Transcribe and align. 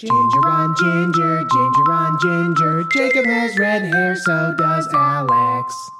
Ginger 0.00 0.46
on 0.46 0.76
ginger, 0.76 1.42
ginger 1.42 1.92
on 1.92 2.18
ginger. 2.22 2.84
Jacob 2.84 3.26
has 3.26 3.58
red 3.58 3.82
hair, 3.82 4.14
so 4.14 4.54
does 4.56 4.86
Alex. 4.94 5.90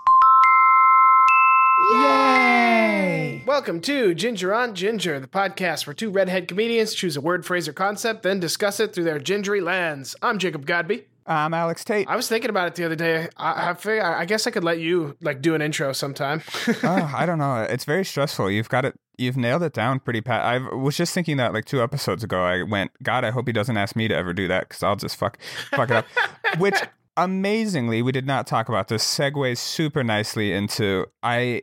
Yay! 1.90 3.42
Welcome 3.44 3.80
to 3.80 4.14
Ginger 4.14 4.54
on 4.54 4.76
Ginger, 4.76 5.18
the 5.18 5.26
podcast 5.26 5.88
where 5.88 5.94
two 5.94 6.10
redhead 6.10 6.46
comedians 6.46 6.94
choose 6.94 7.16
a 7.16 7.20
word, 7.20 7.44
phrase, 7.44 7.66
or 7.66 7.72
concept, 7.72 8.22
then 8.22 8.38
discuss 8.38 8.78
it 8.78 8.92
through 8.92 9.02
their 9.02 9.18
gingery 9.18 9.60
lens. 9.60 10.14
I'm 10.22 10.38
Jacob 10.38 10.64
Godby. 10.64 11.02
I'm 11.26 11.52
Alex 11.52 11.82
Tate. 11.82 12.06
I 12.06 12.14
was 12.14 12.28
thinking 12.28 12.50
about 12.50 12.68
it 12.68 12.76
the 12.76 12.84
other 12.84 12.94
day. 12.94 13.28
I, 13.36 13.70
I, 13.70 13.74
fig- 13.74 14.00
I 14.00 14.26
guess 14.26 14.46
I 14.46 14.52
could 14.52 14.62
let 14.62 14.78
you 14.78 15.16
like 15.20 15.42
do 15.42 15.56
an 15.56 15.60
intro 15.60 15.92
sometime. 15.92 16.44
oh, 16.84 17.12
I 17.16 17.26
don't 17.26 17.38
know. 17.38 17.66
It's 17.68 17.84
very 17.84 18.04
stressful. 18.04 18.48
You've 18.48 18.68
got 18.68 18.84
it. 18.84 18.94
You've 19.18 19.36
nailed 19.36 19.62
it 19.64 19.72
down 19.72 20.00
pretty 20.00 20.20
pat. 20.20 20.42
I 20.42 20.74
was 20.74 20.96
just 20.96 21.12
thinking 21.12 21.36
that 21.38 21.52
like 21.52 21.64
two 21.64 21.82
episodes 21.82 22.22
ago. 22.22 22.42
I 22.42 22.62
went, 22.62 22.92
God, 23.02 23.24
I 23.24 23.30
hope 23.30 23.48
he 23.48 23.52
doesn't 23.52 23.76
ask 23.76 23.96
me 23.96 24.08
to 24.08 24.14
ever 24.14 24.32
do 24.32 24.48
that 24.48 24.68
because 24.68 24.82
I'll 24.82 24.96
just 24.96 25.16
fuck 25.16 25.38
fuck 25.70 25.90
it 25.90 25.96
up. 25.96 26.06
Which 26.58 26.76
amazingly, 27.16 28.00
we 28.00 28.12
did 28.12 28.26
not 28.26 28.46
talk 28.46 28.68
about. 28.68 28.88
This 28.88 29.04
segues 29.04 29.58
super 29.58 30.04
nicely 30.04 30.52
into 30.52 31.06
I 31.22 31.62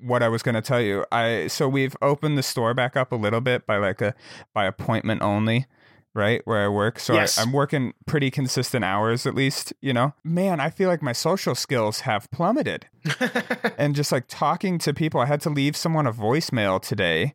what 0.00 0.22
I 0.22 0.28
was 0.28 0.42
going 0.42 0.54
to 0.54 0.60
tell 0.60 0.80
you. 0.80 1.04
I 1.10 1.48
so 1.48 1.68
we've 1.68 1.96
opened 2.02 2.38
the 2.38 2.42
store 2.42 2.74
back 2.74 2.96
up 2.96 3.10
a 3.10 3.16
little 3.16 3.40
bit 3.40 3.66
by 3.66 3.78
like 3.78 4.00
a 4.00 4.14
by 4.54 4.66
appointment 4.66 5.22
only 5.22 5.66
right 6.14 6.42
where 6.44 6.62
i 6.64 6.68
work. 6.68 6.98
So 6.98 7.14
Yes. 7.14 7.38
I, 7.38 7.42
i'm 7.42 7.52
working 7.52 7.94
pretty 8.06 8.30
consistent 8.30 8.84
hours 8.84 9.26
at 9.26 9.34
least 9.34 9.72
you 9.80 9.92
know? 9.92 10.12
Man 10.24 10.60
i 10.60 10.68
feel 10.70 10.88
like 10.88 11.02
my 11.02 11.12
social 11.12 11.54
skills 11.54 12.00
have 12.00 12.30
plummeted. 12.30 12.86
And 13.78 13.94
just 13.96 14.12
like 14.12 14.24
talking 14.28 14.78
to 14.80 14.92
people 14.94 15.20
i 15.20 15.26
had 15.26 15.40
to 15.42 15.50
leave 15.50 15.76
someone 15.76 16.06
a 16.06 16.12
voicemail 16.12 16.80
today 16.80 17.34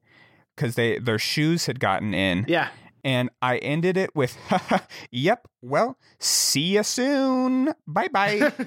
because 0.55 0.75
they 0.75 0.99
their 0.99 1.19
shoes 1.19 1.65
had 1.65 1.79
gotten 1.79 2.13
in. 2.13 2.45
Yeah. 2.47 2.69
and 3.03 3.29
i 3.41 3.57
ended 3.57 3.97
it 3.97 4.15
with 4.15 4.37
yep 5.11 5.47
well 5.61 5.97
see 6.19 6.75
you 6.75 6.83
soon. 6.83 7.73
Bye 7.87 8.07
bye. 8.09 8.51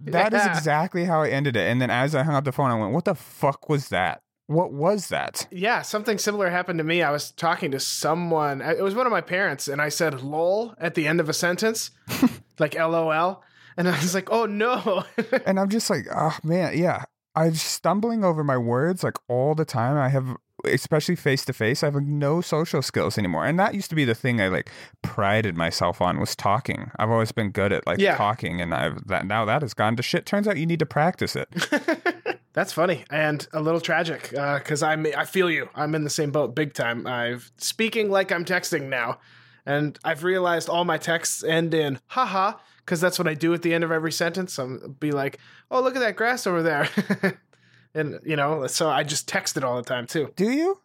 That 0.00 0.32
is 0.34 0.44
Yeah. 0.44 0.56
exactly 0.56 1.04
how 1.04 1.22
i 1.22 1.28
ended 1.28 1.56
it. 1.56 1.68
And 1.70 1.80
then 1.80 1.90
as 1.90 2.14
i 2.14 2.22
hung 2.22 2.34
up 2.34 2.44
the 2.44 2.52
phone 2.52 2.70
i 2.70 2.74
went 2.74 2.92
what 2.92 3.04
the 3.04 3.14
fuck 3.14 3.68
was 3.68 3.88
that 3.88 4.22
what 4.46 4.72
was 4.72 5.08
that 5.08 5.46
Yeah, 5.50 5.82
something 5.82 6.18
similar 6.18 6.50
happened 6.50 6.78
to 6.78 6.84
me. 6.84 7.02
I 7.02 7.10
was 7.10 7.30
talking 7.32 7.70
to 7.72 7.80
someone. 7.80 8.60
It 8.60 8.82
was 8.82 8.94
one 8.94 9.06
of 9.06 9.12
my 9.12 9.20
parents, 9.20 9.68
and 9.68 9.80
I 9.82 9.88
said 9.88 10.22
"lol" 10.22 10.74
at 10.78 10.94
the 10.94 11.06
end 11.06 11.20
of 11.20 11.28
a 11.28 11.32
sentence, 11.32 11.90
like 12.58 12.74
"lol," 12.74 13.42
and 13.76 13.88
I 13.88 13.92
was 14.00 14.14
like, 14.14 14.30
"Oh 14.30 14.46
no!" 14.46 15.04
and 15.46 15.58
I'm 15.60 15.68
just 15.68 15.90
like, 15.90 16.06
oh 16.14 16.36
man, 16.42 16.76
yeah. 16.78 17.04
I'm 17.38 17.54
stumbling 17.54 18.24
over 18.24 18.42
my 18.42 18.56
words 18.56 19.04
like 19.04 19.18
all 19.28 19.54
the 19.54 19.66
time. 19.66 19.98
I 19.98 20.08
have, 20.08 20.36
especially 20.64 21.16
face 21.16 21.44
to 21.44 21.52
face, 21.52 21.82
I 21.82 21.88
have 21.88 21.94
like, 21.94 22.06
no 22.06 22.40
social 22.40 22.80
skills 22.80 23.18
anymore. 23.18 23.44
And 23.44 23.58
that 23.58 23.74
used 23.74 23.90
to 23.90 23.94
be 23.94 24.06
the 24.06 24.14
thing 24.14 24.40
I 24.40 24.48
like 24.48 24.70
prided 25.02 25.54
myself 25.54 26.00
on 26.00 26.18
was 26.18 26.34
talking. 26.34 26.90
I've 26.98 27.10
always 27.10 27.32
been 27.32 27.50
good 27.50 27.72
at 27.72 27.86
like 27.86 27.98
Yeah. 27.98 28.16
talking, 28.16 28.62
and 28.62 28.72
I've 28.74 29.06
that 29.08 29.26
now 29.26 29.44
that 29.44 29.60
has 29.60 29.74
gone 29.74 29.96
to 29.96 30.02
shit. 30.02 30.24
Turns 30.24 30.48
out 30.48 30.56
you 30.56 30.64
need 30.64 30.78
to 30.78 30.86
practice 30.86 31.36
it. 31.36 31.48
That's 32.56 32.72
funny 32.72 33.04
and 33.10 33.46
a 33.52 33.60
little 33.60 33.82
tragic 33.82 34.32
uh, 34.32 34.56
because 34.56 34.82
I'm 34.82 35.06
I 35.14 35.26
feel 35.26 35.50
you. 35.50 35.68
I'm 35.74 35.94
in 35.94 36.04
the 36.04 36.10
same 36.10 36.30
boat, 36.30 36.54
big 36.54 36.72
time. 36.72 37.06
I'm 37.06 37.42
speaking 37.58 38.10
like 38.10 38.32
I'm 38.32 38.46
texting 38.46 38.88
now, 38.88 39.18
and 39.66 39.98
I've 40.02 40.24
realized 40.24 40.70
all 40.70 40.86
my 40.86 40.96
texts 40.96 41.44
end 41.44 41.74
in 41.74 42.00
haha 42.06 42.54
because 42.78 42.98
that's 42.98 43.18
what 43.18 43.28
I 43.28 43.34
do 43.34 43.52
at 43.52 43.60
the 43.60 43.74
end 43.74 43.84
of 43.84 43.92
every 43.92 44.10
sentence. 44.10 44.58
I'm 44.58 44.96
be 44.98 45.12
like, 45.12 45.38
"Oh, 45.70 45.82
look 45.82 45.96
at 45.96 45.98
that 45.98 46.16
grass 46.16 46.46
over 46.46 46.62
there," 46.62 46.88
and 47.94 48.20
you 48.24 48.36
know, 48.36 48.66
so 48.68 48.88
I 48.88 49.02
just 49.02 49.28
text 49.28 49.58
it 49.58 49.62
all 49.62 49.76
the 49.76 49.82
time 49.82 50.06
too. 50.06 50.32
Do 50.34 50.50
you? 50.50 50.80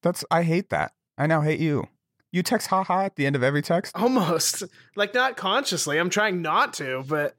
That's 0.00 0.24
I 0.30 0.42
hate 0.42 0.70
that. 0.70 0.92
I 1.18 1.26
now 1.26 1.42
hate 1.42 1.60
you. 1.60 1.86
You 2.32 2.42
text 2.42 2.68
haha 2.68 3.02
at 3.02 3.16
the 3.16 3.26
end 3.26 3.36
of 3.36 3.42
every 3.42 3.60
text. 3.60 3.94
Almost 3.94 4.62
like 4.96 5.12
not 5.12 5.36
consciously. 5.36 5.98
I'm 5.98 6.08
trying 6.08 6.40
not 6.40 6.72
to, 6.74 7.04
but 7.06 7.36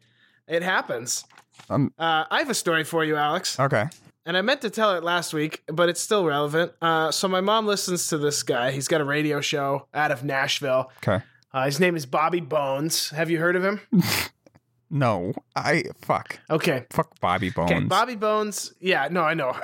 it 0.47 0.61
happens. 0.61 1.25
Um, 1.69 1.93
Uh, 1.97 2.25
I 2.29 2.39
have 2.39 2.49
a 2.49 2.53
story 2.55 2.83
for 2.83 3.03
you, 3.05 3.15
Alex. 3.15 3.59
okay. 3.59 3.85
And 4.25 4.37
I 4.37 4.41
meant 4.41 4.61
to 4.61 4.69
tell 4.69 4.95
it 4.95 5.03
last 5.03 5.33
week, 5.33 5.63
but 5.67 5.89
it's 5.89 5.99
still 5.99 6.25
relevant. 6.25 6.73
Uh, 6.81 7.09
so 7.11 7.27
my 7.27 7.41
mom 7.41 7.65
listens 7.65 8.07
to 8.09 8.17
this 8.19 8.43
guy. 8.43 8.71
He's 8.71 8.87
got 8.87 9.01
a 9.01 9.03
radio 9.05 9.41
show 9.41 9.87
out 9.95 10.11
of 10.11 10.23
Nashville. 10.23 10.91
Okay. 10.97 11.23
Uh, 11.53 11.65
his 11.65 11.79
name 11.79 11.95
is 11.95 12.05
Bobby 12.05 12.39
Bones. 12.39 13.09
Have 13.09 13.29
you 13.31 13.39
heard 13.39 13.55
of 13.55 13.63
him? 13.63 13.81
No, 14.93 15.31
I 15.55 15.85
fuck 16.01 16.37
Okay. 16.49 16.85
fuck 16.89 17.17
Bobby 17.21 17.49
Bones. 17.49 17.71
Okay. 17.71 17.79
Bobby 17.85 18.15
Bones. 18.15 18.73
Yeah, 18.81 19.07
no, 19.09 19.21
I 19.23 19.33
know. 19.35 19.55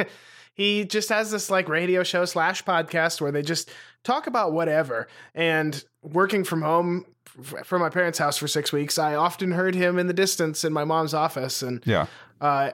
he 0.54 0.86
just 0.86 1.10
has 1.10 1.30
this 1.30 1.50
like 1.50 1.68
radio 1.68 2.02
show 2.02 2.24
slash 2.24 2.64
podcast 2.64 3.20
where 3.20 3.30
they 3.30 3.42
just 3.42 3.70
talk 4.04 4.26
about 4.26 4.52
whatever. 4.52 5.06
And 5.34 5.84
working 6.02 6.44
from 6.44 6.62
home 6.62 7.04
from 7.42 7.80
my 7.80 7.88
parents' 7.90 8.18
house 8.18 8.36
for 8.38 8.48
six 8.48 8.72
weeks, 8.72 8.98
I 8.98 9.14
often 9.14 9.50
heard 9.52 9.74
him 9.74 9.98
in 9.98 10.06
the 10.06 10.12
distance 10.12 10.64
in 10.64 10.72
my 10.72 10.84
mom's 10.84 11.14
office. 11.14 11.62
And 11.62 11.82
yeah. 11.86 12.06
uh, 12.40 12.70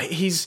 he's 0.00 0.46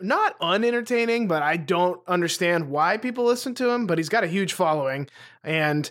not 0.00 0.34
unentertaining, 0.40 1.28
but 1.28 1.42
I 1.42 1.56
don't 1.56 2.00
understand 2.08 2.68
why 2.70 2.96
people 2.96 3.24
listen 3.24 3.54
to 3.54 3.70
him. 3.70 3.86
But 3.86 3.98
he's 3.98 4.08
got 4.08 4.24
a 4.24 4.28
huge 4.28 4.52
following, 4.52 5.08
and 5.44 5.88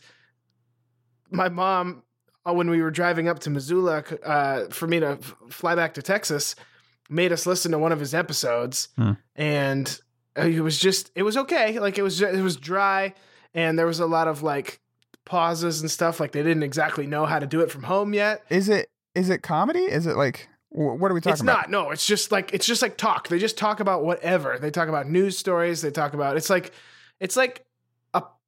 my 1.30 1.47
mom, 1.47 2.03
uh, 2.46 2.53
when 2.53 2.70
we 2.70 2.81
were 2.81 2.91
driving 2.91 3.30
up 3.30 3.40
to 3.40 3.50
Missoula 3.50 4.03
uh, 4.25 4.66
for 4.70 4.86
me 4.86 5.00
to 5.00 5.12
f- 5.12 5.36
fly 5.50 5.75
back 5.75 5.94
to 5.94 6.02
Texas, 6.02 6.56
made 7.09 7.31
us 7.31 7.46
listen 7.46 7.72
to 7.72 7.80
one 7.80 7.94
of 7.94 8.00
his 8.02 8.14
episodes, 8.14 8.90
Hmm. 8.97 9.12
and 9.36 10.00
it 10.36 10.62
was 10.62 10.78
just 10.78 11.09
it 11.16 11.24
was 11.24 11.38
okay. 11.38 11.80
Like 11.80 11.97
it 11.97 12.03
was 12.03 12.22
it 12.22 12.41
was 12.41 12.58
dry, 12.58 13.14
and 13.53 13.80
there 13.80 13.86
was 13.86 14.02
a 14.02 14.06
lot 14.06 14.28
of 14.28 14.44
like 14.44 14.81
pauses 15.26 15.82
and 15.82 15.90
stuff. 15.90 16.20
Like 16.20 16.32
they 16.32 16.44
didn't 16.44 16.64
exactly 16.64 17.08
know 17.08 17.26
how 17.26 17.40
to 17.40 17.48
do 17.48 17.62
it 17.62 17.72
from 17.72 17.84
home 17.84 18.14
yet. 18.14 18.44
Is 18.50 18.70
it 18.70 18.88
is 19.16 19.30
it 19.30 19.40
comedy? 19.40 19.80
Is 19.80 20.08
it 20.08 20.16
like 20.16 20.48
what 20.70 21.12
are 21.12 21.14
we 21.14 21.20
talking 21.20 21.34
it's 21.34 21.42
about? 21.42 21.70
not. 21.70 21.70
No, 21.70 21.92
it's 21.92 22.06
just 22.06 22.32
like 22.32 22.54
it's 22.54 22.66
just 22.66 22.82
like 22.82 22.98
talk. 22.98 23.28
They 23.28 23.40
just 23.40 23.58
talk 23.58 23.80
about 23.80 24.04
whatever. 24.04 24.58
They 24.58 24.72
talk 24.72 24.88
about 24.88 25.09
news 25.09 25.38
stories. 25.38 25.82
They 25.82 25.92
talk 25.92 26.14
about 26.14 26.38
it's 26.38 26.50
like 26.50 26.72
it's 27.20 27.36
like 27.36 27.66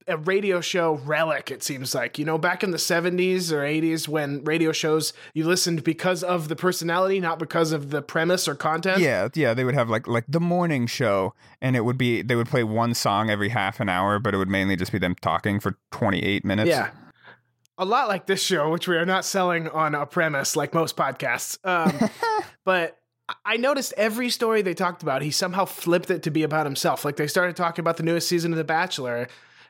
a 0.08 0.18
radio 0.18 0.62
show 0.62 0.96
relic. 1.06 1.52
It 1.52 1.64
seems 1.64 1.94
like 1.94 2.19
you 2.19 2.25
know 2.25 2.38
back 2.38 2.64
in 2.64 2.72
the 2.72 2.78
seventies 2.78 3.52
or 3.52 3.64
eighties 3.64 4.08
when 4.08 4.44
radio 4.44 4.72
shows 4.72 5.14
you 5.34 5.46
listened 5.46 5.84
because 5.84 6.24
of 6.24 6.47
the 6.47 6.56
personality, 6.56 7.19
not 7.19 7.40
because 7.40 7.72
of 7.72 7.90
the 7.90 8.02
premise 8.02 8.47
or 8.47 8.56
content. 8.56 9.00
Yeah, 9.00 9.30
yeah, 9.34 9.53
they 9.53 9.64
would 9.64 9.75
have 9.75 9.90
like 9.90 10.08
like 10.08 10.25
the 10.28 10.40
morning 10.40 10.88
show, 10.88 11.34
and 11.62 11.75
it 11.75 11.81
would 11.81 11.97
be 11.97 12.22
they 12.22 12.36
would 12.36 12.47
play 12.47 12.64
one 12.64 12.94
song 12.94 13.30
every 13.30 13.50
half 13.50 13.80
an 13.80 13.90
hour, 13.90 14.19
but 14.19 14.34
it 14.34 14.38
would 14.38 14.50
mainly 14.50 14.75
just 14.75 14.91
be 14.91 14.97
them 14.97 15.16
talking 15.22 15.59
for 15.59 15.78
twenty 15.91 16.20
eight 16.20 16.46
minutes. 16.46 16.70
Yeah. 16.70 16.91
A 17.80 17.85
lot 17.85 18.08
like 18.08 18.28
this 18.28 18.41
show, 18.41 18.70
which 18.70 18.88
we 18.88 18.96
are 18.97 19.06
not 19.06 19.25
selling 19.25 19.68
on 19.68 19.96
a 19.96 20.06
premise 20.06 20.56
like 20.56 20.75
most 20.75 20.96
podcasts. 20.96 21.58
Um, 21.66 22.09
but 22.66 23.00
I 23.46 23.58
noticed 23.58 23.94
every 23.97 24.30
story 24.30 24.62
they 24.62 24.74
talked 24.74 25.02
about, 25.02 25.22
he 25.22 25.31
somehow 25.31 25.66
flipped 25.66 26.09
it 26.09 26.24
to 26.24 26.31
be 26.31 26.44
about 26.44 26.66
himself. 26.66 27.06
Like 27.06 27.16
they 27.16 27.28
started 27.28 27.56
talking 27.56 27.81
about 27.81 27.97
the 27.97 28.03
newest 28.03 28.28
season 28.28 28.52
of 28.52 28.58
The 28.58 28.64
Bachelor 28.64 29.28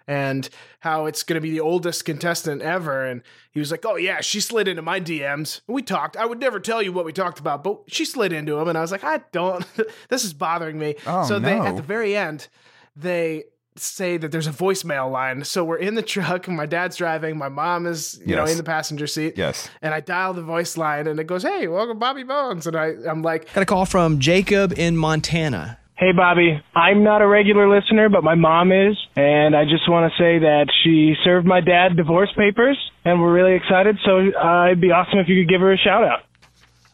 and 0.08 0.50
how 0.80 1.06
it's 1.06 1.24
going 1.24 1.36
to 1.36 1.42
be 1.42 1.52
the 1.52 1.60
oldest 1.60 2.06
contestant 2.06 2.62
ever. 2.62 3.06
And 3.06 3.22
he 3.52 3.60
was 3.60 3.72
like, 3.72 3.86
Oh, 3.86 3.96
yeah, 3.96 4.22
she 4.22 4.40
slid 4.40 4.68
into 4.68 4.82
my 4.82 5.00
DMs. 5.00 5.62
We 5.68 5.82
talked. 5.82 6.18
I 6.18 6.26
would 6.26 6.40
never 6.40 6.60
tell 6.60 6.82
you 6.82 6.92
what 6.92 7.06
we 7.06 7.14
talked 7.14 7.40
about, 7.40 7.64
but 7.64 7.82
she 7.88 8.06
slid 8.06 8.34
into 8.34 8.58
him. 8.60 8.68
And 8.68 8.78
I 8.78 8.82
was 8.82 8.92
like, 8.92 9.04
I 9.04 9.22
don't, 9.32 9.66
this 10.10 10.24
is 10.24 10.34
bothering 10.34 10.78
me. 10.78 10.96
Oh, 11.06 11.26
so 11.26 11.40
they, 11.40 11.58
at 11.58 11.76
the 11.76 11.82
very 11.82 12.16
end, 12.16 12.48
they 12.96 13.46
say 13.76 14.18
that 14.18 14.32
there's 14.32 14.48
a 14.48 14.52
voicemail 14.52 15.12
line. 15.12 15.44
So 15.44 15.64
we're 15.64 15.78
in 15.78 15.96
the 15.96 16.02
truck 16.02 16.48
and 16.48 16.56
my 16.56 16.66
dad's 16.66 16.96
driving. 16.96 17.38
My 17.38 17.50
mom 17.50 17.86
is, 17.86 18.22
you 18.26 18.36
know, 18.36 18.46
in 18.46 18.58
the 18.58 18.64
passenger 18.64 19.08
seat. 19.08 19.38
Yes. 19.38 19.70
And 19.82 19.94
I 19.94 20.00
dial 20.00 20.34
the 20.34 20.44
voice 20.44 20.78
line 20.78 21.08
and 21.08 21.20
it 21.20 21.26
goes, 21.26 21.44
Hey, 21.44 21.68
welcome 21.68 21.98
Bobby 21.98 22.24
Bones. 22.24 22.68
And 22.68 22.76
I, 22.76 22.94
I'm 23.08 23.22
like, 23.22 23.52
Got 23.54 23.64
a 23.64 23.66
call 23.66 23.86
from 23.86 24.20
Jacob 24.20 24.74
in 24.78 24.98
Montana. 24.98 25.80
Hey, 26.04 26.12
Bobby. 26.12 26.62
I'm 26.76 27.06
not 27.06 27.22
a 27.22 27.28
regular 27.28 27.74
listener, 27.74 28.10
but 28.10 28.26
my 28.26 28.36
mom 28.36 28.74
is. 28.74 28.98
And 29.16 29.56
I 29.56 29.64
just 29.64 29.90
want 29.90 30.12
to 30.12 30.18
say 30.22 30.40
that 30.40 30.66
she 30.84 31.14
served 31.24 31.48
my 31.48 31.62
dad 31.62 31.96
divorce 31.96 32.30
papers, 32.36 32.78
and 33.06 33.22
we're 33.22 33.32
really 33.32 33.56
excited. 33.56 33.98
So 34.04 34.18
uh, 34.38 34.66
it'd 34.66 34.82
be 34.82 34.92
awesome 34.92 35.20
if 35.20 35.30
you 35.30 35.42
could 35.42 35.50
give 35.50 35.62
her 35.62 35.72
a 35.72 35.78
shout 35.78 36.04
out. 36.04 36.24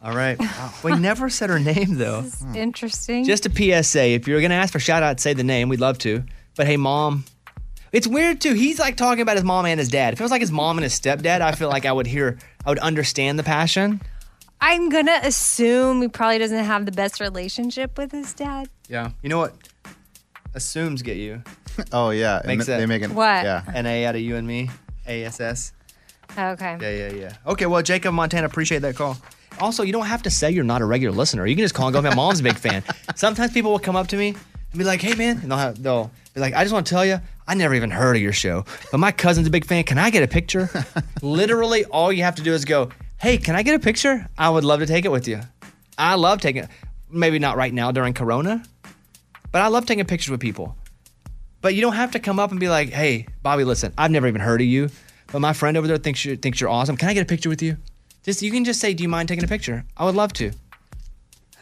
All 0.00 0.14
right. 0.14 0.38
We 0.84 0.96
never 0.96 1.28
said 1.28 1.50
her 1.50 1.58
name 1.58 1.96
though. 1.96 2.24
Interesting. 2.54 3.24
Just 3.24 3.46
a 3.46 3.50
PSA. 3.82 4.10
If 4.10 4.28
you're 4.28 4.40
gonna 4.40 4.54
ask 4.54 4.72
for 4.72 4.78
shout 4.78 5.02
out, 5.02 5.18
say 5.18 5.34
the 5.34 5.42
name. 5.42 5.68
We'd 5.68 5.80
love 5.80 5.98
to. 5.98 6.22
But 6.56 6.68
hey, 6.68 6.76
mom. 6.76 7.24
It's 7.90 8.06
weird 8.06 8.40
too. 8.40 8.54
He's 8.54 8.78
like 8.78 8.96
talking 8.96 9.22
about 9.22 9.34
his 9.34 9.44
mom 9.44 9.66
and 9.66 9.80
his 9.80 9.88
dad. 9.88 10.14
If 10.14 10.20
it 10.20 10.22
was 10.22 10.30
like 10.30 10.40
his 10.40 10.52
mom 10.52 10.78
and 10.78 10.84
his 10.84 10.98
stepdad, 10.98 11.40
I 11.40 11.50
feel 11.50 11.68
like 11.68 11.84
I 11.84 11.90
would 11.90 12.06
hear, 12.06 12.38
I 12.64 12.68
would 12.68 12.78
understand 12.78 13.40
the 13.40 13.42
passion. 13.42 14.00
I'm 14.60 14.88
gonna 14.88 15.18
assume 15.24 16.00
he 16.00 16.06
probably 16.06 16.38
doesn't 16.38 16.64
have 16.64 16.86
the 16.86 16.92
best 16.92 17.18
relationship 17.18 17.98
with 17.98 18.12
his 18.12 18.32
dad. 18.34 18.68
Yeah. 18.90 19.10
You 19.22 19.28
know 19.30 19.38
what? 19.38 19.54
Assumes 20.54 21.02
get 21.02 21.16
you. 21.16 21.42
Oh 21.92 22.10
yeah, 22.10 22.42
Makes 22.44 22.66
and 22.68 22.74
it- 22.74 22.78
they 22.80 22.86
make 22.86 23.00
it. 23.02 23.10
What? 23.10 23.44
Yeah, 23.44 23.62
An 23.72 23.86
A 23.86 24.04
out 24.04 24.14
of 24.16 24.20
you 24.20 24.36
and 24.36 24.46
me. 24.46 24.68
ASS. 25.06 25.72
Oh, 26.36 26.48
okay. 26.50 26.76
Yeah, 26.80 27.08
yeah, 27.08 27.12
yeah. 27.12 27.32
Okay, 27.46 27.64
well, 27.66 27.80
Jacob 27.80 28.12
Montana, 28.12 28.46
appreciate 28.46 28.80
that 28.80 28.96
call. 28.96 29.16
Also, 29.60 29.82
you 29.82 29.92
don't 29.92 30.06
have 30.06 30.22
to 30.24 30.30
say 30.30 30.50
you're 30.50 30.64
not 30.64 30.82
a 30.82 30.84
regular 30.84 31.16
listener. 31.16 31.46
You 31.46 31.54
can 31.56 31.64
just 31.64 31.74
call 31.74 31.86
and 31.86 31.94
go, 31.94 32.02
my 32.02 32.14
mom's 32.14 32.40
a 32.40 32.42
big 32.42 32.56
fan. 32.58 32.82
Sometimes 33.16 33.52
people 33.52 33.70
will 33.70 33.78
come 33.78 33.96
up 33.96 34.08
to 34.08 34.16
me 34.16 34.28
and 34.30 34.78
be 34.78 34.84
like, 34.84 35.00
"Hey, 35.00 35.14
man," 35.14 35.38
and 35.38 35.50
they'll 35.50 35.58
have, 35.58 35.82
they'll 35.82 36.10
be 36.34 36.40
like, 36.40 36.52
"I 36.54 36.62
just 36.64 36.72
want 36.74 36.86
to 36.86 36.90
tell 36.90 37.04
you, 37.06 37.18
I 37.48 37.54
never 37.54 37.74
even 37.74 37.90
heard 37.90 38.16
of 38.16 38.20
your 38.22 38.32
show, 38.32 38.64
but 38.92 38.98
my 38.98 39.12
cousin's 39.12 39.46
a 39.46 39.50
big 39.50 39.64
fan. 39.64 39.84
Can 39.84 39.96
I 39.96 40.10
get 40.10 40.22
a 40.22 40.28
picture?" 40.28 40.68
Literally, 41.22 41.84
all 41.86 42.12
you 42.12 42.24
have 42.24 42.34
to 42.34 42.42
do 42.42 42.52
is 42.52 42.64
go, 42.64 42.90
"Hey, 43.18 43.38
can 43.38 43.54
I 43.56 43.62
get 43.62 43.74
a 43.74 43.80
picture? 43.80 44.28
I 44.36 44.50
would 44.50 44.64
love 44.64 44.80
to 44.80 44.86
take 44.86 45.04
it 45.04 45.10
with 45.12 45.26
you. 45.28 45.40
I 45.96 46.16
love 46.16 46.40
taking, 46.40 46.68
maybe 47.10 47.38
not 47.38 47.56
right 47.56 47.72
now 47.72 47.90
during 47.92 48.12
Corona, 48.14 48.62
but 49.52 49.62
I 49.62 49.68
love 49.68 49.86
taking 49.86 50.04
pictures 50.04 50.30
with 50.30 50.40
people. 50.40 50.76
But 51.60 51.74
you 51.74 51.82
don't 51.82 51.94
have 51.94 52.12
to 52.12 52.18
come 52.18 52.38
up 52.38 52.50
and 52.50 52.58
be 52.60 52.68
like, 52.68 52.88
"Hey, 52.90 53.26
Bobby, 53.42 53.64
listen, 53.64 53.92
I've 53.98 54.10
never 54.10 54.26
even 54.26 54.40
heard 54.40 54.60
of 54.60 54.66
you, 54.66 54.88
but 55.30 55.40
my 55.40 55.52
friend 55.52 55.76
over 55.76 55.86
there 55.86 55.98
thinks 55.98 56.24
you 56.24 56.36
thinks 56.36 56.60
you're 56.60 56.70
awesome. 56.70 56.96
Can 56.96 57.08
I 57.08 57.14
get 57.14 57.22
a 57.22 57.26
picture 57.26 57.48
with 57.48 57.62
you?" 57.62 57.76
Just 58.22 58.42
you 58.42 58.50
can 58.50 58.64
just 58.64 58.80
say, 58.80 58.94
"Do 58.94 59.02
you 59.02 59.08
mind 59.08 59.28
taking 59.28 59.44
a 59.44 59.48
picture?" 59.48 59.84
I 59.96 60.04
would 60.04 60.14
love 60.14 60.32
to. 60.34 60.52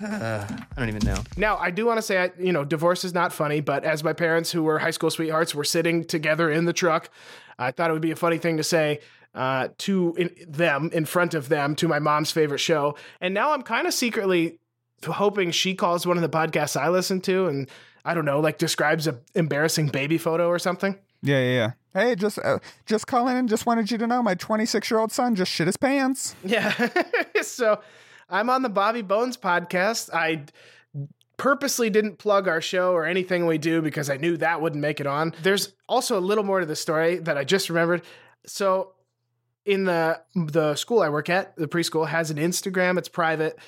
Uh, 0.03 0.47
I 0.77 0.81
don't 0.81 0.89
even 0.89 1.05
know. 1.05 1.19
Now, 1.37 1.57
I 1.57 1.71
do 1.71 1.87
want 1.87 1.99
to 1.99 2.03
say, 2.03 2.19
I- 2.19 2.31
you 2.39 2.53
know, 2.53 2.65
divorce 2.65 3.05
is 3.05 3.15
not 3.15 3.33
funny, 3.33 3.61
but 3.61 3.85
as 3.85 4.05
my 4.05 4.13
parents, 4.13 4.53
who 4.53 4.63
were 4.63 4.79
high 4.79 4.91
school 4.93 5.11
sweethearts, 5.11 5.55
were 5.55 5.65
sitting 5.65 6.05
together 6.05 6.51
in 6.51 6.65
the 6.65 6.73
truck, 6.73 7.11
I 7.59 7.73
thought 7.73 7.91
it 7.91 7.93
would 7.93 8.03
be 8.03 8.13
a 8.13 8.17
funny 8.17 8.39
thing 8.39 8.57
to 8.59 8.63
say 8.65 9.01
uh, 9.35 9.69
to 9.79 10.15
in, 10.17 10.31
them, 10.49 10.91
in 10.93 11.05
front 11.05 11.35
of 11.35 11.49
them, 11.49 11.75
to 11.77 11.89
my 11.89 11.99
mom's 11.99 12.31
favorite 12.31 12.59
show. 12.61 12.97
And 13.21 13.35
now 13.35 13.53
I'm 13.53 13.63
kind 13.63 13.87
of 13.87 13.95
secretly 13.95 14.59
hoping 15.05 15.51
she 15.51 15.75
calls 15.75 16.07
one 16.07 16.17
of 16.17 16.23
the 16.23 16.29
podcasts 16.29 16.81
I 16.81 16.89
listen 16.89 17.21
to 17.23 17.47
and, 17.47 17.69
I 18.05 18.15
don't 18.15 18.25
know, 18.25 18.41
like 18.41 18.59
describes 18.59 19.07
a 19.07 19.21
embarrassing 19.35 19.89
baby 19.89 20.19
photo 20.19 20.49
or 20.49 20.59
something. 20.59 20.99
Yeah, 21.23 21.41
yeah, 21.41 21.53
yeah. 21.53 21.71
Hey, 21.95 22.15
just 22.15 22.39
uh, 22.39 22.59
just 22.87 23.07
calling 23.07 23.37
and 23.37 23.49
just 23.49 23.67
wanted 23.67 23.91
you 23.91 23.99
to 23.99 24.07
know 24.07 24.23
my 24.23 24.35
26 24.35 24.91
year 24.91 25.01
old 25.01 25.11
son 25.11 25.35
just 25.35 25.51
shit 25.51 25.67
his 25.67 25.77
pants. 25.77 26.37
Yeah. 26.45 26.89
so 27.43 27.81
I'm 28.29 28.51
on 28.51 28.63
the 28.63 28.69
Bobby 28.69 29.03
Bones 29.03 29.37
podcast. 29.37 30.11
I 30.13 30.45
purposely 31.39 31.89
didn't 31.91 32.19
plug 32.19 32.47
our 32.47 32.61
show 32.61 32.93
or 32.93 33.07
anything 33.07 33.47
we 33.47 33.59
do 33.59 33.81
because 33.81 34.11
I 34.11 34.17
knew 34.17 34.37
that 34.37 34.61
wouldn't 34.61 34.83
make 34.83 35.01
it 35.01 35.07
on. 35.07 35.35
There's 35.43 35.73
also 35.89 36.19
a 36.19 36.21
little 36.21 36.45
more 36.45 36.61
to 36.61 36.67
the 36.67 36.77
story 36.77 37.19
that 37.19 37.39
I 37.39 37.45
just 37.45 37.69
remembered. 37.69 38.03
So 38.47 38.93
in 39.65 39.85
the 39.85 40.21
the 40.35 40.75
school 40.77 41.01
I 41.01 41.09
work 41.09 41.29
at, 41.29 41.57
the 41.57 41.69
preschool 41.69 42.09
has 42.09 42.31
an 42.31 42.37
Instagram. 42.37 42.99
It's 42.99 43.09
private. 43.09 43.59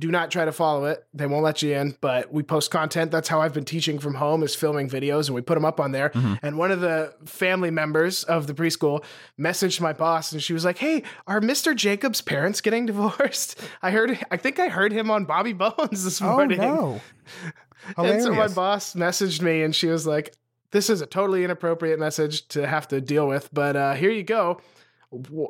Do 0.00 0.10
not 0.10 0.30
try 0.30 0.46
to 0.46 0.52
follow 0.52 0.86
it. 0.86 1.04
They 1.12 1.26
won't 1.26 1.44
let 1.44 1.60
you 1.62 1.74
in, 1.76 1.94
but 2.00 2.32
we 2.32 2.42
post 2.42 2.70
content. 2.70 3.10
That's 3.10 3.28
how 3.28 3.40
I've 3.42 3.52
been 3.52 3.66
teaching 3.66 3.98
from 3.98 4.14
home 4.14 4.42
is 4.42 4.54
filming 4.54 4.88
videos 4.88 5.26
and 5.26 5.34
we 5.34 5.42
put 5.42 5.54
them 5.54 5.64
up 5.66 5.78
on 5.78 5.92
there. 5.92 6.10
And 6.42 6.56
one 6.56 6.70
of 6.70 6.80
the 6.80 7.14
family 7.26 7.70
members 7.70 8.24
of 8.24 8.46
the 8.46 8.54
preschool 8.54 9.04
messaged 9.38 9.80
my 9.80 9.92
boss 9.92 10.32
and 10.32 10.42
she 10.42 10.54
was 10.54 10.64
like, 10.64 10.78
"Hey, 10.78 11.02
are 11.26 11.40
Mr. 11.40 11.76
Jacobs' 11.76 12.22
parents 12.22 12.60
getting 12.62 12.86
divorced? 12.92 13.60
I 13.82 13.90
heard 13.90 14.18
I 14.30 14.38
think 14.38 14.58
I 14.58 14.68
heard 14.68 14.90
him 14.92 15.10
on 15.10 15.26
Bobby 15.26 15.52
Bones 15.52 16.02
this 16.02 16.20
morning." 16.20 16.60
Oh, 16.60 16.64
no. 16.64 17.00
And 17.96 18.22
so 18.22 18.34
my 18.34 18.48
boss 18.48 18.94
messaged 18.94 19.40
me 19.42 19.62
and 19.62 19.74
she 19.74 19.86
was 19.88 20.06
like, 20.06 20.34
This 20.70 20.90
is 20.90 21.00
a 21.00 21.06
totally 21.06 21.44
inappropriate 21.44 21.98
message 21.98 22.46
to 22.48 22.66
have 22.66 22.88
to 22.88 23.00
deal 23.00 23.26
with, 23.28 23.48
but 23.52 23.76
uh, 23.76 23.94
here 23.94 24.10
you 24.10 24.22
go. 24.22 24.60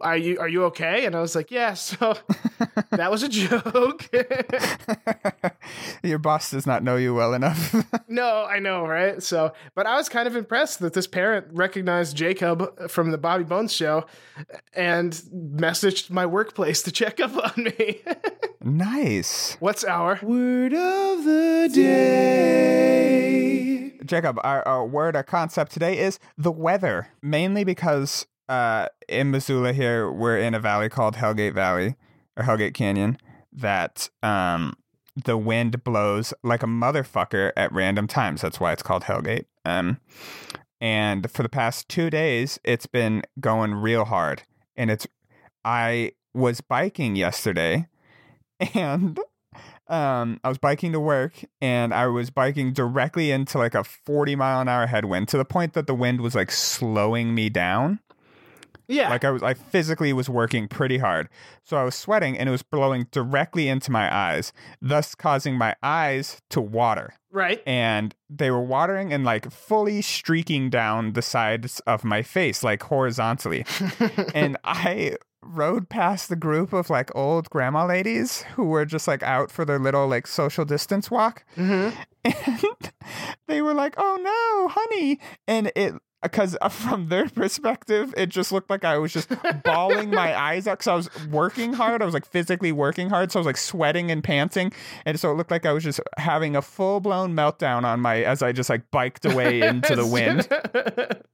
Are 0.00 0.16
you 0.16 0.38
are 0.38 0.48
you 0.48 0.64
okay? 0.64 1.04
And 1.04 1.14
I 1.14 1.20
was 1.20 1.34
like, 1.34 1.50
Yeah, 1.50 1.74
so 1.74 2.14
that 2.90 3.10
was 3.10 3.22
a 3.22 3.28
joke. 3.28 4.08
Your 6.02 6.18
boss 6.18 6.50
does 6.50 6.66
not 6.66 6.82
know 6.82 6.96
you 6.96 7.14
well 7.14 7.34
enough. 7.34 7.74
no, 8.08 8.44
I 8.44 8.58
know, 8.58 8.86
right? 8.86 9.22
So 9.22 9.52
but 9.74 9.86
I 9.86 9.96
was 9.96 10.08
kind 10.08 10.26
of 10.26 10.34
impressed 10.34 10.78
that 10.80 10.94
this 10.94 11.06
parent 11.06 11.48
recognized 11.52 12.16
Jacob 12.16 12.88
from 12.88 13.10
the 13.10 13.18
Bobby 13.18 13.44
Bones 13.44 13.70
show 13.72 14.06
and 14.72 15.12
messaged 15.34 16.08
my 16.08 16.24
workplace 16.24 16.82
to 16.84 16.90
check 16.90 17.20
up 17.20 17.36
on 17.36 17.64
me. 17.64 18.00
nice. 18.62 19.58
What's 19.60 19.84
our 19.84 20.18
word 20.22 20.72
of 20.72 21.24
the 21.24 21.70
day? 21.72 23.20
Jacob, 24.06 24.38
our, 24.42 24.66
our 24.66 24.86
word, 24.86 25.14
our 25.14 25.22
concept 25.22 25.72
today 25.72 25.98
is 25.98 26.18
the 26.38 26.50
weather, 26.50 27.08
mainly 27.22 27.62
because 27.64 28.26
uh, 28.50 28.88
in 29.08 29.30
Missoula 29.30 29.72
here, 29.72 30.10
we're 30.10 30.36
in 30.36 30.54
a 30.54 30.60
valley 30.60 30.88
called 30.88 31.14
Hellgate 31.14 31.54
Valley 31.54 31.94
or 32.36 32.42
Hellgate 32.42 32.74
Canyon 32.74 33.16
that 33.52 34.10
um, 34.24 34.74
the 35.24 35.38
wind 35.38 35.84
blows 35.84 36.34
like 36.42 36.64
a 36.64 36.66
motherfucker 36.66 37.52
at 37.56 37.72
random 37.72 38.08
times. 38.08 38.42
That's 38.42 38.58
why 38.58 38.72
it's 38.72 38.82
called 38.82 39.04
Hellgate. 39.04 39.44
Um, 39.64 40.00
and 40.80 41.30
for 41.30 41.44
the 41.44 41.48
past 41.48 41.88
two 41.88 42.10
days, 42.10 42.58
it's 42.64 42.86
been 42.86 43.22
going 43.38 43.72
real 43.72 44.04
hard. 44.04 44.42
And 44.76 44.90
it's, 44.90 45.06
I 45.64 46.12
was 46.34 46.60
biking 46.60 47.14
yesterday 47.14 47.86
and 48.74 49.20
um, 49.86 50.40
I 50.42 50.48
was 50.48 50.58
biking 50.58 50.90
to 50.90 51.00
work 51.00 51.34
and 51.60 51.94
I 51.94 52.08
was 52.08 52.30
biking 52.30 52.72
directly 52.72 53.30
into 53.30 53.58
like 53.58 53.76
a 53.76 53.84
40 53.84 54.34
mile 54.34 54.60
an 54.60 54.68
hour 54.68 54.88
headwind 54.88 55.28
to 55.28 55.36
the 55.36 55.44
point 55.44 55.74
that 55.74 55.86
the 55.86 55.94
wind 55.94 56.20
was 56.20 56.34
like 56.34 56.50
slowing 56.50 57.32
me 57.32 57.48
down. 57.48 58.00
Yeah. 58.90 59.08
Like 59.08 59.24
I 59.24 59.30
was, 59.30 59.42
I 59.42 59.54
physically 59.54 60.12
was 60.12 60.28
working 60.28 60.68
pretty 60.68 60.98
hard. 60.98 61.28
So 61.62 61.76
I 61.76 61.84
was 61.84 61.94
sweating 61.94 62.36
and 62.36 62.48
it 62.48 62.52
was 62.52 62.62
blowing 62.62 63.06
directly 63.10 63.68
into 63.68 63.90
my 63.90 64.14
eyes, 64.14 64.52
thus 64.82 65.14
causing 65.14 65.56
my 65.56 65.74
eyes 65.82 66.42
to 66.50 66.60
water. 66.60 67.14
right. 67.30 67.62
And 67.66 68.14
they 68.28 68.50
were 68.50 68.60
watering 68.60 69.12
and 69.12 69.24
like 69.24 69.50
fully 69.50 70.02
streaking 70.02 70.70
down 70.70 71.12
the 71.12 71.22
sides 71.22 71.80
of 71.86 72.04
my 72.04 72.22
face, 72.22 72.62
like 72.64 72.82
horizontally. 72.82 73.64
and 74.34 74.56
I 74.64 75.16
rode 75.42 75.88
past 75.88 76.28
the 76.28 76.36
group 76.36 76.72
of 76.72 76.90
like 76.90 77.10
old 77.16 77.48
grandma 77.48 77.86
ladies 77.86 78.42
who 78.56 78.64
were 78.64 78.84
just 78.84 79.08
like 79.08 79.22
out 79.22 79.50
for 79.50 79.64
their 79.64 79.78
little 79.78 80.06
like 80.06 80.26
social 80.26 80.64
distance 80.64 81.10
walk. 81.10 81.44
Mm-hmm. 81.56 81.96
And 82.22 82.92
they 83.48 83.62
were 83.62 83.72
like, 83.74 83.94
oh 83.96 84.18
no, 84.20 84.68
honey. 84.68 85.18
And 85.48 85.72
it, 85.74 85.94
because 86.22 86.56
from 86.70 87.08
their 87.08 87.28
perspective, 87.28 88.12
it 88.16 88.28
just 88.28 88.52
looked 88.52 88.68
like 88.70 88.84
I 88.84 88.98
was 88.98 89.12
just 89.12 89.28
bawling 89.64 90.10
my 90.10 90.38
eyes 90.38 90.66
out 90.66 90.78
because 90.78 90.88
I 90.88 90.94
was 90.94 91.26
working 91.28 91.72
hard. 91.72 92.02
I 92.02 92.04
was 92.04 92.14
like 92.14 92.26
physically 92.26 92.72
working 92.72 93.08
hard. 93.08 93.32
So 93.32 93.38
I 93.38 93.40
was 93.40 93.46
like 93.46 93.56
sweating 93.56 94.10
and 94.10 94.22
panting. 94.22 94.72
And 95.06 95.18
so 95.18 95.30
it 95.30 95.34
looked 95.34 95.50
like 95.50 95.64
I 95.66 95.72
was 95.72 95.84
just 95.84 96.00
having 96.18 96.56
a 96.56 96.62
full 96.62 97.00
blown 97.00 97.34
meltdown 97.34 97.84
on 97.84 98.00
my, 98.00 98.22
as 98.22 98.42
I 98.42 98.52
just 98.52 98.68
like 98.70 98.90
biked 98.90 99.24
away 99.24 99.60
into 99.66 99.96
the 99.96 100.06
wind. 100.06 100.48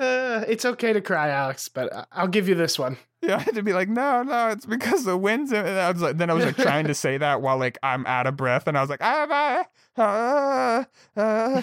Uh, 0.00 0.44
it's 0.48 0.64
okay 0.64 0.92
to 0.92 1.00
cry, 1.00 1.28
Alex, 1.28 1.68
but 1.68 1.94
I- 1.94 2.04
I'll 2.10 2.26
give 2.26 2.48
you 2.48 2.56
this 2.56 2.80
one. 2.80 2.98
Yeah, 3.22 3.36
I 3.36 3.38
had 3.42 3.54
to 3.54 3.62
be 3.62 3.72
like, 3.72 3.88
no, 3.88 4.24
no, 4.24 4.48
it's 4.48 4.66
because 4.66 5.04
the 5.04 5.16
wind's. 5.16 5.52
In-. 5.52 5.64
And 5.64 5.78
I 5.78 5.92
was 5.92 6.02
like, 6.02 6.16
then 6.16 6.30
I 6.30 6.34
was 6.34 6.44
like 6.44 6.56
trying 6.56 6.88
to 6.88 6.94
say 6.94 7.16
that 7.16 7.40
while 7.40 7.58
like 7.58 7.78
I'm 7.80 8.04
out 8.06 8.26
of 8.26 8.36
breath, 8.36 8.66
and 8.66 8.76
I 8.76 8.80
was 8.80 8.90
like, 8.90 8.98
ah, 9.02 9.64
ah, 9.96 10.86
ah, 11.16 11.62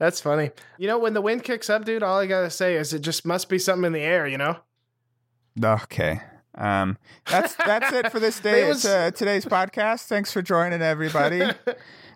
That's 0.00 0.20
funny. 0.20 0.50
You 0.78 0.88
know, 0.88 0.98
when 0.98 1.12
the 1.12 1.20
wind 1.20 1.44
kicks 1.44 1.70
up, 1.70 1.84
dude, 1.84 2.02
all 2.02 2.18
I 2.18 2.26
gotta 2.26 2.50
say 2.50 2.74
is 2.74 2.92
it 2.92 3.00
just 3.00 3.24
must 3.24 3.48
be 3.48 3.58
something 3.58 3.84
in 3.84 3.92
the 3.92 4.00
air, 4.00 4.26
you 4.26 4.38
know? 4.38 4.56
Okay. 5.62 6.20
Um, 6.54 6.98
that's 7.30 7.54
that's 7.54 7.92
it 7.92 8.10
for 8.10 8.18
this 8.18 8.40
day. 8.48 8.66
Was- 8.66 8.84
uh, 8.86 9.10
today's 9.12 9.44
podcast. 9.44 10.06
Thanks 10.06 10.32
for 10.32 10.42
joining, 10.42 10.82
everybody. 10.82 11.42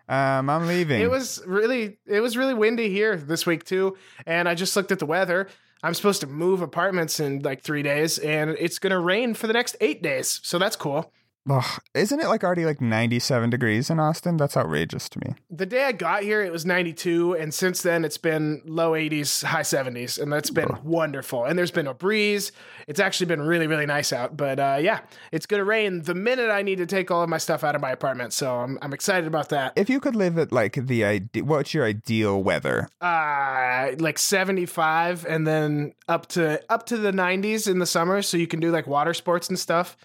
Um, 0.07 0.51
I'm 0.51 0.67
leaving. 0.67 1.01
It 1.01 1.11
was 1.11 1.43
really 1.47 1.97
it 2.07 2.21
was 2.21 2.37
really 2.37 2.53
windy 2.53 2.91
here 2.91 3.17
this 3.17 3.47
week 3.47 3.65
too, 3.65 3.97
and 4.27 4.47
I 4.47 4.55
just 4.55 4.77
looked 4.77 4.93
at 4.93 4.99
the 4.99 5.07
weather. 5.07 5.49
I'm 5.83 5.95
supposed 5.95 6.21
to 6.21 6.27
move 6.27 6.61
apartments 6.61 7.21
in 7.21 7.39
like 7.41 7.63
three 7.63 7.83
days, 7.83 8.19
and 8.19 8.51
it's 8.51 8.79
gonna 8.79 9.01
rain 9.01 9.33
for 9.33 9.47
the 9.47 9.55
next 9.55 9.77
eight 9.81 10.03
days. 10.03 10.41
So 10.43 10.59
that's 10.59 10.77
cool. 10.77 11.11
Ugh, 11.49 11.81
isn't 11.93 12.21
it 12.21 12.29
like 12.29 12.43
already 12.43 12.65
like 12.65 12.81
97 12.81 13.51
degrees 13.51 13.91
in 13.91 14.01
Austin? 14.01 14.39
That's 14.39 14.57
outrageous 14.57 15.11
to 15.11 15.19
me. 15.19 15.35
The 15.51 15.67
day 15.67 15.85
I 15.85 15.93
got 15.93 16.23
here, 16.23 16.41
it 16.43 16.51
was 16.51 16.65
92, 16.65 17.35
and 17.35 17.53
since 17.53 17.83
then 17.83 18.03
it's 18.03 18.17
been 18.17 18.63
low 18.65 18.93
80s, 18.93 19.45
high 19.45 19.61
70s, 19.61 20.19
and 20.19 20.33
that's 20.33 20.49
been 20.49 20.69
wonderful. 20.83 21.45
And 21.45 21.59
there's 21.59 21.71
been 21.71 21.87
a 21.87 21.93
breeze. 21.93 22.51
It's 22.89 22.99
actually 22.99 23.27
been 23.27 23.43
really, 23.43 23.67
really 23.67 23.85
nice 23.85 24.11
out. 24.11 24.39
But 24.39 24.59
uh, 24.59 24.79
yeah, 24.81 25.01
it's 25.33 25.45
gonna 25.45 25.65
rain 25.65 26.03
the 26.03 26.15
minute 26.15 26.49
I 26.51 26.63
need 26.63 26.79
to 26.79 26.87
take 26.87 27.11
all 27.11 27.23
of 27.23 27.29
my 27.29 27.39
stuff 27.39 27.63
out 27.63 27.75
of 27.75 27.83
my 27.83 27.91
apartment. 27.91 28.33
So 28.33 28.61
I'm 28.61 28.79
I'm 28.81 28.95
excited 28.95 29.27
about 29.27 29.51
that. 29.51 29.75
If 29.77 29.91
you 29.91 30.01
could 30.01 30.17
live 30.17 30.39
at 30.39 30.51
like 30.51 30.75
the 30.87 31.05
ide- 31.05 31.43
what's 31.43 31.75
your 31.75 31.85
ideal 31.85 32.43
weather? 32.43 32.89
Uh, 33.03 33.91
like 33.99 34.19
75, 34.19 35.27
and 35.29 35.47
then 35.47 35.93
up 36.09 36.27
to 36.29 36.63
up 36.73 36.87
to 36.87 36.97
the 36.97 37.13
90s 37.13 37.71
in 37.71 37.81
the 37.81 37.87
summer, 37.87 38.23
so 38.23 38.39
you 38.39 38.47
can 38.47 38.61
do 38.61 38.71
like 38.71 38.87
water 38.87 39.13
sports 39.13 39.51
and 39.51 39.59
stuff. 39.59 39.97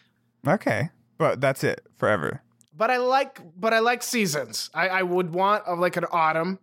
Okay, 0.48 0.90
but 1.20 1.40
that's 1.40 1.64
it 1.64 1.86
forever. 1.98 2.42
But 2.76 2.90
I 2.90 2.98
like 2.98 3.40
but 3.56 3.74
I 3.76 3.80
like 3.80 4.02
seasons. 4.02 4.72
I, 4.74 4.88
I 4.88 5.02
would 5.04 5.36
want 5.36 5.66
of 5.66 5.78
like 5.78 5.98
an 5.98 6.06
autumn. 6.12 6.58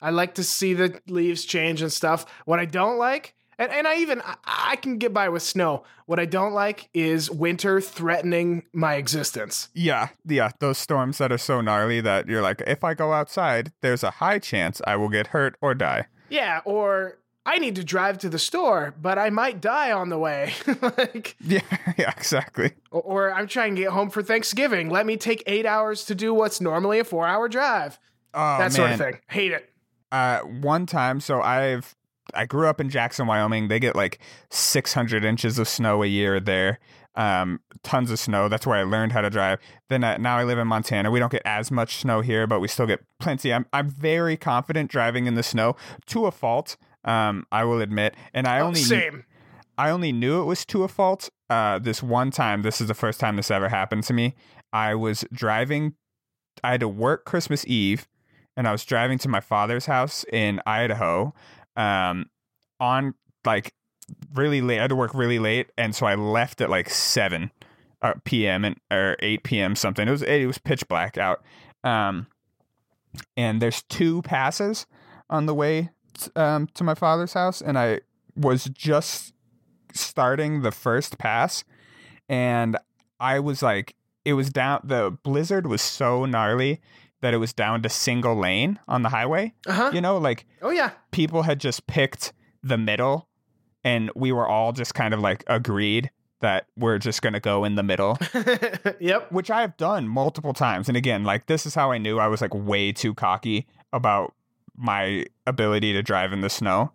I 0.00 0.10
like 0.10 0.34
to 0.36 0.42
see 0.42 0.74
the 0.74 1.00
leaves 1.06 1.44
change 1.44 1.82
and 1.82 1.92
stuff. 1.92 2.24
What 2.44 2.58
I 2.58 2.64
don't 2.64 2.98
like, 2.98 3.34
and, 3.58 3.70
and 3.70 3.86
I 3.86 3.98
even 3.98 4.20
I, 4.22 4.36
I 4.44 4.76
can 4.76 4.98
get 4.98 5.12
by 5.12 5.28
with 5.28 5.42
snow. 5.42 5.84
What 6.06 6.18
I 6.18 6.24
don't 6.24 6.54
like 6.54 6.88
is 6.94 7.30
winter 7.30 7.80
threatening 7.80 8.64
my 8.72 8.94
existence. 8.94 9.68
Yeah, 9.74 10.08
yeah, 10.24 10.50
those 10.58 10.78
storms 10.78 11.18
that 11.18 11.30
are 11.30 11.38
so 11.38 11.60
gnarly 11.60 12.00
that 12.00 12.26
you're 12.28 12.42
like, 12.42 12.62
if 12.66 12.82
I 12.82 12.94
go 12.94 13.12
outside, 13.12 13.72
there's 13.82 14.02
a 14.02 14.12
high 14.12 14.38
chance 14.38 14.80
I 14.86 14.96
will 14.96 15.10
get 15.10 15.28
hurt 15.28 15.56
or 15.60 15.74
die. 15.74 16.06
Yeah, 16.30 16.60
or 16.64 17.18
I 17.48 17.58
need 17.58 17.76
to 17.76 17.84
drive 17.84 18.18
to 18.18 18.28
the 18.28 18.38
store, 18.38 18.94
but 19.00 19.18
I 19.18 19.30
might 19.30 19.62
die 19.62 19.90
on 19.90 20.10
the 20.10 20.18
way. 20.18 20.52
like, 20.82 21.34
Yeah, 21.40 21.60
yeah, 21.96 22.10
exactly. 22.14 22.72
or, 22.90 23.00
or 23.00 23.32
I'm 23.32 23.46
trying 23.46 23.74
to 23.76 23.80
get 23.80 23.90
home 23.90 24.10
for 24.10 24.22
Thanksgiving. 24.22 24.90
Let 24.90 25.06
me 25.06 25.16
take 25.16 25.42
eight 25.46 25.64
hours 25.64 26.04
to 26.04 26.14
do 26.14 26.34
what's 26.34 26.60
normally 26.60 26.98
a 26.98 27.04
four 27.04 27.26
hour 27.26 27.48
drive. 27.48 27.98
Oh, 28.34 28.58
that 28.58 28.72
sort 28.74 28.90
of 28.90 28.98
thing. 28.98 29.18
Hate 29.28 29.52
it. 29.52 29.70
Uh, 30.12 30.40
one 30.40 30.84
time, 30.84 31.20
so 31.20 31.40
I've 31.40 31.96
I 32.34 32.44
grew 32.44 32.66
up 32.66 32.82
in 32.82 32.90
Jackson, 32.90 33.26
Wyoming. 33.26 33.68
They 33.68 33.80
get 33.80 33.96
like 33.96 34.18
600 34.50 35.24
inches 35.24 35.58
of 35.58 35.66
snow 35.68 36.02
a 36.02 36.06
year 36.06 36.40
there. 36.40 36.78
Um, 37.14 37.60
tons 37.82 38.10
of 38.10 38.18
snow. 38.18 38.48
That's 38.50 38.66
where 38.66 38.76
I 38.76 38.82
learned 38.82 39.12
how 39.12 39.22
to 39.22 39.30
drive. 39.30 39.58
Then 39.88 40.04
uh, 40.04 40.18
now 40.18 40.36
I 40.36 40.44
live 40.44 40.58
in 40.58 40.68
Montana. 40.68 41.10
We 41.10 41.18
don't 41.18 41.32
get 41.32 41.42
as 41.46 41.70
much 41.70 41.96
snow 41.96 42.20
here, 42.20 42.46
but 42.46 42.60
we 42.60 42.68
still 42.68 42.86
get 42.86 43.00
plenty. 43.18 43.54
I'm 43.54 43.64
I'm 43.72 43.88
very 43.88 44.36
confident 44.36 44.90
driving 44.90 45.24
in 45.26 45.34
the 45.34 45.42
snow 45.42 45.76
to 46.08 46.26
a 46.26 46.30
fault. 46.30 46.76
Um, 47.04 47.46
I 47.52 47.64
will 47.64 47.80
admit, 47.80 48.14
and 48.34 48.46
I 48.46 48.60
Oh, 48.60 48.66
only 48.66 48.80
same. 48.80 49.24
I 49.76 49.90
only 49.90 50.12
knew 50.12 50.40
it 50.42 50.44
was 50.44 50.64
to 50.66 50.82
a 50.82 50.88
fault. 50.88 51.30
Uh, 51.48 51.78
this 51.78 52.02
one 52.02 52.30
time, 52.30 52.62
this 52.62 52.80
is 52.80 52.88
the 52.88 52.94
first 52.94 53.20
time 53.20 53.36
this 53.36 53.50
ever 53.50 53.68
happened 53.68 54.04
to 54.04 54.12
me. 54.12 54.34
I 54.72 54.94
was 54.94 55.24
driving. 55.32 55.94
I 56.64 56.72
had 56.72 56.80
to 56.80 56.88
work 56.88 57.24
Christmas 57.24 57.64
Eve, 57.66 58.08
and 58.56 58.66
I 58.66 58.72
was 58.72 58.84
driving 58.84 59.18
to 59.18 59.28
my 59.28 59.40
father's 59.40 59.86
house 59.86 60.24
in 60.32 60.60
Idaho. 60.66 61.32
Um, 61.76 62.26
on 62.80 63.14
like 63.44 63.72
really 64.34 64.60
late. 64.60 64.78
I 64.78 64.82
had 64.82 64.90
to 64.90 64.96
work 64.96 65.14
really 65.14 65.38
late, 65.38 65.70
and 65.78 65.94
so 65.94 66.06
I 66.06 66.16
left 66.16 66.60
at 66.60 66.70
like 66.70 66.90
seven 66.90 67.50
uh, 68.02 68.14
p.m. 68.24 68.64
and 68.64 68.76
or 68.90 69.16
eight 69.20 69.44
p.m. 69.44 69.76
something. 69.76 70.06
It 70.06 70.10
was 70.10 70.22
it 70.22 70.46
was 70.46 70.58
pitch 70.58 70.86
black 70.88 71.16
out. 71.16 71.42
Um, 71.84 72.26
and 73.36 73.62
there's 73.62 73.82
two 73.84 74.22
passes 74.22 74.86
on 75.30 75.46
the 75.46 75.54
way 75.54 75.90
um, 76.36 76.68
to 76.74 76.84
my 76.84 76.94
father's 76.94 77.32
house, 77.34 77.60
and 77.60 77.78
I 77.78 78.00
was 78.36 78.64
just 78.64 79.32
starting 79.92 80.62
the 80.62 80.70
first 80.72 81.18
pass, 81.18 81.64
and 82.28 82.76
I 83.20 83.40
was 83.40 83.62
like, 83.62 83.94
it 84.24 84.34
was 84.34 84.50
down. 84.50 84.80
The 84.84 85.16
blizzard 85.22 85.66
was 85.66 85.82
so 85.82 86.24
gnarly 86.24 86.80
that 87.20 87.34
it 87.34 87.38
was 87.38 87.52
down 87.52 87.82
to 87.82 87.88
single 87.88 88.36
lane 88.36 88.78
on 88.86 89.02
the 89.02 89.08
highway. 89.08 89.54
Uh 89.66 89.72
huh. 89.72 89.90
You 89.92 90.00
know, 90.00 90.18
like 90.18 90.46
Oh, 90.62 90.70
yeah. 90.70 90.90
people 91.10 91.42
had 91.42 91.58
just 91.58 91.86
picked 91.86 92.32
the 92.62 92.78
middle, 92.78 93.28
and 93.82 94.10
we 94.14 94.30
were 94.32 94.46
all 94.46 94.72
just 94.72 94.94
kind 94.94 95.14
of 95.14 95.20
like 95.20 95.44
agreed 95.46 96.10
that 96.40 96.66
we're 96.76 96.98
just 96.98 97.20
going 97.20 97.32
to 97.32 97.40
go 97.40 97.64
in 97.64 97.74
the 97.74 97.82
middle 97.82 98.16
yep. 99.00 99.32
which 99.32 99.50
I 99.50 99.60
have 99.62 99.76
done 99.76 100.06
multiple 100.06 100.52
times. 100.52 100.86
And 100.86 100.96
again, 100.96 101.24
like 101.24 101.46
this 101.46 101.66
is 101.66 101.74
how 101.74 101.90
I 101.90 101.98
knew 101.98 102.20
I 102.20 102.28
was 102.28 102.40
like 102.40 102.54
way 102.54 102.92
too 102.92 103.12
cocky 103.12 103.66
about 103.92 104.34
my 104.78 105.26
ability 105.46 105.92
to 105.92 106.02
drive 106.02 106.32
in 106.32 106.40
the 106.40 106.50
snow. 106.50 106.92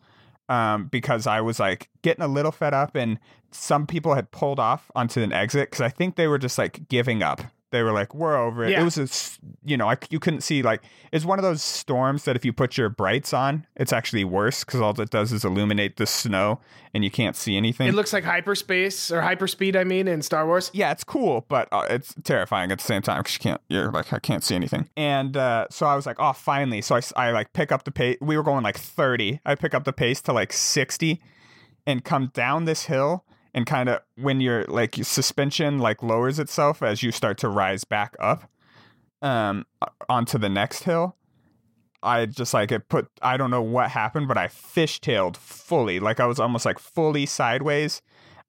Um, 0.50 0.88
because 0.88 1.26
I 1.26 1.40
was 1.42 1.60
like 1.60 1.90
getting 2.02 2.24
a 2.24 2.28
little 2.28 2.52
fed 2.52 2.74
up, 2.74 2.96
and 2.96 3.18
some 3.52 3.88
people 3.88 4.16
had 4.16 4.32
pulled 4.32 4.60
off 4.60 4.92
onto 4.94 5.22
an 5.22 5.32
exit 5.32 5.70
because 5.70 5.82
I 5.82 5.90
think 5.90 6.16
they 6.16 6.28
were 6.28 6.38
just 6.38 6.58
like 6.58 6.88
giving 6.90 7.24
up. 7.24 7.42
They 7.74 7.84
were 7.84 7.92
like, 7.92 8.14
"We're 8.14 8.38
over 8.38 8.64
it." 8.64 8.70
Yeah. 8.72 8.82
It 8.82 8.84
was 8.84 8.98
a, 8.98 9.10
you 9.66 9.76
know, 9.76 9.90
I, 9.90 9.98
you 10.10 10.20
couldn't 10.20 10.42
see 10.42 10.62
like 10.62 10.84
it's 11.12 11.26
one 11.26 11.40
of 11.40 11.44
those 11.44 11.62
storms 11.62 12.24
that 12.24 12.36
if 12.36 12.46
you 12.46 12.54
put 12.54 12.78
your 12.78 12.88
brights 12.88 13.34
on, 13.34 13.66
it's 13.76 13.92
actually 13.92 14.24
worse 14.24 14.64
because 14.64 14.80
all 14.80 15.00
it 15.02 15.10
does 15.10 15.32
is 15.34 15.44
illuminate 15.44 15.98
the 15.98 16.06
snow 16.06 16.60
and 16.94 17.04
you 17.04 17.12
can't 17.12 17.36
see 17.36 17.58
anything. 17.58 17.88
It 17.88 17.96
looks 17.96 18.14
like 18.14 18.24
hyperspace 18.24 19.12
or 19.12 19.22
hyperspeed, 19.22 19.76
I 19.76 19.84
mean, 19.84 20.08
in 20.08 20.22
Star 20.22 20.46
Wars. 20.46 20.70
yeah, 20.74 20.92
it's 20.92 21.04
cool, 21.04 21.46
but 21.50 21.68
uh, 21.72 21.86
it's 21.90 22.14
terrifying 22.24 22.72
at 22.72 22.78
the 22.78 22.84
same 22.84 23.02
time 23.02 23.22
because 23.22 23.34
you 23.34 23.40
can't. 23.40 23.62
You're 23.68 23.92
like, 23.92 24.14
I 24.14 24.20
can't 24.20 24.44
see 24.44 24.56
anything. 24.56 24.88
And 24.96 25.36
uh, 25.36 25.68
so 25.72 25.88
I 25.88 25.96
was 25.96 26.06
like, 26.06 26.18
oh, 26.20 26.34
finally. 26.34 26.82
So 26.82 26.96
I, 26.96 27.02
I 27.16 27.32
like 27.32 27.54
pick 27.54 27.72
up 27.72 27.84
the 27.84 27.92
pace. 27.92 28.18
We 28.22 28.38
were 28.38 28.44
going 28.44 28.64
like 28.64 28.78
30. 28.78 29.42
I 29.46 29.56
pick 29.56 29.74
up 29.74 29.84
the 29.84 29.94
pace 29.94 30.22
to 30.22 30.34
like 30.34 30.54
60, 30.54 31.22
and 31.86 32.04
come 32.04 32.32
down 32.34 32.66
this 32.66 32.86
hill. 32.86 33.26
And 33.54 33.66
kind 33.66 33.88
of 33.88 34.02
when 34.16 34.42
your 34.42 34.66
like 34.66 34.98
your 34.98 35.06
suspension 35.06 35.80
like 35.80 36.02
lowers 36.02 36.40
itself 36.40 36.82
as 36.82 37.04
you 37.04 37.12
start 37.12 37.38
to 37.40 37.50
rise 37.50 37.84
back 37.84 38.16
up, 38.20 38.50
um, 39.22 39.66
onto 40.10 40.38
the 40.38 40.50
next 40.50 40.84
hill. 40.84 41.16
I 42.04 42.26
just 42.26 42.54
like 42.54 42.72
it 42.72 42.90
put. 42.90 43.08
I 43.22 43.38
don't 43.38 43.50
know 43.50 43.62
what 43.62 43.90
happened, 43.90 44.28
but 44.28 44.38
I 44.38 44.48
fishtailed 44.48 45.38
fully. 45.38 46.00
Like 46.00 46.20
I 46.20 46.26
was 46.26 46.40
almost 46.40 46.66
like 46.66 46.78
fully 46.78 47.26
sideways 47.26 48.02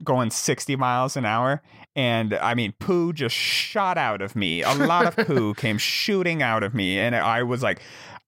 going 0.02 0.30
60 0.30 0.74
miles 0.76 1.16
an 1.16 1.24
hour. 1.24 1.62
And 1.94 2.34
I 2.34 2.54
mean, 2.54 2.74
poo 2.80 3.12
just 3.12 3.34
shot 3.34 3.96
out 3.96 4.20
of 4.20 4.34
me. 4.34 4.62
A 4.62 4.74
lot 4.74 5.06
of 5.06 5.26
poo 5.26 5.54
came 5.56 5.78
shooting 5.78 6.42
out 6.42 6.64
of 6.64 6.74
me. 6.74 6.98
And 6.98 7.14
I 7.14 7.44
was 7.44 7.62
like, 7.62 7.80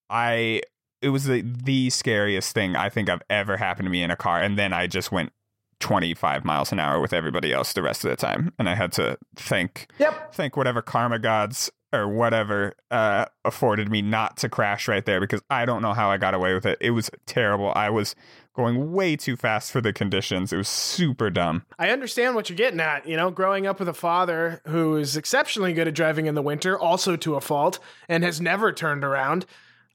I, 0.08 0.62
it 1.02 1.08
was 1.08 1.24
the, 1.24 1.42
the 1.42 1.90
scariest 1.90 2.54
thing 2.54 2.76
I 2.76 2.88
think 2.88 3.08
I've 3.08 3.22
ever 3.28 3.56
happened 3.56 3.86
to 3.86 3.90
me 3.90 4.02
in 4.02 4.12
a 4.12 4.16
car. 4.16 4.40
And 4.40 4.56
then 4.56 4.72
I 4.72 4.86
just 4.86 5.10
went 5.10 5.32
25 5.80 6.44
miles 6.44 6.72
an 6.72 6.78
hour 6.80 7.00
with 7.00 7.12
everybody 7.12 7.52
else 7.52 7.72
the 7.72 7.82
rest 7.82 8.04
of 8.04 8.10
the 8.10 8.16
time. 8.16 8.52
And 8.58 8.68
I 8.68 8.74
had 8.74 8.92
to 8.92 9.18
thank, 9.36 9.88
Yep. 9.98 10.34
thank 10.34 10.56
whatever 10.56 10.82
karma 10.82 11.18
gods 11.18 11.70
or 11.92 12.08
whatever 12.08 12.74
uh, 12.90 13.26
afforded 13.44 13.90
me 13.90 14.02
not 14.02 14.36
to 14.38 14.48
crash 14.48 14.88
right 14.88 15.04
there 15.04 15.20
because 15.20 15.40
I 15.50 15.64
don't 15.64 15.82
know 15.82 15.92
how 15.92 16.10
I 16.10 16.16
got 16.16 16.34
away 16.34 16.54
with 16.54 16.66
it. 16.66 16.78
It 16.80 16.90
was 16.90 17.10
terrible. 17.26 17.72
I 17.76 17.90
was 17.90 18.14
going 18.54 18.92
way 18.92 19.16
too 19.16 19.36
fast 19.36 19.70
for 19.70 19.80
the 19.82 19.92
conditions. 19.92 20.52
It 20.52 20.56
was 20.56 20.68
super 20.68 21.28
dumb. 21.30 21.64
I 21.78 21.90
understand 21.90 22.34
what 22.34 22.48
you're 22.48 22.56
getting 22.56 22.80
at. 22.80 23.06
You 23.06 23.16
know, 23.16 23.30
growing 23.30 23.66
up 23.66 23.78
with 23.78 23.88
a 23.88 23.94
father 23.94 24.62
who 24.66 24.96
is 24.96 25.16
exceptionally 25.16 25.74
good 25.74 25.86
at 25.88 25.94
driving 25.94 26.26
in 26.26 26.34
the 26.34 26.42
winter, 26.42 26.78
also 26.78 27.16
to 27.16 27.34
a 27.36 27.40
fault, 27.40 27.78
and 28.08 28.24
has 28.24 28.40
never 28.40 28.72
turned 28.72 29.04
around. 29.04 29.44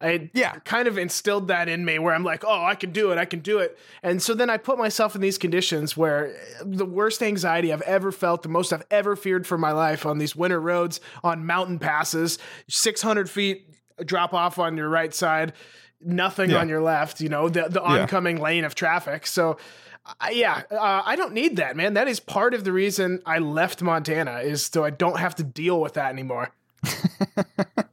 I 0.02 0.30
Yeah. 0.34 0.56
kind 0.66 0.88
of 0.88 0.98
instilled 0.98 1.48
that 1.50 1.70
in 1.70 1.86
me 1.86 2.00
where 2.00 2.14
I'm 2.14 2.24
like, 2.24 2.44
oh, 2.46 2.64
I 2.66 2.76
can 2.76 2.92
do 2.92 3.12
it, 3.12 3.18
I 3.18 3.26
can 3.26 3.40
do 3.40 3.60
it. 3.60 3.78
And 4.04 4.22
so 4.22 4.34
then 4.34 4.50
I 4.50 4.58
put 4.58 4.78
myself 4.78 5.16
in 5.16 5.22
these 5.22 5.38
conditions 5.38 5.96
where 5.96 6.36
the 6.66 6.86
worst 6.86 7.22
anxiety 7.22 7.72
I've 7.72 7.82
ever 7.84 8.12
felt, 8.12 8.44
the 8.44 8.50
most 8.50 8.74
I've 8.74 8.86
ever 8.92 9.16
feared 9.16 9.46
for 9.46 9.58
my 9.58 9.72
life 9.72 10.06
on 10.06 10.18
these 10.18 10.36
winter 10.36 10.60
roads, 10.60 11.00
on 11.24 11.46
mountain 11.46 11.80
passes, 11.80 12.40
600 12.68 13.30
feet 13.30 13.68
drop 14.06 14.34
off 14.34 14.58
on 14.58 14.76
your 14.78 14.90
right 14.90 15.14
side, 15.14 15.54
nothing 16.02 16.50
Yeah. 16.50 16.58
on 16.58 16.70
your 16.70 16.82
left, 16.82 17.22
you 17.22 17.30
know, 17.30 17.48
the, 17.50 17.68
the 17.70 17.80
Yeah. 17.82 18.02
oncoming 18.02 18.42
lane 18.42 18.64
of 18.66 18.74
traffic. 18.74 19.28
So, 19.28 19.58
uh, 20.20 20.30
yeah, 20.32 20.64
uh, 20.72 21.04
I 21.06 21.16
don't 21.16 21.34
need 21.34 21.58
that, 21.58 21.76
man. 21.76 21.94
That 21.94 22.08
is 22.08 22.20
part 22.20 22.56
of 22.56 22.64
the 22.64 22.72
reason 22.72 23.22
I 23.26 23.38
left 23.38 23.84
Montana 23.84 24.40
is 24.40 24.66
so 24.66 24.84
I 24.84 24.90
don't 24.90 25.20
have 25.20 25.36
to 25.36 25.44
deal 25.44 25.80
with 25.80 25.94
that 25.94 26.10
anymore. 26.12 26.50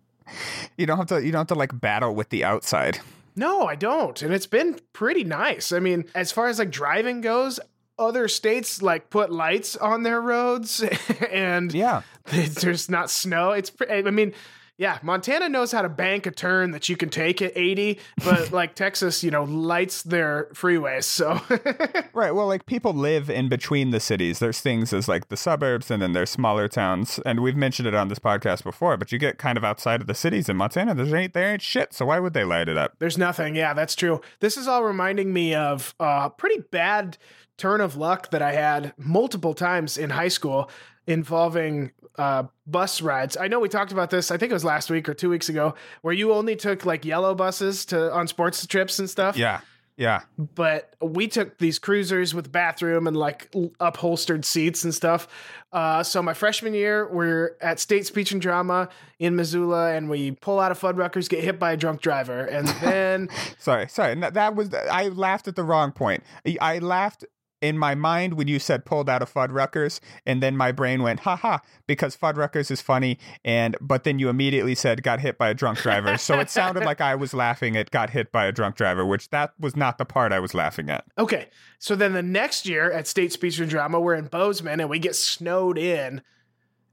You 0.76 0.86
don't 0.86 0.98
have 0.98 1.06
to 1.08 1.24
you 1.24 1.32
don't 1.32 1.40
have 1.40 1.46
to 1.48 1.54
like 1.54 1.78
battle 1.80 2.14
with 2.14 2.28
the 2.30 2.44
outside. 2.44 3.00
No, 3.36 3.66
I 3.66 3.74
don't. 3.76 4.20
And 4.22 4.34
it's 4.34 4.46
been 4.46 4.78
pretty 4.92 5.22
nice. 5.24 5.70
I 5.72 5.78
mean, 5.78 6.04
as 6.14 6.32
far 6.32 6.48
as 6.48 6.58
like 6.58 6.70
driving 6.70 7.20
goes, 7.20 7.60
other 7.98 8.26
states 8.28 8.82
like 8.82 9.10
put 9.10 9.30
lights 9.30 9.76
on 9.76 10.02
their 10.02 10.20
roads 10.20 10.82
and 11.30 11.72
Yeah. 11.72 12.02
there's 12.26 12.88
not 12.88 13.10
snow. 13.10 13.52
It's 13.52 13.72
I 13.90 14.02
mean, 14.02 14.32
yeah, 14.78 14.98
Montana 15.02 15.48
knows 15.48 15.72
how 15.72 15.82
to 15.82 15.88
bank 15.88 16.24
a 16.24 16.30
turn 16.30 16.70
that 16.70 16.88
you 16.88 16.96
can 16.96 17.10
take 17.10 17.42
at 17.42 17.52
80, 17.56 17.98
but 18.24 18.52
like 18.52 18.76
Texas, 18.76 19.24
you 19.24 19.30
know, 19.32 19.42
lights 19.42 20.02
their 20.02 20.48
freeways. 20.54 21.02
So 21.02 21.40
Right. 22.14 22.30
Well, 22.30 22.46
like 22.46 22.64
people 22.66 22.92
live 22.92 23.28
in 23.28 23.48
between 23.48 23.90
the 23.90 23.98
cities. 23.98 24.38
There's 24.38 24.60
things 24.60 24.92
as 24.92 25.08
like 25.08 25.28
the 25.28 25.36
suburbs 25.36 25.90
and 25.90 26.00
then 26.00 26.12
there's 26.12 26.30
smaller 26.30 26.68
towns. 26.68 27.18
And 27.26 27.40
we've 27.40 27.56
mentioned 27.56 27.88
it 27.88 27.94
on 27.94 28.06
this 28.06 28.20
podcast 28.20 28.62
before, 28.62 28.96
but 28.96 29.10
you 29.10 29.18
get 29.18 29.36
kind 29.36 29.58
of 29.58 29.64
outside 29.64 30.00
of 30.00 30.06
the 30.06 30.14
cities 30.14 30.48
in 30.48 30.56
Montana. 30.56 30.94
There 30.94 31.16
ain't 31.16 31.34
there 31.34 31.52
ain't 31.52 31.62
shit. 31.62 31.92
So 31.92 32.06
why 32.06 32.20
would 32.20 32.32
they 32.32 32.44
light 32.44 32.68
it 32.68 32.78
up? 32.78 32.94
There's 33.00 33.18
nothing. 33.18 33.56
Yeah, 33.56 33.74
that's 33.74 33.96
true. 33.96 34.20
This 34.38 34.56
is 34.56 34.68
all 34.68 34.84
reminding 34.84 35.32
me 35.32 35.56
of 35.56 35.92
a 35.98 36.30
pretty 36.30 36.62
bad 36.70 37.18
turn 37.56 37.80
of 37.80 37.96
luck 37.96 38.30
that 38.30 38.42
I 38.42 38.52
had 38.52 38.94
multiple 38.96 39.54
times 39.54 39.98
in 39.98 40.10
high 40.10 40.28
school 40.28 40.70
involving 41.08 41.90
uh, 42.16 42.44
bus 42.66 43.00
rides. 43.00 43.36
I 43.36 43.48
know 43.48 43.60
we 43.60 43.68
talked 43.68 43.92
about 43.92 44.10
this. 44.10 44.30
I 44.30 44.36
think 44.36 44.50
it 44.50 44.54
was 44.54 44.64
last 44.64 44.90
week 44.90 45.08
or 45.08 45.14
two 45.14 45.30
weeks 45.30 45.48
ago, 45.48 45.74
where 46.02 46.14
you 46.14 46.32
only 46.32 46.54
took 46.56 46.84
like 46.84 47.04
yellow 47.04 47.34
buses 47.34 47.84
to 47.86 48.12
on 48.12 48.28
sports 48.28 48.66
trips 48.66 48.98
and 48.98 49.08
stuff. 49.08 49.36
Yeah. 49.36 49.60
Yeah. 49.96 50.20
But 50.38 50.94
we 51.02 51.26
took 51.26 51.58
these 51.58 51.80
cruisers 51.80 52.32
with 52.32 52.52
bathroom 52.52 53.08
and 53.08 53.16
like 53.16 53.52
upholstered 53.80 54.44
seats 54.44 54.84
and 54.84 54.94
stuff. 54.94 55.26
Uh, 55.72 56.04
so 56.04 56.22
my 56.22 56.34
freshman 56.34 56.72
year, 56.72 57.08
we're 57.12 57.56
at 57.60 57.80
State 57.80 58.06
Speech 58.06 58.30
and 58.30 58.40
Drama 58.40 58.90
in 59.18 59.34
Missoula, 59.34 59.92
and 59.94 60.08
we 60.08 60.30
pull 60.32 60.60
out 60.60 60.70
of 60.70 60.78
Fuddruckers, 60.78 61.28
get 61.28 61.42
hit 61.42 61.58
by 61.58 61.72
a 61.72 61.76
drunk 61.76 62.00
driver, 62.00 62.44
and 62.44 62.68
then. 62.80 63.28
Sorry. 63.58 63.88
Sorry. 63.88 64.14
That 64.14 64.54
was 64.54 64.72
I 64.72 65.08
laughed 65.08 65.48
at 65.48 65.56
the 65.56 65.64
wrong 65.64 65.90
point. 65.90 66.22
I- 66.46 66.58
I 66.60 66.78
laughed 66.78 67.24
in 67.60 67.78
my 67.78 67.94
mind 67.94 68.34
when 68.34 68.48
you 68.48 68.58
said 68.58 68.84
pulled 68.84 69.08
out 69.08 69.22
of 69.22 69.32
Fuddruckers, 69.32 70.00
and 70.26 70.42
then 70.42 70.56
my 70.56 70.72
brain 70.72 71.02
went, 71.02 71.20
haha, 71.20 71.58
because 71.86 72.16
Fuddruckers 72.16 72.70
is 72.70 72.80
funny, 72.80 73.18
and 73.44 73.76
but 73.80 74.04
then 74.04 74.18
you 74.18 74.28
immediately 74.28 74.74
said 74.74 75.02
got 75.02 75.20
hit 75.20 75.38
by 75.38 75.48
a 75.48 75.54
drunk 75.54 75.78
driver. 75.78 76.16
so 76.18 76.38
it 76.38 76.50
sounded 76.50 76.84
like 76.84 77.00
I 77.00 77.14
was 77.14 77.34
laughing 77.34 77.76
at 77.76 77.90
got 77.90 78.10
hit 78.10 78.32
by 78.32 78.46
a 78.46 78.52
drunk 78.52 78.76
driver, 78.76 79.04
which 79.04 79.30
that 79.30 79.52
was 79.58 79.76
not 79.76 79.98
the 79.98 80.04
part 80.04 80.32
I 80.32 80.40
was 80.40 80.54
laughing 80.54 80.90
at. 80.90 81.04
Okay. 81.18 81.48
So 81.78 81.94
then 81.94 82.12
the 82.12 82.22
next 82.22 82.66
year 82.66 82.90
at 82.90 83.06
State 83.06 83.32
Speech 83.32 83.58
and 83.58 83.70
Drama, 83.70 84.00
we're 84.00 84.14
in 84.14 84.26
Bozeman 84.26 84.80
and 84.80 84.90
we 84.90 84.98
get 84.98 85.14
snowed 85.14 85.78
in. 85.78 86.22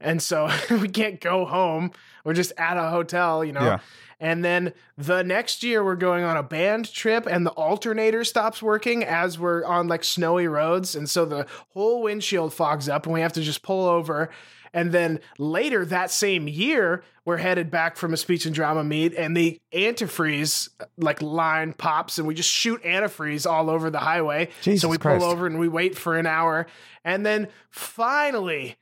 And 0.00 0.22
so 0.22 0.50
we 0.70 0.88
can't 0.88 1.20
go 1.20 1.44
home. 1.44 1.92
We're 2.24 2.34
just 2.34 2.52
at 2.56 2.76
a 2.76 2.90
hotel, 2.90 3.44
you 3.44 3.52
know. 3.52 3.62
Yeah. 3.62 3.78
And 4.18 4.44
then 4.44 4.72
the 4.96 5.22
next 5.22 5.62
year 5.62 5.84
we're 5.84 5.94
going 5.94 6.24
on 6.24 6.36
a 6.36 6.42
band 6.42 6.90
trip 6.92 7.26
and 7.26 7.44
the 7.44 7.50
alternator 7.50 8.24
stops 8.24 8.62
working 8.62 9.04
as 9.04 9.38
we're 9.38 9.64
on 9.64 9.88
like 9.88 10.04
snowy 10.04 10.48
roads. 10.48 10.94
And 10.94 11.08
so 11.08 11.24
the 11.26 11.46
whole 11.70 12.02
windshield 12.02 12.54
fogs 12.54 12.88
up 12.88 13.04
and 13.04 13.12
we 13.12 13.20
have 13.20 13.34
to 13.34 13.42
just 13.42 13.62
pull 13.62 13.86
over. 13.86 14.30
And 14.72 14.92
then 14.92 15.20
later 15.38 15.84
that 15.86 16.10
same 16.10 16.48
year, 16.48 17.02
we're 17.24 17.36
headed 17.38 17.70
back 17.70 17.96
from 17.96 18.14
a 18.14 18.16
speech 18.16 18.46
and 18.46 18.54
drama 18.54 18.84
meet 18.84 19.14
and 19.14 19.36
the 19.36 19.60
antifreeze 19.72 20.68
like 20.96 21.20
line 21.20 21.72
pops 21.72 22.18
and 22.18 22.26
we 22.26 22.34
just 22.34 22.50
shoot 22.50 22.82
antifreeze 22.84 23.50
all 23.50 23.68
over 23.68 23.90
the 23.90 23.98
highway. 23.98 24.48
Jesus 24.62 24.82
so 24.82 24.88
we 24.88 24.98
Christ. 24.98 25.20
pull 25.20 25.30
over 25.30 25.46
and 25.46 25.58
we 25.58 25.68
wait 25.68 25.96
for 25.96 26.16
an 26.16 26.26
hour. 26.26 26.66
And 27.04 27.24
then 27.24 27.48
finally, 27.70 28.76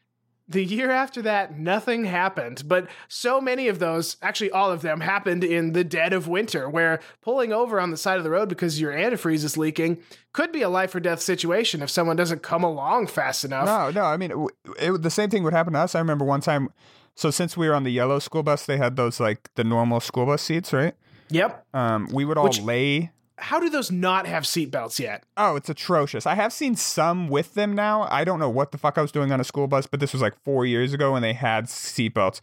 the 0.47 0.65
year 0.65 0.91
after 0.91 1.23
that, 1.23 1.59
nothing 1.59 2.05
happened. 2.05 2.65
But 2.67 2.89
so 3.09 3.41
many 3.41 3.69
of 3.69 3.79
those, 3.79 4.17
actually 4.21 4.51
all 4.51 4.71
of 4.71 4.83
them, 4.83 5.01
happened 5.01 5.43
in 5.43 5.73
the 5.73 5.85
dead 5.85 6.13
of 6.13 6.29
winter, 6.29 6.69
where 6.69 7.01
pulling 7.23 7.53
over 7.53 7.81
on 7.81 7.91
the 7.91 7.97
side 7.97 8.19
of 8.19 8.25
the 8.25 8.31
road 8.31 8.49
because 8.49 8.81
your 8.81 8.93
antifreeze 8.93 9.45
is 9.45 9.57
leaking 9.57 9.99
could 10.33 10.53
be 10.53 10.63
a 10.63 10.69
life 10.69 10.95
or 10.95 11.01
death 11.01 11.21
situation 11.23 11.81
if 11.81 11.89
someone 11.89 12.17
doesn't 12.17 12.43
come 12.43 12.63
along 12.63 13.07
fast 13.07 13.45
enough. 13.45 13.67
No, 13.67 13.91
no. 13.91 14.05
I 14.05 14.17
mean, 14.17 14.33
it, 14.33 14.85
it, 14.91 15.03
the 15.03 15.11
same 15.11 15.31
thing 15.31 15.45
would 15.45 15.55
happen 15.55 15.73
to 15.73 15.79
us. 15.79 15.95
I 15.95 15.99
remember 15.99 16.25
one 16.25 16.41
time. 16.41 16.69
So 17.15 17.31
since 17.31 17.57
we 17.57 17.69
were 17.69 17.75
on 17.75 17.85
the 17.85 17.93
yellow 17.93 18.19
school 18.19 18.43
bus, 18.43 18.67
they 18.67 18.77
had 18.77 18.97
those 18.97 19.21
like 19.21 19.49
the 19.55 19.65
normal 19.65 20.01
school 20.01 20.27
bus 20.27 20.43
seats, 20.43 20.73
right? 20.73 20.95
Yep. 21.31 21.65
Um, 21.73 22.09
we 22.13 22.25
would 22.25 22.37
all 22.37 22.45
Which- 22.45 22.61
lay. 22.61 23.13
How 23.39 23.59
do 23.59 23.69
those 23.69 23.91
not 23.91 24.27
have 24.27 24.45
seatbelts 24.45 24.99
yet? 24.99 25.25
Oh, 25.37 25.57
it's 25.57 25.69
atrocious. 25.69 26.25
I 26.27 26.35
have 26.37 26.53
seen 26.53 26.77
some 26.77 27.29
with 27.29 27.55
them 27.55 27.75
now. 27.75 28.07
I 28.11 28.23
don't 28.25 28.39
know 28.39 28.49
what 28.49 28.71
the 28.73 28.79
fuck 28.79 28.97
I 28.97 29.03
was 29.03 29.11
doing 29.13 29.33
on 29.33 29.41
a 29.41 29.45
school 29.45 29.67
bus, 29.67 29.87
but 29.87 29.99
this 30.01 30.13
was 30.13 30.23
like 30.23 30.35
four 30.45 30.65
years 30.65 30.93
ago, 30.93 31.15
and 31.17 31.25
they 31.25 31.33
had 31.33 31.65
seatbelts. 31.65 32.41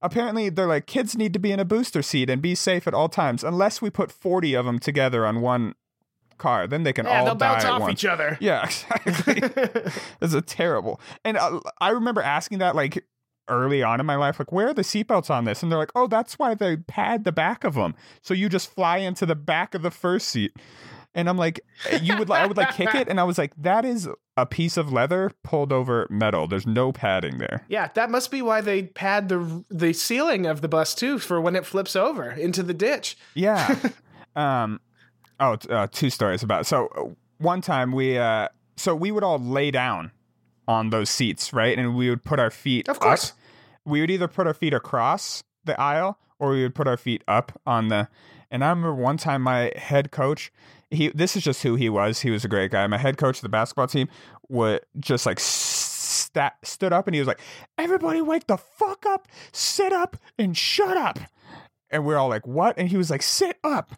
Apparently, 0.00 0.48
they're 0.48 0.66
like 0.66 0.86
kids 0.86 1.16
need 1.16 1.32
to 1.34 1.38
be 1.38 1.52
in 1.52 1.60
a 1.60 1.64
booster 1.64 2.02
seat 2.02 2.28
and 2.30 2.40
be 2.42 2.54
safe 2.54 2.86
at 2.88 2.94
all 2.94 3.08
times, 3.08 3.44
unless 3.44 3.80
we 3.82 3.90
put 3.90 4.10
forty 4.10 4.54
of 4.54 4.64
them 4.64 4.78
together 4.78 5.26
on 5.26 5.40
one 5.42 5.74
car. 6.38 6.66
Then 6.66 6.82
they 6.82 6.92
can 6.92 7.06
Yeah, 7.06 7.20
all 7.20 7.24
they'll 7.26 7.34
bounce 7.36 7.62
die 7.62 7.68
at 7.68 7.74
off 7.74 7.80
once. 7.82 7.92
each 7.92 8.04
other. 8.06 8.36
Yeah, 8.40 8.64
exactly. 9.06 9.42
it's 10.22 10.34
a 10.34 10.40
terrible. 10.42 11.00
And 11.24 11.36
uh, 11.36 11.60
I 11.80 11.90
remember 11.90 12.20
asking 12.22 12.58
that 12.58 12.74
like 12.74 13.04
early 13.48 13.82
on 13.82 14.00
in 14.00 14.06
my 14.06 14.16
life, 14.16 14.38
like, 14.38 14.52
where 14.52 14.68
are 14.68 14.74
the 14.74 14.82
seatbelts 14.82 15.30
on 15.30 15.44
this? 15.44 15.62
And 15.62 15.70
they're 15.70 15.78
like, 15.78 15.92
oh, 15.94 16.06
that's 16.06 16.38
why 16.38 16.54
they 16.54 16.76
pad 16.76 17.24
the 17.24 17.32
back 17.32 17.64
of 17.64 17.74
them, 17.74 17.94
so 18.20 18.34
you 18.34 18.48
just 18.48 18.72
fly 18.72 18.98
into 18.98 19.26
the 19.26 19.34
back 19.34 19.74
of 19.74 19.82
the 19.82 19.90
first 19.90 20.28
seat. 20.28 20.52
And 21.14 21.28
I'm 21.28 21.36
like, 21.36 21.60
you 22.00 22.16
would, 22.16 22.30
I 22.30 22.46
would 22.46 22.56
like 22.56 22.74
kick 22.74 22.94
it, 22.94 23.08
and 23.08 23.20
I 23.20 23.24
was 23.24 23.36
like, 23.36 23.52
that 23.58 23.84
is 23.84 24.08
a 24.36 24.46
piece 24.46 24.78
of 24.78 24.92
leather 24.92 25.30
pulled 25.44 25.72
over 25.72 26.06
metal. 26.08 26.46
There's 26.46 26.66
no 26.66 26.90
padding 26.90 27.38
there. 27.38 27.66
Yeah, 27.68 27.88
that 27.94 28.10
must 28.10 28.30
be 28.30 28.40
why 28.40 28.62
they 28.62 28.84
pad 28.84 29.28
the 29.28 29.64
the 29.68 29.92
ceiling 29.92 30.46
of 30.46 30.62
the 30.62 30.68
bus 30.68 30.94
too 30.94 31.18
for 31.18 31.38
when 31.38 31.54
it 31.54 31.66
flips 31.66 31.96
over 31.96 32.30
into 32.30 32.62
the 32.62 32.74
ditch. 32.74 33.16
Yeah. 33.34 33.76
um. 34.36 34.80
Oh, 35.38 35.56
uh, 35.68 35.88
two 35.90 36.08
stories 36.08 36.42
about. 36.42 36.66
So 36.66 36.86
uh, 36.96 37.14
one 37.38 37.60
time 37.60 37.92
we, 37.92 38.16
uh, 38.16 38.48
so 38.76 38.94
we 38.94 39.10
would 39.10 39.24
all 39.24 39.40
lay 39.40 39.72
down 39.72 40.12
on 40.68 40.90
those 40.90 41.10
seats, 41.10 41.52
right, 41.52 41.78
and 41.78 41.96
we 41.96 42.08
would 42.10 42.24
put 42.24 42.38
our 42.38 42.50
feet. 42.50 42.88
Of 42.88 43.00
course. 43.00 43.30
up. 43.30 43.36
We 43.84 44.00
would 44.00 44.10
either 44.10 44.28
put 44.28 44.46
our 44.46 44.54
feet 44.54 44.72
across 44.74 45.42
the 45.64 45.78
aisle 45.80 46.18
or 46.38 46.50
we 46.50 46.62
would 46.62 46.74
put 46.74 46.86
our 46.86 46.96
feet 46.96 47.22
up 47.26 47.60
on 47.66 47.88
the. 47.88 48.08
And 48.50 48.64
I 48.64 48.68
remember 48.68 48.94
one 48.94 49.16
time 49.16 49.42
my 49.42 49.72
head 49.76 50.10
coach. 50.10 50.52
He. 50.90 51.08
This 51.08 51.36
is 51.36 51.42
just 51.42 51.62
who 51.62 51.74
he 51.74 51.88
was. 51.88 52.20
He 52.20 52.30
was 52.30 52.44
a 52.44 52.48
great 52.48 52.70
guy. 52.70 52.86
My 52.86 52.98
head 52.98 53.16
coach 53.16 53.38
of 53.38 53.42
the 53.42 53.48
basketball 53.48 53.86
team 53.86 54.08
would 54.48 54.80
just 55.00 55.26
like. 55.26 55.38
Sta- 55.40 56.50
stood 56.62 56.92
up 56.92 57.06
and 57.06 57.14
he 57.14 57.20
was 57.20 57.28
like, 57.28 57.40
"Everybody, 57.76 58.22
wake 58.22 58.46
the 58.46 58.56
fuck 58.56 59.04
up, 59.06 59.28
sit 59.52 59.92
up, 59.92 60.16
and 60.38 60.56
shut 60.56 60.96
up." 60.96 61.18
And 61.92 62.06
we're 62.06 62.16
all 62.16 62.28
like, 62.28 62.46
what? 62.46 62.78
And 62.78 62.88
he 62.88 62.96
was 62.96 63.10
like, 63.10 63.22
sit 63.22 63.58
up. 63.62 63.92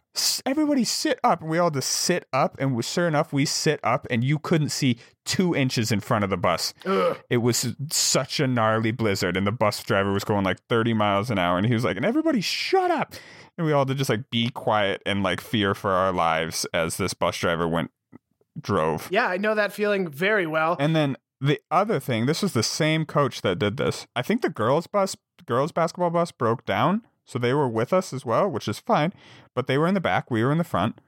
Everybody 0.45 0.83
sit 0.83 1.19
up. 1.23 1.41
And 1.41 1.49
we 1.49 1.57
all 1.57 1.71
just 1.71 1.89
sit 1.89 2.27
up. 2.33 2.57
And 2.59 2.75
we, 2.75 2.83
sure 2.83 3.07
enough, 3.07 3.31
we 3.31 3.45
sit 3.45 3.79
up 3.83 4.05
and 4.11 4.23
you 4.23 4.37
couldn't 4.37 4.69
see 4.69 4.99
two 5.23 5.55
inches 5.55 5.91
in 5.91 6.01
front 6.01 6.25
of 6.25 6.29
the 6.29 6.37
bus. 6.37 6.73
Ugh. 6.85 7.17
It 7.29 7.37
was 7.37 7.73
such 7.89 8.41
a 8.41 8.47
gnarly 8.47 8.91
blizzard. 8.91 9.37
And 9.37 9.47
the 9.47 9.51
bus 9.53 9.81
driver 9.81 10.11
was 10.11 10.25
going 10.25 10.43
like 10.43 10.59
30 10.67 10.93
miles 10.93 11.31
an 11.31 11.39
hour. 11.39 11.57
And 11.57 11.65
he 11.65 11.73
was 11.73 11.85
like, 11.85 11.95
and 11.95 12.05
everybody 12.05 12.41
shut 12.41 12.91
up. 12.91 13.15
And 13.57 13.65
we 13.65 13.71
all 13.71 13.81
had 13.81 13.87
to 13.87 13.95
just 13.95 14.09
like 14.09 14.29
be 14.29 14.49
quiet 14.49 15.01
and 15.05 15.23
like 15.23 15.39
fear 15.39 15.73
for 15.73 15.91
our 15.91 16.11
lives 16.11 16.67
as 16.73 16.97
this 16.97 17.13
bus 17.13 17.37
driver 17.37 17.67
went, 17.67 17.91
drove. 18.59 19.07
Yeah, 19.09 19.27
I 19.27 19.37
know 19.37 19.55
that 19.55 19.71
feeling 19.71 20.09
very 20.09 20.45
well. 20.45 20.75
And 20.79 20.95
then 20.95 21.15
the 21.39 21.61
other 21.71 21.99
thing, 21.99 22.25
this 22.25 22.41
was 22.41 22.53
the 22.53 22.63
same 22.63 23.05
coach 23.05 23.41
that 23.41 23.59
did 23.59 23.77
this. 23.77 24.07
I 24.15 24.21
think 24.21 24.41
the 24.41 24.49
girls' 24.49 24.87
bus, 24.87 25.15
girls' 25.45 25.71
basketball 25.71 26.09
bus 26.09 26.31
broke 26.31 26.65
down. 26.65 27.03
So 27.25 27.39
they 27.39 27.53
were 27.53 27.67
with 27.67 27.91
us 27.91 28.13
as 28.13 28.23
well, 28.25 28.47
which 28.49 28.67
is 28.67 28.79
fine. 28.79 29.11
But 29.55 29.67
they 29.67 29.77
were 29.77 29.87
in 29.87 29.93
the 29.95 30.01
back, 30.01 30.29
we 30.29 30.43
were 30.43 30.51
in 30.51 30.57
the 30.57 30.63
front. 30.63 30.99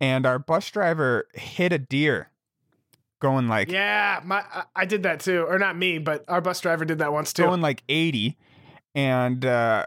And 0.00 0.24
our 0.26 0.38
bus 0.38 0.70
driver 0.70 1.26
hit 1.34 1.72
a 1.72 1.78
deer 1.78 2.30
going 3.20 3.48
like 3.48 3.70
Yeah, 3.70 4.20
my 4.24 4.44
I- 4.74 4.84
did 4.86 5.02
that 5.02 5.20
too, 5.20 5.44
or 5.48 5.58
not 5.58 5.76
me, 5.76 5.98
but 5.98 6.24
our 6.28 6.40
bus 6.40 6.60
driver 6.60 6.84
did 6.84 6.98
that 6.98 7.12
once 7.12 7.32
too. 7.32 7.42
going 7.44 7.60
like 7.60 7.82
80 7.88 8.36
and 8.94 9.44
uh 9.44 9.84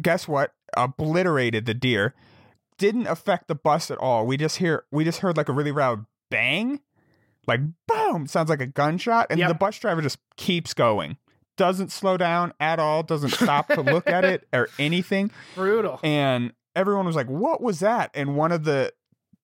guess 0.00 0.26
what? 0.26 0.52
Obliterated 0.76 1.66
the 1.66 1.74
deer. 1.74 2.14
Didn't 2.78 3.06
affect 3.06 3.48
the 3.48 3.54
bus 3.54 3.90
at 3.90 3.98
all. 3.98 4.26
We 4.26 4.36
just 4.36 4.56
hear 4.58 4.84
we 4.90 5.04
just 5.04 5.20
heard 5.20 5.36
like 5.36 5.48
a 5.48 5.52
really 5.52 5.72
loud 5.72 6.06
bang. 6.30 6.80
Like 7.46 7.60
boom, 7.86 8.26
sounds 8.26 8.48
like 8.50 8.60
a 8.60 8.66
gunshot 8.66 9.26
and 9.30 9.38
Yep. 9.38 9.48
the 9.48 9.54
bus 9.54 9.78
driver 9.78 10.00
just 10.02 10.18
keeps 10.36 10.72
going. 10.74 11.16
Doesn't 11.56 11.90
slow 11.90 12.16
down 12.16 12.52
at 12.60 12.78
all, 12.78 13.02
doesn't 13.02 13.30
stop 13.30 13.68
to 13.68 13.80
look 13.80 14.06
at 14.06 14.24
it 14.24 14.46
or 14.52 14.68
anything. 14.78 15.30
Brutal. 15.54 16.00
And 16.02 16.52
everyone 16.74 17.06
was 17.06 17.16
like, 17.16 17.28
"What 17.28 17.62
was 17.62 17.80
that?" 17.80 18.10
And 18.14 18.36
one 18.36 18.52
of 18.52 18.64
the 18.64 18.92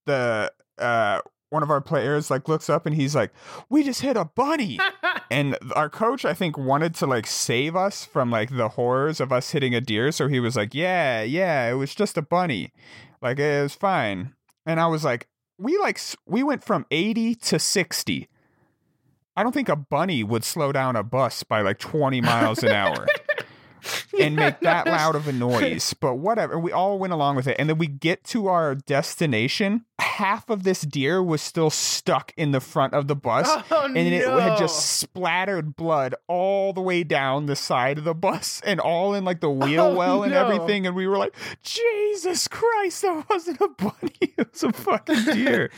the 0.06 0.52
uh 0.78 1.20
one 1.50 1.62
of 1.62 1.70
our 1.70 1.80
players 1.80 2.30
like 2.30 2.48
looks 2.48 2.70
up 2.70 2.86
and 2.86 2.94
he's 2.94 3.14
like, 3.14 3.32
"We 3.68 3.82
just 3.82 4.00
hit 4.00 4.16
a 4.16 4.24
bunny." 4.24 4.78
and 5.30 5.56
our 5.74 5.88
coach 5.88 6.24
I 6.24 6.34
think 6.34 6.56
wanted 6.56 6.94
to 6.96 7.06
like 7.06 7.26
save 7.26 7.76
us 7.76 8.04
from 8.04 8.30
like 8.30 8.56
the 8.56 8.70
horrors 8.70 9.20
of 9.20 9.32
us 9.32 9.50
hitting 9.50 9.74
a 9.74 9.80
deer, 9.80 10.12
so 10.12 10.28
he 10.28 10.40
was 10.40 10.56
like, 10.56 10.74
"Yeah, 10.74 11.22
yeah, 11.22 11.70
it 11.70 11.74
was 11.74 11.94
just 11.94 12.16
a 12.16 12.22
bunny. 12.22 12.72
Like 13.20 13.38
it 13.38 13.62
was 13.62 13.74
fine." 13.74 14.34
And 14.66 14.80
I 14.80 14.86
was 14.86 15.04
like, 15.04 15.28
"We 15.58 15.78
like 15.78 16.00
we 16.26 16.42
went 16.42 16.64
from 16.64 16.86
80 16.90 17.34
to 17.36 17.58
60." 17.58 18.28
I 19.36 19.42
don't 19.42 19.52
think 19.52 19.68
a 19.68 19.76
bunny 19.76 20.22
would 20.22 20.44
slow 20.44 20.72
down 20.72 20.96
a 20.96 21.02
bus 21.02 21.42
by 21.42 21.62
like 21.62 21.78
20 21.78 22.20
miles 22.20 22.62
an 22.62 22.70
hour 22.72 23.06
and 24.20 24.36
make 24.36 24.60
that 24.60 24.86
loud 24.86 25.16
of 25.16 25.26
a 25.26 25.32
noise. 25.32 25.94
But 25.94 26.16
whatever. 26.16 26.58
We 26.58 26.70
all 26.70 26.98
went 26.98 27.14
along 27.14 27.36
with 27.36 27.46
it. 27.48 27.56
And 27.58 27.68
then 27.70 27.78
we 27.78 27.86
get 27.86 28.24
to 28.24 28.48
our 28.48 28.74
destination. 28.74 29.86
Half 29.98 30.50
of 30.50 30.64
this 30.64 30.82
deer 30.82 31.22
was 31.22 31.40
still 31.40 31.70
stuck 31.70 32.32
in 32.36 32.50
the 32.52 32.60
front 32.60 32.92
of 32.92 33.08
the 33.08 33.16
bus. 33.16 33.48
Oh, 33.70 33.86
and 33.86 33.96
it 33.96 34.26
no. 34.26 34.38
had 34.38 34.58
just 34.58 34.98
splattered 34.98 35.76
blood 35.76 36.14
all 36.28 36.72
the 36.74 36.82
way 36.82 37.02
down 37.02 37.46
the 37.46 37.56
side 37.56 37.96
of 37.98 38.04
the 38.04 38.14
bus 38.14 38.60
and 38.66 38.80
all 38.80 39.14
in 39.14 39.24
like 39.24 39.40
the 39.40 39.50
wheel 39.50 39.84
Oh, 39.84 39.94
well 39.96 40.22
and 40.24 40.32
no. 40.32 40.44
everything. 40.44 40.86
And 40.86 40.94
we 40.94 41.06
were 41.06 41.16
like, 41.16 41.34
Jesus 41.62 42.48
Christ, 42.48 43.00
that 43.02 43.24
wasn't 43.30 43.60
a 43.62 43.68
bunny. 43.68 44.12
It 44.36 44.52
was 44.52 44.62
a 44.62 44.72
fucking 44.72 45.24
deer. 45.24 45.70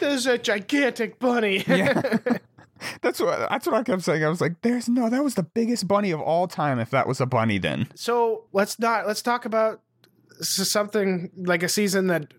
There's 0.00 0.26
a 0.26 0.38
gigantic 0.38 1.18
bunny. 1.18 1.64
Yeah. 1.68 2.18
That's 3.02 3.20
what 3.20 3.48
that's 3.50 3.66
what 3.66 3.76
I 3.76 3.82
kept 3.82 4.02
saying. 4.02 4.24
I 4.24 4.28
was 4.28 4.40
like, 4.40 4.60
"There's 4.62 4.88
no, 4.88 5.08
that 5.08 5.22
was 5.22 5.34
the 5.34 5.42
biggest 5.42 5.86
bunny 5.86 6.10
of 6.10 6.20
all 6.20 6.48
time. 6.48 6.78
If 6.78 6.90
that 6.90 7.06
was 7.06 7.20
a 7.20 7.26
bunny, 7.26 7.58
then 7.58 7.88
so 7.94 8.44
let's 8.52 8.78
not 8.78 9.06
let's 9.06 9.22
talk 9.22 9.44
about 9.44 9.80
something 10.40 11.30
like 11.36 11.62
a 11.62 11.68
season 11.68 12.08
that. 12.08 12.32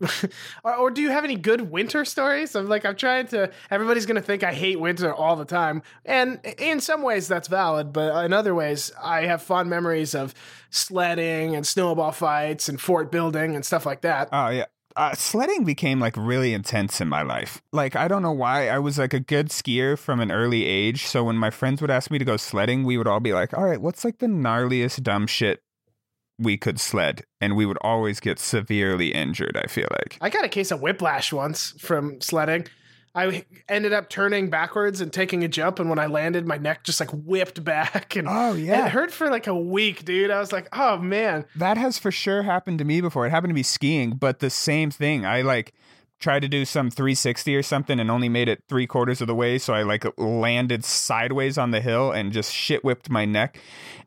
or, 0.64 0.74
or 0.74 0.90
do 0.90 1.02
you 1.02 1.10
have 1.10 1.24
any 1.24 1.36
good 1.36 1.60
winter 1.70 2.06
stories? 2.06 2.54
I'm 2.54 2.68
like 2.68 2.86
I'm 2.86 2.96
trying 2.96 3.26
to. 3.28 3.50
Everybody's 3.70 4.06
gonna 4.06 4.22
think 4.22 4.42
I 4.42 4.54
hate 4.54 4.80
winter 4.80 5.12
all 5.12 5.36
the 5.36 5.44
time, 5.44 5.82
and 6.06 6.40
in 6.56 6.80
some 6.80 7.02
ways 7.02 7.28
that's 7.28 7.48
valid, 7.48 7.92
but 7.92 8.24
in 8.24 8.32
other 8.32 8.54
ways 8.54 8.92
I 9.02 9.26
have 9.26 9.42
fond 9.42 9.68
memories 9.68 10.14
of 10.14 10.32
sledding 10.70 11.54
and 11.54 11.66
snowball 11.66 12.12
fights 12.12 12.68
and 12.68 12.80
fort 12.80 13.12
building 13.12 13.54
and 13.54 13.64
stuff 13.64 13.84
like 13.84 14.00
that. 14.02 14.30
Oh 14.32 14.48
yeah. 14.48 14.66
Uh, 14.96 15.14
sledding 15.14 15.64
became 15.64 16.00
like 16.00 16.16
really 16.16 16.52
intense 16.52 17.00
in 17.00 17.08
my 17.08 17.22
life. 17.22 17.62
Like 17.72 17.96
I 17.96 18.08
don't 18.08 18.22
know 18.22 18.32
why. 18.32 18.68
I 18.68 18.78
was 18.78 18.98
like 18.98 19.14
a 19.14 19.20
good 19.20 19.48
skier 19.48 19.98
from 19.98 20.20
an 20.20 20.30
early 20.30 20.66
age. 20.66 21.06
So 21.06 21.24
when 21.24 21.36
my 21.36 21.50
friends 21.50 21.80
would 21.80 21.90
ask 21.90 22.10
me 22.10 22.18
to 22.18 22.24
go 22.24 22.36
sledding, 22.36 22.84
we 22.84 22.98
would 22.98 23.06
all 23.06 23.20
be 23.20 23.32
like, 23.32 23.56
"All 23.56 23.64
right, 23.64 23.80
what's 23.80 24.04
like 24.04 24.18
the 24.18 24.26
gnarliest 24.26 25.02
dumb 25.02 25.26
shit 25.26 25.62
we 26.38 26.56
could 26.56 26.80
sled?" 26.80 27.22
And 27.40 27.56
we 27.56 27.66
would 27.66 27.78
always 27.82 28.20
get 28.20 28.38
severely 28.38 29.12
injured. 29.14 29.56
I 29.56 29.68
feel 29.68 29.88
like. 29.90 30.18
I 30.20 30.28
got 30.28 30.44
a 30.44 30.48
case 30.48 30.70
of 30.70 30.80
whiplash 30.80 31.32
once 31.32 31.74
from 31.78 32.20
sledding. 32.20 32.66
I 33.14 33.44
ended 33.68 33.92
up 33.92 34.08
turning 34.08 34.50
backwards 34.50 35.00
and 35.00 35.12
taking 35.12 35.42
a 35.42 35.48
jump, 35.48 35.78
and 35.80 35.90
when 35.90 35.98
I 35.98 36.06
landed, 36.06 36.46
my 36.46 36.58
neck 36.58 36.84
just 36.84 37.00
like 37.00 37.10
whipped 37.10 37.64
back, 37.64 38.14
and 38.16 38.28
Oh 38.30 38.52
yeah. 38.54 38.86
it 38.86 38.92
hurt 38.92 39.10
for 39.10 39.28
like 39.30 39.46
a 39.48 39.54
week, 39.54 40.04
dude. 40.04 40.30
I 40.30 40.38
was 40.38 40.52
like, 40.52 40.68
oh 40.72 40.96
man, 40.98 41.44
That 41.56 41.76
has 41.76 41.98
for 41.98 42.10
sure 42.12 42.42
happened 42.42 42.78
to 42.78 42.84
me 42.84 43.00
before. 43.00 43.26
It 43.26 43.30
happened 43.30 43.50
to 43.50 43.54
me 43.54 43.64
skiing, 43.64 44.12
but 44.12 44.38
the 44.38 44.50
same 44.50 44.90
thing. 44.90 45.26
I 45.26 45.42
like 45.42 45.74
tried 46.20 46.40
to 46.40 46.48
do 46.48 46.64
some 46.66 46.90
360 46.90 47.56
or 47.56 47.62
something 47.62 47.98
and 47.98 48.10
only 48.10 48.28
made 48.28 48.46
it 48.46 48.62
three 48.68 48.86
quarters 48.86 49.22
of 49.22 49.26
the 49.26 49.34
way. 49.34 49.56
So 49.58 49.72
I 49.72 49.82
like 49.84 50.04
landed 50.18 50.84
sideways 50.84 51.56
on 51.56 51.70
the 51.70 51.80
hill 51.80 52.12
and 52.12 52.30
just 52.30 52.52
shit 52.52 52.84
whipped 52.84 53.08
my 53.08 53.24
neck. 53.24 53.58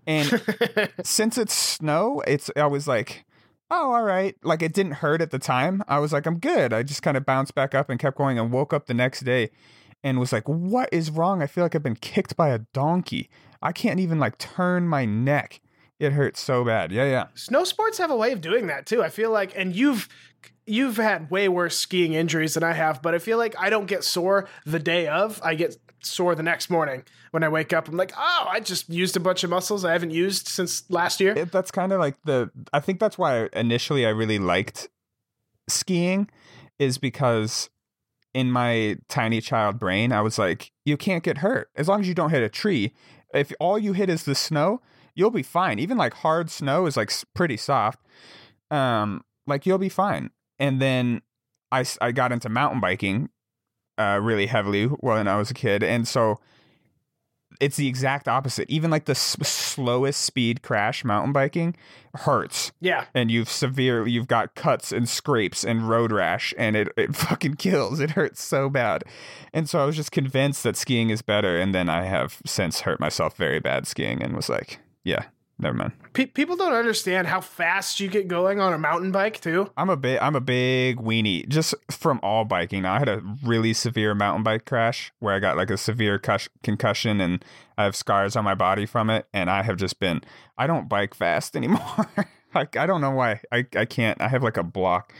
And 0.06 0.42
since 1.04 1.38
it's 1.40 1.56
snow, 1.56 2.22
it's 2.28 2.52
I 2.56 2.68
was 2.68 2.88
like, 2.88 3.26
oh, 3.72 3.94
all 3.94 4.04
right. 4.04 4.36
Like 4.44 4.62
it 4.62 4.74
didn't 4.74 4.94
hurt 4.94 5.22
at 5.22 5.32
the 5.32 5.40
time. 5.40 5.84
I 5.88 6.00
was 6.00 6.14
like, 6.14 6.26
I'm 6.26 6.40
good. 6.40 6.74
I 6.74 6.84
just 6.84 7.02
kind 7.02 7.18
of 7.18 7.26
bounced 7.26 7.56
back 7.56 7.74
up 7.74 7.90
and 7.90 8.00
kept 8.00 8.18
going 8.18 8.38
and 8.40 8.52
woke 8.52 8.74
up 8.74 8.86
the 8.86 8.94
next 8.94 9.22
day 9.22 9.50
and 10.04 10.20
was 10.20 10.34
like, 10.34 10.48
what 10.48 10.90
is 10.92 11.10
wrong? 11.10 11.42
I 11.42 11.48
feel 11.48 11.64
like 11.64 11.76
I've 11.76 11.84
been 11.84 11.96
kicked 11.96 12.36
by 12.36 12.50
a 12.50 12.60
donkey. 12.60 13.30
I 13.62 13.72
can't 13.72 14.00
even 14.00 14.20
like 14.20 14.38
turn 14.38 14.88
my 14.88 15.06
neck. 15.06 15.62
It 16.00 16.14
hurts 16.14 16.42
so 16.42 16.66
bad. 16.66 16.92
Yeah, 16.92 17.06
yeah. 17.06 17.28
Snow 17.36 17.64
sports 17.64 17.98
have 17.98 18.12
a 18.12 18.16
way 18.16 18.32
of 18.34 18.42
doing 18.42 18.68
that 18.68 18.86
too. 18.86 19.02
I 19.02 19.10
feel 19.10 19.32
like, 19.32 19.54
and 19.56 19.76
you've 19.76 20.10
you've 20.66 20.98
had 20.98 21.30
way 21.30 21.48
worse 21.48 21.78
skiing 21.78 22.14
injuries 22.14 22.56
than 22.56 22.64
I 22.64 22.74
have, 22.74 23.02
but 23.02 23.14
I 23.14 23.20
feel 23.20 23.38
like 23.38 23.56
I 23.58 23.70
don't 23.70 23.86
get 23.86 24.04
sore 24.04 24.50
the 24.66 24.80
day 24.80 25.08
of. 25.08 25.40
I 25.44 25.56
get 25.56 25.78
sore 26.06 26.36
the 26.36 26.44
next 26.44 26.70
morning 26.70 27.04
when 27.32 27.44
I 27.44 27.50
wake 27.50 27.74
up. 27.74 27.88
I'm 27.88 27.98
like, 27.98 28.14
oh, 28.18 28.46
I 28.50 28.60
just 28.60 28.90
used 28.90 29.16
a 29.16 29.20
bunch 29.20 29.44
of 29.44 29.50
muscles 29.50 29.86
I 29.86 29.92
haven't 29.92 30.12
used 30.12 30.48
since 30.48 30.84
last 30.90 31.20
year. 31.20 31.38
It, 31.38 31.52
that's 31.52 31.72
kind 31.72 31.92
of 31.92 32.00
like 32.00 32.16
the. 32.24 32.52
I 32.72 32.80
think 32.80 33.00
that's 33.00 33.18
why 33.18 33.50
initially 33.54 34.06
I 34.06 34.10
really 34.10 34.40
liked 34.40 34.90
skiing, 35.68 36.30
is 36.80 36.98
because 36.98 37.70
in 38.34 38.52
my 38.52 38.98
tiny 39.10 39.42
child 39.42 39.80
brain, 39.80 40.12
I 40.12 40.22
was 40.22 40.40
like, 40.40 40.72
you 40.86 40.98
can't 40.98 41.24
get 41.24 41.40
hurt 41.40 41.70
as 41.76 41.88
long 41.88 42.02
as 42.02 42.08
you 42.08 42.14
don't 42.14 42.32
hit 42.32 42.44
a 42.44 42.50
tree. 42.50 42.94
If 43.34 43.52
all 43.60 43.78
you 43.78 43.94
hit 43.94 44.10
is 44.10 44.24
the 44.24 44.36
snow, 44.36 44.82
you'll 45.16 45.32
be 45.32 45.44
fine. 45.44 45.80
Even 45.80 45.98
like 45.98 46.14
hard 46.16 46.50
snow 46.50 46.86
is 46.86 46.98
like 46.98 47.12
pretty 47.34 47.58
soft. 47.58 48.00
Um, 48.72 49.24
like 49.46 49.66
you'll 49.66 49.78
be 49.78 49.90
fine. 49.90 50.32
And 50.60 50.82
then 50.82 51.22
I, 51.72 51.86
I 52.02 52.12
got 52.12 52.32
into 52.32 52.50
mountain 52.50 52.80
biking 52.80 53.30
uh, 53.98 54.20
really 54.22 54.48
heavily 54.48 54.86
when 54.86 55.28
I 55.28 55.38
was 55.38 55.52
a 55.52 55.54
kid. 55.54 55.84
And 55.84 56.08
so 56.08 56.40
it's 57.60 57.78
the 57.78 57.88
exact 57.88 58.28
opposite. 58.28 58.70
Even 58.70 58.92
like 58.92 59.06
the 59.06 59.12
s- 59.12 59.38
slowest 59.48 60.22
speed 60.22 60.62
crash 60.62 61.06
mountain 61.06 61.34
biking 61.34 61.76
hurts. 62.16 62.72
Yeah. 62.80 63.06
And 63.14 63.32
you've 63.32 63.50
severely, 63.50 64.12
you've 64.12 64.28
got 64.28 64.56
cuts 64.56 64.92
and 64.92 65.08
scrapes 65.08 65.64
and 65.64 65.88
road 65.88 66.12
rash 66.12 66.54
and 66.58 66.76
it, 66.76 66.90
it 66.98 67.16
fucking 67.16 67.56
kills. 67.56 68.00
It 68.00 68.12
hurts 68.12 68.44
so 68.44 68.70
bad. 68.70 69.04
And 69.54 69.70
so 69.70 69.80
I 69.80 69.86
was 69.86 69.96
just 69.96 70.12
convinced 70.12 70.64
that 70.64 70.76
skiing 70.76 71.10
is 71.10 71.22
better. 71.22 71.60
And 71.60 71.74
then 71.74 71.90
I 71.90 72.04
have 72.04 72.42
since 72.46 72.82
hurt 72.82 73.00
myself 73.00 73.38
very 73.38 73.60
bad 73.60 73.88
skiing 73.88 74.22
and 74.22 74.36
was 74.36 74.50
like, 74.50 74.80
yeah, 75.04 75.26
never 75.64 75.76
mind. 75.76 75.94
Pe- 76.14 76.28
people 76.28 76.56
don't 76.56 76.74
understand 76.74 77.26
how 77.28 77.42
fast 77.42 78.00
you 78.00 78.08
get 78.08 78.28
going 78.28 78.60
on 78.60 78.72
a 78.74 78.78
mountain 78.78 79.12
bike 79.12 79.42
too. 79.42 79.72
I'm 79.76 79.90
a 79.90 79.98
big 79.98 80.20
I'm 80.20 80.36
a 80.36 80.42
big 80.42 80.98
weenie 80.98 81.48
just 81.48 81.74
from 81.90 82.20
all 82.22 82.46
biking. 82.46 82.84
Now 82.84 82.94
I 82.94 83.00
had 83.00 83.10
a 83.10 83.22
really 83.44 83.74
severe 83.74 84.14
mountain 84.14 84.44
bike 84.44 84.66
crash 84.66 85.12
where 85.20 85.34
I 85.34 85.40
got 85.40 85.58
like 85.58 85.72
a 85.72 85.78
severe 85.78 86.20
cus- 86.20 86.50
concussion 86.62 87.20
and 87.20 87.44
I 87.78 87.86
have 87.86 87.96
scars 87.96 88.36
on 88.36 88.44
my 88.44 88.54
body 88.56 88.86
from 88.86 89.10
it 89.10 89.26
and 89.34 89.50
I 89.50 89.64
have 89.64 89.78
just 89.78 90.00
been 90.00 90.22
I 90.58 90.68
don't 90.68 90.88
bike 90.88 91.16
fast 91.16 91.56
anymore. 91.56 92.08
like 92.54 92.78
I 92.78 92.86
don't 92.86 93.02
know 93.02 93.12
why. 93.12 93.42
I 93.52 93.66
I 93.76 93.86
can't. 93.86 94.22
I 94.22 94.28
have 94.28 94.44
like 94.44 94.58
a 94.58 94.64
block. 94.64 95.14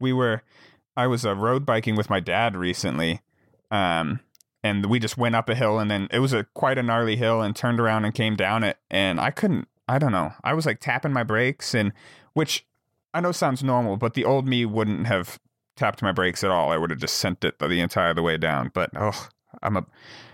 We 0.00 0.12
were 0.12 0.42
I 0.96 1.06
was 1.06 1.24
uh, 1.24 1.36
road 1.36 1.64
biking 1.64 1.94
with 1.94 2.10
my 2.10 2.18
dad 2.20 2.56
recently. 2.56 3.20
Um 3.70 4.20
and 4.62 4.86
we 4.86 4.98
just 4.98 5.16
went 5.16 5.34
up 5.34 5.48
a 5.48 5.54
hill 5.54 5.78
and 5.78 5.90
then 5.90 6.06
it 6.10 6.18
was 6.18 6.32
a 6.32 6.44
quite 6.54 6.76
a 6.76 6.82
gnarly 6.82 7.16
hill 7.16 7.40
and 7.40 7.56
turned 7.56 7.80
around 7.80 8.04
and 8.04 8.14
came 8.14 8.36
down 8.36 8.62
it 8.62 8.76
and 8.90 9.18
I 9.18 9.30
couldn't 9.30 9.68
I 9.90 9.98
don't 9.98 10.12
know. 10.12 10.32
I 10.44 10.54
was 10.54 10.66
like 10.66 10.80
tapping 10.80 11.12
my 11.12 11.22
brakes 11.24 11.74
and 11.74 11.92
which 12.34 12.64
I 13.12 13.20
know 13.20 13.32
sounds 13.32 13.62
normal, 13.64 13.96
but 13.96 14.14
the 14.14 14.24
old 14.24 14.46
me 14.46 14.64
wouldn't 14.64 15.06
have 15.08 15.38
tapped 15.76 16.00
my 16.02 16.12
brakes 16.12 16.44
at 16.44 16.50
all. 16.50 16.70
I 16.70 16.76
would 16.76 16.90
have 16.90 17.00
just 17.00 17.16
sent 17.16 17.42
it 17.44 17.58
the 17.58 17.80
entire 17.80 18.14
the 18.14 18.22
way 18.22 18.36
down. 18.36 18.70
But 18.72 18.90
oh, 18.96 19.28
I'm 19.62 19.76
a, 19.76 19.86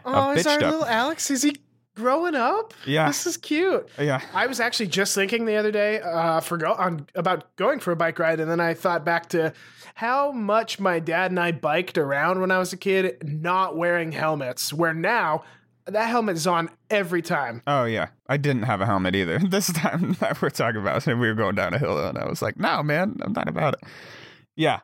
Oh, 0.04 0.30
a 0.30 0.34
is 0.34 0.46
our 0.46 0.56
up. 0.56 0.60
little 0.62 0.84
Alex? 0.84 1.30
Is 1.30 1.42
he 1.42 1.56
growing 1.94 2.34
up? 2.34 2.74
Yeah. 2.84 3.06
This 3.06 3.26
is 3.26 3.38
cute. 3.38 3.88
yeah. 3.98 4.20
I 4.34 4.46
was 4.46 4.60
actually 4.60 4.88
just 4.88 5.14
thinking 5.14 5.46
the 5.46 5.56
other 5.56 5.72
day 5.72 6.00
uh, 6.00 6.40
for 6.40 6.58
go- 6.58 6.74
on 6.74 7.06
about 7.14 7.56
going 7.56 7.80
for 7.80 7.92
a 7.92 7.96
bike 7.96 8.18
ride, 8.18 8.40
and 8.40 8.50
then 8.50 8.60
I 8.60 8.74
thought 8.74 9.04
back 9.06 9.30
to 9.30 9.54
how 9.94 10.32
much 10.32 10.78
my 10.78 10.98
dad 11.00 11.30
and 11.30 11.40
I 11.40 11.52
biked 11.52 11.96
around 11.96 12.40
when 12.42 12.50
I 12.50 12.58
was 12.58 12.74
a 12.74 12.76
kid, 12.76 13.22
not 13.26 13.74
wearing 13.78 14.12
helmets. 14.12 14.70
Where 14.74 14.92
now 14.92 15.44
that 15.86 16.08
helmet 16.08 16.36
is 16.36 16.46
on 16.46 16.70
every 16.90 17.22
time. 17.22 17.62
Oh 17.66 17.84
yeah. 17.84 18.08
I 18.28 18.36
didn't 18.36 18.64
have 18.64 18.80
a 18.80 18.86
helmet 18.86 19.14
either. 19.14 19.38
This 19.48 19.72
time 19.72 20.12
that 20.20 20.40
we're 20.42 20.50
talking 20.50 20.80
about, 20.80 21.06
and 21.06 21.20
we 21.20 21.28
were 21.28 21.34
going 21.34 21.54
down 21.54 21.74
a 21.74 21.78
hill, 21.78 21.98
and 22.04 22.18
I 22.18 22.28
was 22.28 22.42
like, 22.42 22.58
"No, 22.58 22.82
man, 22.82 23.16
I'm 23.22 23.32
not 23.32 23.48
about 23.48 23.74
it." 23.74 23.88
Yeah, 24.56 24.80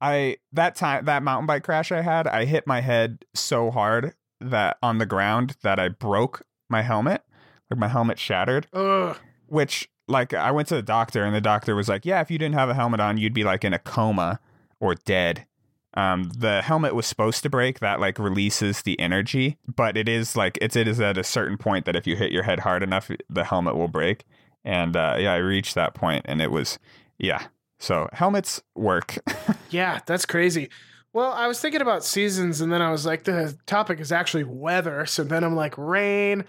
I 0.00 0.38
that 0.52 0.74
time 0.76 1.04
that 1.04 1.22
mountain 1.22 1.46
bike 1.46 1.64
crash 1.64 1.92
I 1.92 2.00
had, 2.02 2.26
I 2.26 2.44
hit 2.44 2.66
my 2.66 2.80
head 2.80 3.24
so 3.34 3.70
hard 3.70 4.14
that 4.40 4.78
on 4.82 4.98
the 4.98 5.06
ground 5.06 5.56
that 5.62 5.78
I 5.78 5.88
broke 5.88 6.42
my 6.68 6.82
helmet. 6.82 7.22
Like 7.70 7.78
my 7.78 7.88
helmet 7.88 8.18
shattered. 8.18 8.66
Ugh. 8.72 9.16
which 9.46 9.90
like 10.06 10.32
I 10.32 10.50
went 10.50 10.68
to 10.68 10.74
the 10.74 10.82
doctor 10.82 11.24
and 11.24 11.34
the 11.34 11.40
doctor 11.40 11.74
was 11.74 11.88
like, 11.88 12.06
"Yeah, 12.06 12.20
if 12.20 12.30
you 12.30 12.38
didn't 12.38 12.54
have 12.54 12.70
a 12.70 12.74
helmet 12.74 13.00
on, 13.00 13.18
you'd 13.18 13.34
be 13.34 13.44
like 13.44 13.64
in 13.64 13.74
a 13.74 13.78
coma 13.78 14.40
or 14.80 14.94
dead." 14.94 15.44
Um, 15.94 16.30
the 16.36 16.62
helmet 16.62 16.94
was 16.94 17.06
supposed 17.06 17.42
to 17.42 17.50
break. 17.50 17.80
That 17.80 17.98
like 18.00 18.18
releases 18.18 18.82
the 18.82 18.98
energy, 19.00 19.58
but 19.66 19.96
it 19.96 20.08
is 20.08 20.36
like 20.36 20.58
it's 20.60 20.76
it 20.76 20.86
is 20.86 21.00
at 21.00 21.16
a 21.18 21.24
certain 21.24 21.56
point 21.56 21.86
that 21.86 21.96
if 21.96 22.06
you 22.06 22.16
hit 22.16 22.30
your 22.30 22.42
head 22.42 22.60
hard 22.60 22.82
enough, 22.82 23.10
the 23.28 23.44
helmet 23.44 23.76
will 23.76 23.88
break. 23.88 24.24
And 24.64 24.96
uh, 24.96 25.16
yeah, 25.18 25.32
I 25.32 25.38
reached 25.38 25.74
that 25.74 25.94
point, 25.94 26.26
and 26.28 26.42
it 26.42 26.50
was 26.50 26.78
yeah. 27.18 27.46
So 27.78 28.08
helmets 28.12 28.62
work. 28.74 29.18
Yeah, 29.70 30.00
that's 30.06 30.24
crazy. 30.24 30.70
Well, 31.12 31.32
I 31.32 31.46
was 31.46 31.60
thinking 31.60 31.82
about 31.82 32.04
seasons, 32.04 32.60
and 32.60 32.72
then 32.72 32.80
I 32.80 32.90
was 32.90 33.04
like, 33.04 33.24
the 33.24 33.56
topic 33.66 34.00
is 34.00 34.12
actually 34.12 34.44
weather. 34.44 35.04
So 35.04 35.24
then 35.24 35.44
I'm 35.44 35.54
like, 35.54 35.76
rain. 35.76 36.44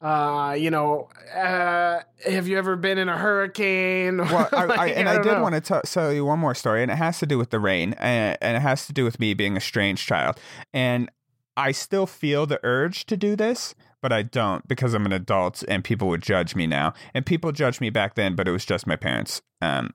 Uh, 0.00 0.56
you 0.58 0.70
know, 0.70 1.10
uh, 1.34 2.00
have 2.24 2.48
you 2.48 2.56
ever 2.56 2.74
been 2.74 2.96
in 2.96 3.08
a 3.08 3.18
hurricane? 3.18 4.16
well, 4.18 4.48
I, 4.52 4.64
I, 4.64 4.86
and 4.88 5.08
I, 5.08 5.14
don't 5.14 5.24
did 5.24 5.32
know. 5.34 5.42
want 5.42 5.62
to 5.62 5.82
tell 5.84 6.12
you 6.12 6.24
one 6.24 6.38
more 6.38 6.54
story, 6.54 6.82
and 6.82 6.90
it 6.90 6.96
has 6.96 7.18
to 7.18 7.26
do 7.26 7.36
with 7.36 7.50
the 7.50 7.60
rain, 7.60 7.94
and, 7.98 8.38
and 8.40 8.56
it 8.56 8.60
has 8.60 8.86
to 8.86 8.94
do 8.94 9.04
with 9.04 9.20
me 9.20 9.34
being 9.34 9.56
a 9.56 9.60
strange 9.60 10.06
child. 10.06 10.40
And 10.72 11.10
I 11.56 11.72
still 11.72 12.06
feel 12.06 12.46
the 12.46 12.58
urge 12.62 13.04
to 13.06 13.16
do 13.16 13.36
this, 13.36 13.74
but 14.00 14.10
I 14.10 14.22
don't 14.22 14.66
because 14.66 14.94
I'm 14.94 15.04
an 15.04 15.12
adult, 15.12 15.62
and 15.68 15.84
people 15.84 16.08
would 16.08 16.22
judge 16.22 16.54
me 16.54 16.66
now. 16.66 16.94
And 17.12 17.26
people 17.26 17.52
judged 17.52 17.82
me 17.82 17.90
back 17.90 18.14
then, 18.14 18.34
but 18.34 18.48
it 18.48 18.52
was 18.52 18.64
just 18.64 18.86
my 18.86 18.96
parents. 18.96 19.42
Um, 19.60 19.92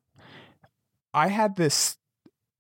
I 1.15 1.30
had 1.30 1.56
this 1.56 1.98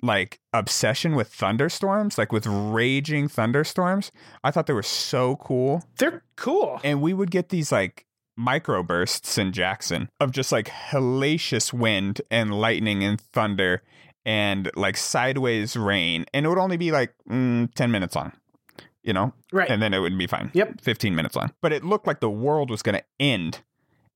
like 0.05 0.39
obsession 0.53 1.15
with 1.15 1.27
thunderstorms, 1.33 2.17
like 2.17 2.31
with 2.31 2.45
raging 2.47 3.27
thunderstorms. 3.27 4.11
I 4.43 4.51
thought 4.51 4.67
they 4.67 4.73
were 4.73 4.83
so 4.83 5.35
cool 5.37 5.83
They're 5.99 6.23
cool. 6.37 6.79
and 6.83 7.01
we 7.01 7.13
would 7.13 7.31
get 7.31 7.49
these 7.49 7.71
like 7.71 8.05
microbursts 8.39 9.37
in 9.37 9.51
Jackson 9.51 10.09
of 10.19 10.31
just 10.31 10.51
like 10.51 10.67
hellacious 10.67 11.71
wind 11.73 12.21
and 12.31 12.53
lightning 12.53 13.03
and 13.03 13.19
thunder 13.19 13.81
and 14.25 14.71
like 14.75 14.97
sideways 14.97 15.75
rain, 15.77 16.25
and 16.33 16.45
it 16.45 16.49
would 16.49 16.57
only 16.57 16.77
be 16.77 16.91
like 16.91 17.13
mm, 17.29 17.71
ten 17.75 17.91
minutes 17.91 18.15
long, 18.15 18.31
you 19.03 19.13
know, 19.13 19.33
Right. 19.51 19.69
and 19.69 19.81
then 19.81 19.93
it 19.93 19.99
would 19.99 20.17
be 20.17 20.25
fine. 20.27 20.49
Yep. 20.53 20.81
fifteen 20.81 21.15
minutes 21.15 21.35
long, 21.35 21.51
but 21.61 21.71
it 21.71 21.83
looked 21.83 22.07
like 22.07 22.21
the 22.21 22.29
world 22.29 22.69
was 22.71 22.81
gonna 22.81 23.03
end, 23.19 23.61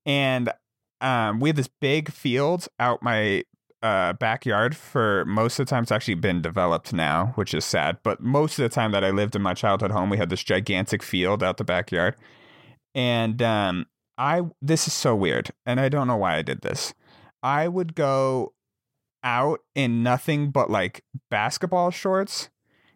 and 0.05 0.51
um, 1.01 1.39
we 1.39 1.49
had 1.49 1.55
this 1.55 1.69
big 1.79 2.11
field 2.11 2.67
out 2.79 3.01
my 3.03 3.43
uh, 3.81 4.13
backyard 4.13 4.75
for 4.75 5.25
most 5.25 5.59
of 5.59 5.65
the 5.65 5.69
time. 5.69 5.83
It's 5.83 5.91
actually 5.91 6.15
been 6.15 6.41
developed 6.41 6.93
now, 6.93 7.33
which 7.35 7.53
is 7.53 7.65
sad. 7.65 7.97
But 8.03 8.21
most 8.21 8.59
of 8.59 8.63
the 8.63 8.73
time 8.73 8.91
that 8.91 9.03
I 9.03 9.11
lived 9.11 9.35
in 9.35 9.41
my 9.41 9.53
childhood 9.53 9.91
home, 9.91 10.09
we 10.09 10.17
had 10.17 10.29
this 10.29 10.43
gigantic 10.43 11.01
field 11.03 11.43
out 11.43 11.57
the 11.57 11.63
backyard. 11.63 12.15
And 12.93 13.41
um, 13.41 13.85
I, 14.17 14.41
this 14.61 14.87
is 14.87 14.93
so 14.93 15.15
weird. 15.15 15.51
And 15.65 15.79
I 15.79 15.89
don't 15.89 16.07
know 16.07 16.17
why 16.17 16.35
I 16.35 16.41
did 16.41 16.61
this. 16.61 16.93
I 17.41 17.67
would 17.67 17.95
go 17.95 18.53
out 19.23 19.59
in 19.75 20.03
nothing 20.03 20.51
but 20.51 20.69
like 20.69 21.03
basketball 21.29 21.91
shorts. 21.91 22.49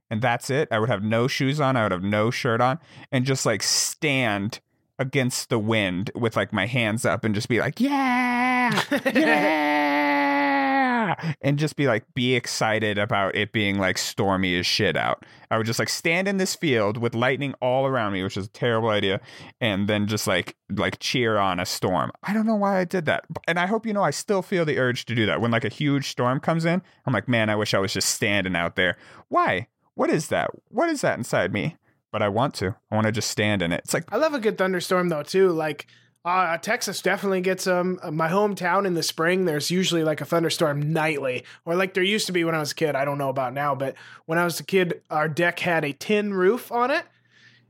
And 0.09 0.21
that's 0.21 0.49
it. 0.49 0.67
I 0.69 0.79
would 0.79 0.89
have 0.89 1.03
no 1.03 1.27
shoes 1.27 1.59
on. 1.59 1.75
I 1.75 1.83
would 1.83 1.91
have 1.91 2.03
no 2.03 2.29
shirt 2.29 2.61
on 2.61 2.79
and 3.11 3.25
just 3.25 3.45
like 3.45 3.63
stand 3.63 4.59
against 4.99 5.49
the 5.49 5.57
wind 5.57 6.11
with 6.15 6.35
like 6.35 6.53
my 6.53 6.65
hands 6.65 7.05
up 7.05 7.23
and 7.23 7.33
just 7.33 7.49
be 7.49 7.59
like, 7.59 7.79
yeah, 7.79 8.83
yeah, 9.05 10.02
and 11.41 11.57
just 11.57 11.75
be 11.75 11.87
like, 11.87 12.05
be 12.13 12.35
excited 12.35 12.97
about 12.97 13.35
it 13.35 13.51
being 13.51 13.77
like 13.77 13.97
stormy 13.97 14.57
as 14.57 14.65
shit 14.65 14.95
out. 14.95 15.25
I 15.51 15.57
would 15.57 15.65
just 15.65 15.79
like 15.79 15.89
stand 15.89 16.27
in 16.27 16.37
this 16.37 16.55
field 16.55 16.97
with 16.97 17.13
lightning 17.15 17.53
all 17.61 17.85
around 17.85 18.13
me, 18.13 18.23
which 18.23 18.37
is 18.37 18.47
a 18.47 18.49
terrible 18.49 18.89
idea, 18.89 19.21
and 19.61 19.87
then 19.87 20.07
just 20.07 20.27
like 20.27 20.55
like 20.69 20.99
cheer 20.99 21.37
on 21.37 21.59
a 21.59 21.65
storm. 21.65 22.11
I 22.23 22.33
don't 22.33 22.45
know 22.45 22.55
why 22.55 22.79
I 22.79 22.85
did 22.85 23.05
that, 23.05 23.25
and 23.47 23.59
I 23.59 23.67
hope 23.67 23.85
you 23.85 23.93
know 23.93 24.03
I 24.03 24.11
still 24.11 24.41
feel 24.41 24.65
the 24.65 24.79
urge 24.79 25.05
to 25.05 25.15
do 25.15 25.25
that 25.25 25.41
when 25.41 25.51
like 25.51 25.65
a 25.65 25.69
huge 25.69 26.09
storm 26.09 26.39
comes 26.39 26.65
in. 26.65 26.81
I'm 27.05 27.13
like, 27.13 27.27
man, 27.27 27.49
I 27.49 27.55
wish 27.55 27.73
I 27.73 27.79
was 27.79 27.93
just 27.93 28.09
standing 28.09 28.55
out 28.55 28.75
there. 28.75 28.97
Why? 29.29 29.67
What 29.95 30.09
is 30.09 30.27
that? 30.29 30.49
What 30.69 30.89
is 30.89 31.01
that 31.01 31.17
inside 31.17 31.53
me? 31.53 31.77
But 32.11 32.21
I 32.21 32.29
want 32.29 32.53
to. 32.55 32.75
I 32.91 32.95
want 32.95 33.05
to 33.05 33.11
just 33.11 33.29
stand 33.29 33.61
in 33.61 33.71
it. 33.71 33.81
It's 33.83 33.93
like 33.93 34.11
I 34.11 34.17
love 34.17 34.33
a 34.33 34.39
good 34.39 34.57
thunderstorm 34.57 35.09
though 35.09 35.23
too. 35.23 35.51
Like 35.51 35.87
Uh, 36.25 36.57
Texas 36.57 37.01
definitely 37.01 37.41
gets 37.41 37.65
them. 37.65 37.99
Um, 38.01 38.15
my 38.15 38.29
hometown 38.29 38.85
in 38.85 38.93
the 38.93 39.03
spring, 39.03 39.43
there's 39.43 39.69
usually 39.69 40.03
like 40.03 40.21
a 40.21 40.25
thunderstorm 40.25 40.93
nightly, 40.93 41.43
or 41.65 41.75
like 41.75 41.93
there 41.93 42.03
used 42.03 42.27
to 42.27 42.31
be 42.31 42.45
when 42.45 42.55
I 42.55 42.59
was 42.59 42.71
a 42.71 42.75
kid. 42.75 42.95
I 42.95 43.03
don't 43.03 43.17
know 43.17 43.29
about 43.29 43.53
now, 43.53 43.75
but 43.75 43.95
when 44.25 44.37
I 44.37 44.45
was 44.45 44.59
a 44.59 44.63
kid, 44.63 45.01
our 45.09 45.27
deck 45.27 45.59
had 45.59 45.83
a 45.83 45.91
tin 45.91 46.33
roof 46.33 46.71
on 46.71 46.91
it. 46.91 47.03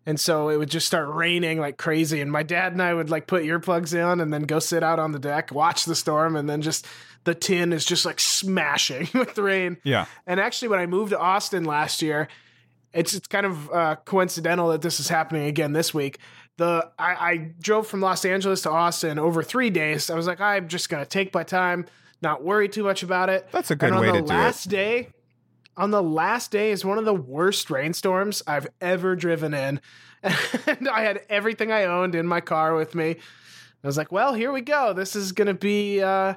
And 0.06 0.20
so 0.20 0.50
it 0.50 0.58
would 0.58 0.70
just 0.70 0.86
start 0.86 1.08
raining 1.10 1.60
like 1.60 1.78
crazy. 1.78 2.20
And 2.22 2.32
my 2.32 2.44
dad 2.44 2.74
and 2.74 2.82
I 2.82 2.94
would 2.94 3.10
like 3.10 3.26
put 3.26 3.44
earplugs 3.44 3.94
in 3.94 4.20
and 4.20 4.34
then 4.34 4.44
go 4.44 4.60
sit 4.60 4.84
out 4.84 5.00
on 5.00 5.14
the 5.14 5.20
deck, 5.20 5.52
watch 5.52 5.86
the 5.86 5.96
storm, 5.96 6.36
and 6.36 6.48
then 6.50 6.62
just 6.62 6.86
the 7.24 7.34
tin 7.34 7.72
is 7.74 7.86
just 7.86 8.06
like 8.06 8.20
smashing 8.20 9.08
with 9.14 9.34
the 9.34 9.44
rain. 9.44 9.78
Yeah. 9.84 10.06
And 10.28 10.40
actually, 10.40 10.68
when 10.68 10.80
I 10.80 10.86
moved 10.86 11.12
to 11.12 11.20
Austin 11.20 11.64
last 11.64 12.02
year, 12.02 12.28
it's 12.94 13.14
it's 13.14 13.28
kind 13.28 13.46
of 13.46 13.72
uh, 13.72 13.96
coincidental 14.06 14.70
that 14.70 14.82
this 14.82 15.00
is 15.00 15.10
happening 15.10 15.48
again 15.48 15.74
this 15.74 15.94
week. 15.94 16.20
The 16.58 16.92
I, 17.00 17.14
I 17.16 17.38
drove 17.60 17.88
from 17.88 18.02
Los 18.02 18.26
Angeles 18.26 18.62
to 18.64 18.70
Austin 18.70 19.18
over 19.18 19.42
three 19.42 19.70
days. 19.70 20.10
I 20.10 20.16
was 20.16 20.28
like, 20.28 20.40
I'm 20.40 20.68
just 20.68 20.90
gonna 20.90 21.06
take 21.06 21.34
my 21.34 21.44
time, 21.44 21.86
not 22.22 22.44
worry 22.44 22.70
too 22.70 22.84
much 22.84 23.02
about 23.04 23.30
it. 23.30 23.48
That's 23.52 23.72
a 23.72 23.76
good 23.76 23.88
and 23.88 23.96
on 23.96 24.02
way 24.02 24.08
the 24.08 24.14
to 24.14 24.20
do 24.20 24.26
it. 24.26 24.28
last 24.28 24.70
day, 24.70 25.10
on 25.76 25.92
the 25.92 26.04
last 26.04 26.52
day 26.52 26.72
is 26.72 26.86
one 26.86 26.98
of 27.00 27.06
the 27.06 27.14
worst 27.14 27.72
rainstorms 27.72 28.44
I've 28.46 28.68
ever 28.82 29.16
driven 29.16 29.54
in, 29.54 29.82
and 30.24 30.88
I 30.88 31.02
had 31.02 31.22
everything 31.30 31.72
I 31.72 31.86
owned 31.86 32.14
in 32.14 32.28
my 32.28 32.42
car 32.42 32.76
with 32.76 32.94
me. 32.94 33.16
I 33.84 33.88
was 33.88 33.98
like, 33.98 34.12
well, 34.12 34.34
here 34.34 34.52
we 34.52 34.62
go. 34.62 34.94
This 34.94 35.16
is 35.16 35.32
gonna 35.32 35.54
be. 35.56 36.02
Uh, 36.02 36.36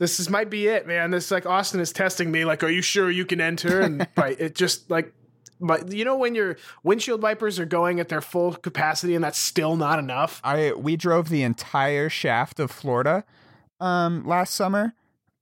this 0.00 0.18
is 0.18 0.30
might 0.30 0.48
be 0.48 0.66
it, 0.66 0.86
man. 0.86 1.10
This 1.10 1.30
like 1.30 1.44
Austin 1.46 1.78
is 1.78 1.92
testing 1.92 2.30
me. 2.32 2.46
Like, 2.46 2.64
are 2.64 2.70
you 2.70 2.80
sure 2.82 3.10
you 3.10 3.26
can 3.26 3.40
enter? 3.40 3.80
And 3.80 4.08
it 4.16 4.54
just 4.54 4.90
like, 4.90 5.12
but 5.60 5.92
you 5.92 6.04
know 6.04 6.16
when 6.16 6.34
your 6.34 6.56
windshield 6.82 7.22
wipers 7.22 7.58
are 7.58 7.66
going 7.66 8.00
at 8.00 8.08
their 8.08 8.20
full 8.20 8.52
capacity 8.54 9.14
and 9.14 9.22
that's 9.22 9.38
still 9.38 9.76
not 9.76 9.98
enough. 9.98 10.40
I 10.44 10.72
we 10.72 10.96
drove 10.96 11.28
the 11.28 11.42
entire 11.42 12.08
shaft 12.08 12.60
of 12.60 12.70
Florida 12.70 13.24
um 13.80 14.26
last 14.26 14.54
summer 14.54 14.94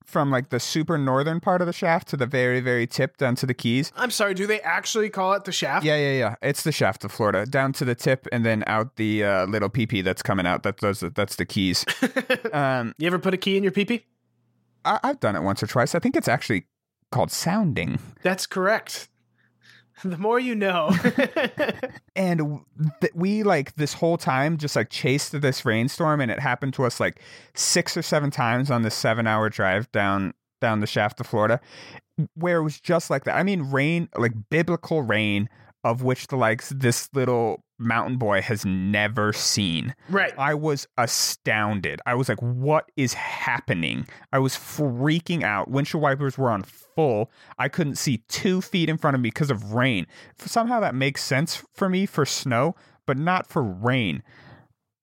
from 0.04 0.30
like 0.30 0.48
the 0.48 0.58
super 0.58 0.96
northern 0.96 1.38
part 1.38 1.60
of 1.60 1.66
the 1.66 1.72
shaft 1.72 2.08
to 2.08 2.16
the 2.16 2.26
very 2.26 2.60
very 2.60 2.86
tip 2.86 3.18
down 3.18 3.34
to 3.36 3.46
the 3.46 3.54
keys. 3.54 3.92
I'm 3.94 4.10
sorry. 4.10 4.34
Do 4.34 4.46
they 4.46 4.60
actually 4.62 5.10
call 5.10 5.34
it 5.34 5.44
the 5.44 5.52
shaft? 5.52 5.84
Yeah, 5.84 5.96
yeah, 5.96 6.18
yeah. 6.18 6.34
It's 6.40 6.62
the 6.62 6.72
shaft 6.72 7.04
of 7.04 7.12
Florida 7.12 7.44
down 7.44 7.72
to 7.74 7.84
the 7.84 7.94
tip 7.94 8.26
and 8.32 8.44
then 8.44 8.64
out 8.66 8.96
the 8.96 9.22
uh, 9.22 9.46
little 9.46 9.68
PP 9.68 10.02
that's 10.02 10.22
coming 10.22 10.46
out. 10.46 10.62
That 10.62 10.78
those 10.78 11.00
that's 11.00 11.36
the 11.36 11.44
keys. 11.44 11.84
um, 12.52 12.94
You 12.98 13.06
ever 13.06 13.18
put 13.18 13.34
a 13.34 13.36
key 13.36 13.56
in 13.56 13.62
your 13.62 13.72
peepee? 13.72 14.02
I, 14.84 14.98
I've 15.04 15.20
done 15.20 15.36
it 15.36 15.42
once 15.42 15.62
or 15.62 15.66
twice. 15.66 15.94
I 15.94 15.98
think 15.98 16.16
it's 16.16 16.28
actually 16.28 16.66
called 17.12 17.30
sounding. 17.30 17.98
That's 18.22 18.46
correct. 18.46 19.08
The 20.04 20.18
more 20.18 20.38
you 20.38 20.54
know. 20.54 20.90
and 22.16 22.60
th- 23.00 23.12
we 23.14 23.42
like 23.42 23.74
this 23.74 23.92
whole 23.94 24.16
time 24.16 24.56
just 24.56 24.76
like 24.76 24.90
chased 24.90 25.38
this 25.40 25.64
rainstorm 25.64 26.20
and 26.20 26.30
it 26.30 26.38
happened 26.38 26.74
to 26.74 26.84
us 26.84 27.00
like 27.00 27.20
six 27.54 27.96
or 27.96 28.02
seven 28.02 28.30
times 28.30 28.70
on 28.70 28.82
this 28.82 28.94
seven 28.94 29.26
hour 29.26 29.48
drive 29.48 29.90
down 29.92 30.34
down 30.60 30.80
the 30.80 30.86
shaft 30.86 31.18
to 31.18 31.24
florida 31.24 31.60
where 32.34 32.58
it 32.58 32.62
was 32.64 32.80
just 32.80 33.10
like 33.10 33.24
that 33.24 33.36
i 33.36 33.42
mean 33.44 33.62
rain 33.70 34.08
like 34.16 34.32
biblical 34.50 35.02
rain 35.02 35.48
of 35.84 36.02
which 36.02 36.26
the 36.26 36.36
likes 36.36 36.70
this 36.70 37.08
little 37.14 37.62
mountain 37.78 38.16
boy 38.16 38.42
has 38.42 38.64
never 38.64 39.32
seen 39.32 39.94
right. 40.08 40.32
I 40.38 40.54
was 40.54 40.86
astounded. 40.96 42.00
I 42.06 42.14
was 42.14 42.28
like, 42.28 42.40
what 42.40 42.90
is 42.96 43.14
happening? 43.14 44.06
I 44.32 44.38
was 44.38 44.54
freaking 44.54 45.42
out. 45.42 45.70
Windshield 45.70 46.02
wipers 46.02 46.36
were 46.36 46.50
on 46.50 46.62
full. 46.62 47.30
I 47.58 47.68
couldn't 47.68 47.96
see 47.96 48.22
two 48.28 48.60
feet 48.60 48.88
in 48.88 48.98
front 48.98 49.14
of 49.14 49.20
me 49.20 49.28
because 49.28 49.50
of 49.50 49.72
rain. 49.72 50.06
Somehow 50.38 50.80
that 50.80 50.94
makes 50.94 51.22
sense 51.22 51.62
for 51.74 51.88
me 51.88 52.06
for 52.06 52.26
snow, 52.26 52.74
but 53.06 53.16
not 53.16 53.46
for 53.46 53.62
rain. 53.62 54.22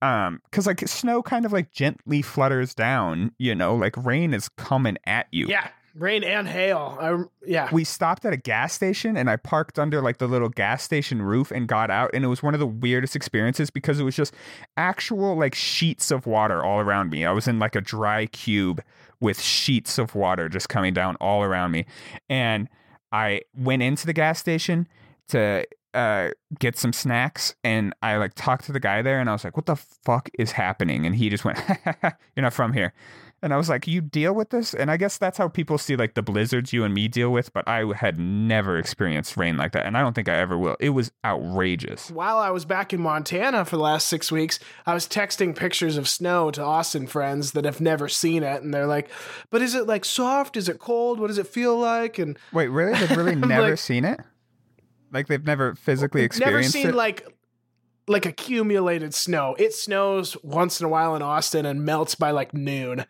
Um, 0.01 0.41
because 0.43 0.67
like 0.67 0.87
snow 0.87 1.23
kind 1.23 1.45
of 1.45 1.53
like 1.53 1.71
gently 1.71 2.21
flutters 2.21 2.75
down, 2.75 3.31
you 3.39 3.55
know, 3.55 3.75
like 3.75 3.95
rain 3.97 4.33
is 4.33 4.49
coming 4.49 4.97
at 5.05 5.27
you. 5.31 5.47
Yeah. 5.47 5.69
Rain 5.97 6.25
and 6.25 6.47
hail. 6.47 6.97
I, 6.99 7.23
yeah. 7.47 7.69
We 7.71 7.85
stopped 7.85 8.25
at 8.25 8.33
a 8.33 8.37
gas 8.37 8.73
station 8.73 9.15
and 9.15 9.29
I 9.29 9.37
parked 9.37 9.79
under 9.79 10.01
like 10.01 10.17
the 10.17 10.27
little 10.27 10.49
gas 10.49 10.83
station 10.83 11.21
roof 11.21 11.51
and 11.51 11.67
got 11.67 11.89
out. 11.89 12.11
And 12.13 12.25
it 12.25 12.27
was 12.27 12.43
one 12.43 12.53
of 12.53 12.59
the 12.59 12.67
weirdest 12.67 13.15
experiences 13.15 13.69
because 13.69 13.99
it 13.99 14.03
was 14.03 14.15
just 14.15 14.33
actual 14.75 15.37
like 15.37 15.55
sheets 15.55 16.11
of 16.11 16.27
water 16.27 16.63
all 16.63 16.81
around 16.81 17.11
me. 17.11 17.25
I 17.25 17.31
was 17.31 17.47
in 17.47 17.59
like 17.59 17.75
a 17.75 17.81
dry 17.81 18.25
cube 18.25 18.83
with 19.21 19.39
sheets 19.39 19.97
of 19.97 20.15
water 20.15 20.49
just 20.49 20.67
coming 20.67 20.93
down 20.93 21.15
all 21.21 21.43
around 21.43 21.71
me. 21.71 21.85
And 22.29 22.67
I 23.13 23.41
went 23.55 23.81
into 23.81 24.05
the 24.05 24.13
gas 24.13 24.37
station 24.37 24.89
to 25.29 25.65
uh, 25.93 26.31
get 26.59 26.77
some 26.77 26.91
snacks 26.91 27.55
and 27.63 27.95
I 28.01 28.17
like 28.17 28.33
talked 28.35 28.65
to 28.65 28.73
the 28.73 28.81
guy 28.81 29.01
there 29.01 29.21
and 29.21 29.29
I 29.29 29.33
was 29.33 29.45
like, 29.45 29.55
what 29.55 29.65
the 29.65 29.77
fuck 29.77 30.29
is 30.37 30.51
happening? 30.51 31.05
And 31.05 31.15
he 31.15 31.29
just 31.29 31.45
went, 31.45 31.57
you're 32.03 32.43
not 32.43 32.53
from 32.53 32.73
here. 32.73 32.93
And 33.45 33.53
I 33.53 33.57
was 33.57 33.69
like, 33.69 33.85
you 33.85 34.01
deal 34.01 34.33
with 34.33 34.49
this? 34.49 34.73
And 34.73 34.89
I 34.89 34.97
guess 34.97 35.19
that's 35.19 35.37
how 35.37 35.47
people 35.47 35.77
see 35.77 35.95
like 35.95 36.15
the 36.15 36.23
blizzards 36.23 36.73
you 36.73 36.83
and 36.83 36.91
me 36.95 37.07
deal 37.07 37.29
with. 37.29 37.53
But 37.53 37.67
I 37.67 37.85
had 37.95 38.19
never 38.19 38.75
experienced 38.79 39.37
rain 39.37 39.55
like 39.55 39.71
that. 39.73 39.85
And 39.85 39.95
I 39.95 40.01
don't 40.01 40.13
think 40.13 40.27
I 40.27 40.35
ever 40.39 40.57
will. 40.57 40.75
It 40.79 40.89
was 40.89 41.11
outrageous. 41.23 42.09
While 42.09 42.39
I 42.39 42.49
was 42.49 42.65
back 42.65 42.91
in 42.91 42.99
Montana 43.01 43.63
for 43.63 43.75
the 43.77 43.83
last 43.83 44.07
six 44.07 44.31
weeks, 44.31 44.57
I 44.87 44.95
was 44.95 45.07
texting 45.07 45.55
pictures 45.55 45.95
of 45.95 46.09
snow 46.09 46.49
to 46.49 46.63
Austin 46.63 47.05
friends 47.05 47.51
that 47.51 47.65
have 47.65 47.79
never 47.79 48.09
seen 48.09 48.41
it. 48.41 48.63
And 48.63 48.73
they're 48.73 48.87
like, 48.87 49.11
but 49.51 49.61
is 49.61 49.75
it 49.75 49.85
like 49.85 50.05
soft? 50.05 50.57
Is 50.57 50.67
it 50.67 50.79
cold? 50.79 51.19
What 51.19 51.27
does 51.27 51.37
it 51.37 51.45
feel 51.45 51.77
like? 51.77 52.17
And 52.17 52.39
Wait, 52.51 52.69
really? 52.69 52.99
They've 52.99 53.15
really 53.15 53.35
never 53.35 53.69
like- 53.69 53.77
seen 53.77 54.05
it? 54.05 54.19
Like 55.11 55.27
they've 55.27 55.45
never 55.45 55.75
physically 55.75 56.23
experienced 56.23 56.73
it. 56.75 56.79
never 56.79 56.87
seen 56.87 56.95
it? 56.95 56.97
like 56.97 57.27
like 58.07 58.25
accumulated 58.25 59.13
snow. 59.13 59.55
It 59.59 59.73
snows 59.75 60.35
once 60.43 60.79
in 60.79 60.87
a 60.87 60.89
while 60.89 61.15
in 61.15 61.21
Austin 61.21 61.67
and 61.67 61.85
melts 61.85 62.15
by 62.15 62.31
like 62.31 62.55
noon. 62.55 63.05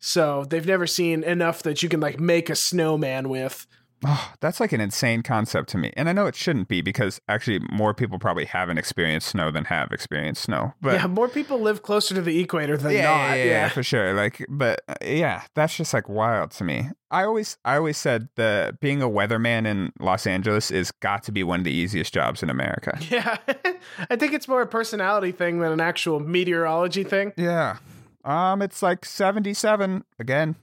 So 0.00 0.44
they've 0.48 0.66
never 0.66 0.86
seen 0.86 1.22
enough 1.22 1.62
that 1.62 1.82
you 1.82 1.88
can 1.88 2.00
like 2.00 2.18
make 2.18 2.50
a 2.50 2.56
snowman 2.56 3.28
with. 3.28 3.66
Oh, 4.04 4.32
that's 4.40 4.60
like 4.60 4.72
an 4.72 4.80
insane 4.80 5.22
concept 5.22 5.68
to 5.70 5.78
me. 5.78 5.92
And 5.94 6.08
I 6.08 6.12
know 6.12 6.26
it 6.26 6.34
shouldn't 6.34 6.68
be 6.68 6.80
because 6.80 7.20
actually 7.28 7.60
more 7.70 7.92
people 7.92 8.18
probably 8.18 8.46
haven't 8.46 8.78
experienced 8.78 9.28
snow 9.28 9.50
than 9.50 9.66
have 9.66 9.92
experienced 9.92 10.42
snow. 10.42 10.72
But 10.80 10.94
yeah, 10.94 11.06
more 11.06 11.28
people 11.28 11.60
live 11.60 11.82
closer 11.82 12.14
to 12.14 12.22
the 12.22 12.40
equator 12.40 12.78
than 12.78 12.92
yeah, 12.92 13.02
not. 13.02 13.32
yeah, 13.36 13.44
yeah, 13.44 13.68
for 13.68 13.82
sure. 13.82 14.14
Like, 14.14 14.44
but 14.48 14.80
uh, 14.88 14.94
yeah, 15.02 15.42
that's 15.54 15.76
just 15.76 15.92
like 15.92 16.08
wild 16.08 16.52
to 16.52 16.64
me. 16.64 16.88
I 17.10 17.24
always, 17.24 17.58
I 17.64 17.76
always 17.76 17.98
said 17.98 18.28
the 18.36 18.78
being 18.80 19.02
a 19.02 19.08
weatherman 19.08 19.66
in 19.66 19.92
Los 20.00 20.26
Angeles 20.26 20.70
is 20.70 20.90
got 20.92 21.22
to 21.24 21.32
be 21.32 21.42
one 21.42 21.60
of 21.60 21.64
the 21.64 21.72
easiest 21.72 22.14
jobs 22.14 22.42
in 22.42 22.48
America. 22.48 22.98
Yeah. 23.10 23.38
I 24.08 24.16
think 24.16 24.32
it's 24.32 24.46
more 24.46 24.62
a 24.62 24.66
personality 24.66 25.32
thing 25.32 25.58
than 25.58 25.72
an 25.72 25.80
actual 25.80 26.20
meteorology 26.20 27.02
thing. 27.02 27.32
Yeah. 27.36 27.78
Um, 28.24 28.62
it's 28.62 28.82
like 28.82 29.04
seventy-seven 29.04 30.04
again, 30.18 30.56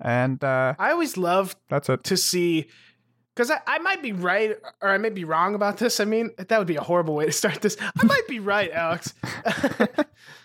and 0.00 0.42
uh, 0.42 0.74
I 0.78 0.90
always 0.90 1.16
love 1.16 1.56
that's 1.68 1.88
it. 1.88 2.04
to 2.04 2.16
see 2.16 2.66
because 3.34 3.50
I, 3.50 3.60
I 3.66 3.78
might 3.78 4.02
be 4.02 4.12
right 4.12 4.56
or 4.80 4.88
I 4.88 4.98
might 4.98 5.14
be 5.14 5.24
wrong 5.24 5.54
about 5.54 5.78
this. 5.78 5.98
I 6.00 6.04
mean, 6.04 6.30
that 6.38 6.56
would 6.58 6.68
be 6.68 6.76
a 6.76 6.82
horrible 6.82 7.14
way 7.14 7.26
to 7.26 7.32
start 7.32 7.60
this. 7.62 7.76
I 7.80 8.04
might 8.04 8.28
be 8.28 8.38
right, 8.38 8.70
Alex. 8.70 9.12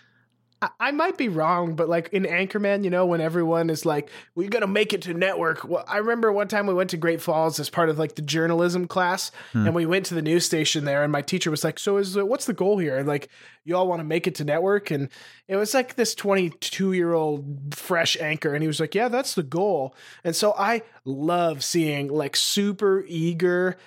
I, 0.78 0.90
might 0.90 1.16
be 1.16 1.28
wrong, 1.28 1.74
but 1.74 1.88
like 1.88 2.10
in 2.12 2.24
Anchorman, 2.24 2.84
you 2.84 2.90
know, 2.90 3.06
when 3.06 3.22
everyone 3.22 3.70
is 3.70 3.86
like, 3.86 4.10
"We 4.34 4.46
got 4.46 4.60
to 4.60 4.66
make 4.66 4.92
it 4.92 5.02
to 5.02 5.14
network." 5.14 5.64
Well, 5.64 5.84
I 5.88 5.98
remember 5.98 6.30
one 6.32 6.48
time 6.48 6.66
we 6.66 6.74
went 6.74 6.90
to 6.90 6.98
Great 6.98 7.22
Falls 7.22 7.58
as 7.58 7.70
part 7.70 7.88
of 7.88 7.98
like 7.98 8.14
the 8.14 8.22
journalism 8.22 8.86
class, 8.86 9.30
and 9.54 9.74
we 9.74 9.86
went 9.86 10.06
to 10.06 10.14
the 10.14 10.20
news 10.20 10.44
station 10.44 10.84
there, 10.84 11.02
and 11.02 11.10
my 11.10 11.22
teacher 11.22 11.50
was 11.50 11.64
like, 11.64 11.78
"So 11.78 11.96
is 11.96 12.16
uh, 12.16 12.26
what's 12.26 12.44
the 12.44 12.52
goal 12.52 12.76
here?" 12.76 12.98
And 12.98 13.08
like, 13.08 13.30
you 13.64 13.74
all 13.74 13.88
want 13.88 14.00
to 14.00 14.04
make 14.04 14.26
it 14.26 14.34
to 14.36 14.44
network, 14.44 14.90
and 14.90 15.08
it 15.48 15.56
was 15.56 15.72
like 15.72 15.94
this 15.94 16.14
twenty-two 16.14 16.92
year 16.92 17.14
old 17.14 17.74
fresh 17.74 18.18
anchor, 18.20 18.52
and 18.52 18.62
he 18.62 18.68
was 18.68 18.80
like, 18.80 18.94
"Yeah, 18.94 19.08
that's 19.08 19.34
the 19.34 19.42
goal." 19.42 19.94
And 20.24 20.36
so 20.36 20.52
I 20.58 20.82
love 21.06 21.64
seeing 21.64 22.08
like 22.08 22.36
super 22.36 23.02
eager 23.08 23.78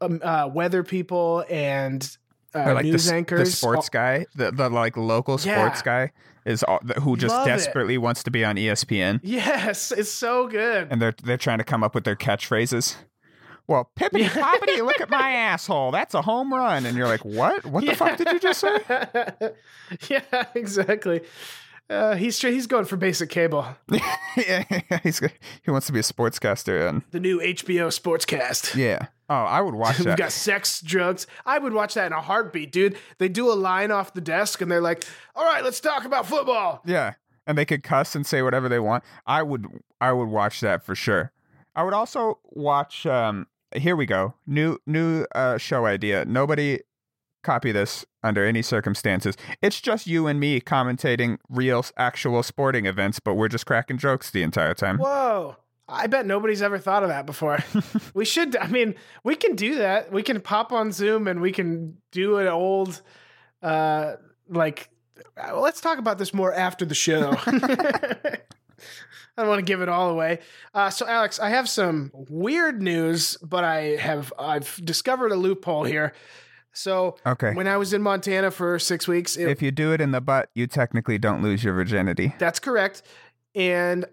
um, 0.00 0.20
uh, 0.22 0.50
weather 0.52 0.82
people 0.82 1.44
and 1.48 2.16
uh, 2.54 2.58
Or 2.60 2.74
like 2.74 2.84
the, 2.84 2.90
news 2.92 3.06
s- 3.06 3.12
anchors. 3.12 3.48
the 3.50 3.56
sports 3.56 3.88
guy, 3.88 4.26
the, 4.34 4.50
the 4.50 4.68
like 4.68 4.96
local 4.96 5.38
sports 5.38 5.80
Yeah. 5.80 5.82
guy 5.84 6.12
is 6.44 6.62
all, 6.64 6.80
who 7.00 7.16
just 7.16 7.34
Love 7.34 7.46
it. 7.46 7.50
desperately 7.50 7.98
wants 7.98 8.22
to 8.24 8.30
be 8.30 8.44
on 8.44 8.56
ESPN, 8.56 9.20
Yes, 9.22 9.92
it's 9.92 10.10
so 10.10 10.48
good. 10.48 10.88
and 10.90 11.00
they're 11.00 11.14
they're 11.22 11.36
trying 11.36 11.58
to 11.58 11.64
come 11.64 11.82
up 11.84 11.94
with 11.94 12.04
their 12.04 12.16
catchphrases. 12.16 12.96
Well, 13.68 13.88
pippity 13.96 14.24
poppity, 14.26 14.84
look 14.84 15.00
at 15.00 15.08
my 15.08 15.30
asshole. 15.50 15.92
That's 15.92 16.14
a 16.14 16.22
home 16.22 16.52
run. 16.52 16.84
And 16.84 16.96
you're 16.96 17.06
like, 17.06 17.24
what? 17.24 17.64
What 17.64 17.86
the 17.86 17.94
fuck 17.94 18.18
did 18.18 18.26
you 18.32 18.40
just 18.40 18.58
say? 18.60 18.76
yeah, 20.10 20.44
exactly. 20.56 21.20
Uh, 21.92 22.14
he's 22.16 22.40
he's 22.40 22.66
going 22.66 22.84
for 22.86 22.96
basic 22.96 23.28
cable. 23.28 23.66
yeah, 24.36 24.64
he's 25.02 25.18
he 25.62 25.70
wants 25.70 25.86
to 25.88 25.92
be 25.92 25.98
a 25.98 26.02
sportscaster, 26.02 26.88
and 26.88 27.02
The 27.10 27.20
new 27.20 27.38
HBO 27.40 27.88
Sportscast. 27.88 28.74
yeah. 28.74 29.06
Oh, 29.28 29.34
I 29.34 29.60
would 29.60 29.74
watch 29.74 29.96
that. 29.98 30.06
We've 30.06 30.16
got 30.16 30.32
sex, 30.32 30.80
drugs. 30.80 31.26
I 31.46 31.58
would 31.58 31.72
watch 31.72 31.94
that 31.94 32.06
in 32.06 32.12
a 32.12 32.20
heartbeat, 32.20 32.72
dude. 32.72 32.96
They 33.18 33.28
do 33.28 33.50
a 33.50 33.54
line 33.54 33.90
off 33.90 34.14
the 34.14 34.20
desk 34.20 34.60
and 34.60 34.70
they're 34.70 34.80
like, 34.80 35.04
"All 35.36 35.44
right, 35.44 35.62
let's 35.64 35.80
talk 35.80 36.04
about 36.04 36.26
football." 36.26 36.82
Yeah, 36.86 37.14
and 37.46 37.56
they 37.58 37.64
could 37.64 37.82
cuss 37.82 38.14
and 38.14 38.26
say 38.26 38.42
whatever 38.42 38.68
they 38.68 38.78
want. 38.80 39.04
I 39.26 39.42
would, 39.42 39.66
I 40.00 40.12
would 40.12 40.28
watch 40.28 40.60
that 40.60 40.82
for 40.84 40.94
sure. 40.94 41.32
I 41.74 41.82
would 41.82 41.94
also 41.94 42.38
watch. 42.50 43.06
Um, 43.06 43.46
here 43.74 43.96
we 43.96 44.06
go, 44.06 44.34
new 44.46 44.78
new 44.86 45.24
uh, 45.34 45.56
show 45.58 45.86
idea. 45.86 46.24
Nobody, 46.26 46.80
copy 47.42 47.72
this 47.72 48.04
under 48.22 48.44
any 48.44 48.62
circumstances. 48.62 49.36
It's 49.60 49.80
just 49.80 50.06
you 50.06 50.26
and 50.26 50.38
me 50.38 50.60
commentating 50.60 51.38
real, 51.48 51.84
actual 51.96 52.42
sporting 52.42 52.86
events, 52.86 53.20
but 53.20 53.34
we're 53.34 53.48
just 53.48 53.66
cracking 53.66 53.98
jokes 53.98 54.30
the 54.30 54.42
entire 54.42 54.74
time. 54.74 54.98
Whoa. 54.98 55.56
I 55.88 56.06
bet 56.06 56.26
nobody's 56.26 56.62
ever 56.62 56.78
thought 56.78 57.02
of 57.02 57.08
that 57.08 57.26
before. 57.26 57.58
we 58.14 58.24
should, 58.24 58.56
I 58.56 58.68
mean, 58.68 58.94
we 59.24 59.34
can 59.34 59.56
do 59.56 59.76
that. 59.76 60.12
We 60.12 60.22
can 60.22 60.40
pop 60.40 60.72
on 60.72 60.92
Zoom 60.92 61.28
and 61.28 61.40
we 61.40 61.52
can 61.52 61.98
do 62.12 62.38
an 62.38 62.46
old, 62.46 63.02
uh, 63.62 64.14
like, 64.48 64.88
uh, 65.36 65.60
let's 65.60 65.80
talk 65.80 65.98
about 65.98 66.18
this 66.18 66.32
more 66.32 66.52
after 66.52 66.84
the 66.84 66.94
show. 66.94 67.34
I 69.36 69.42
don't 69.42 69.48
want 69.48 69.60
to 69.60 69.64
give 69.64 69.80
it 69.80 69.88
all 69.88 70.10
away. 70.10 70.40
Uh, 70.74 70.90
so, 70.90 71.06
Alex, 71.06 71.38
I 71.38 71.50
have 71.50 71.68
some 71.68 72.10
weird 72.14 72.82
news, 72.82 73.38
but 73.38 73.64
I 73.64 73.96
have 73.96 74.32
I've 74.38 74.78
discovered 74.84 75.32
a 75.32 75.36
loophole 75.36 75.84
here. 75.84 76.12
So, 76.74 77.16
Okay. 77.26 77.52
when 77.54 77.68
I 77.68 77.76
was 77.76 77.92
in 77.92 78.02
Montana 78.02 78.50
for 78.50 78.78
six 78.78 79.06
weeks, 79.06 79.36
it, 79.36 79.48
If 79.48 79.60
you 79.62 79.70
do 79.70 79.92
it 79.92 80.00
in 80.00 80.10
the 80.12 80.20
butt, 80.20 80.48
you 80.54 80.66
technically 80.66 81.18
don't 81.18 81.42
lose 81.42 81.62
your 81.62 81.74
virginity. 81.74 82.34
That's 82.38 82.58
correct. 82.58 83.02
And 83.54 84.06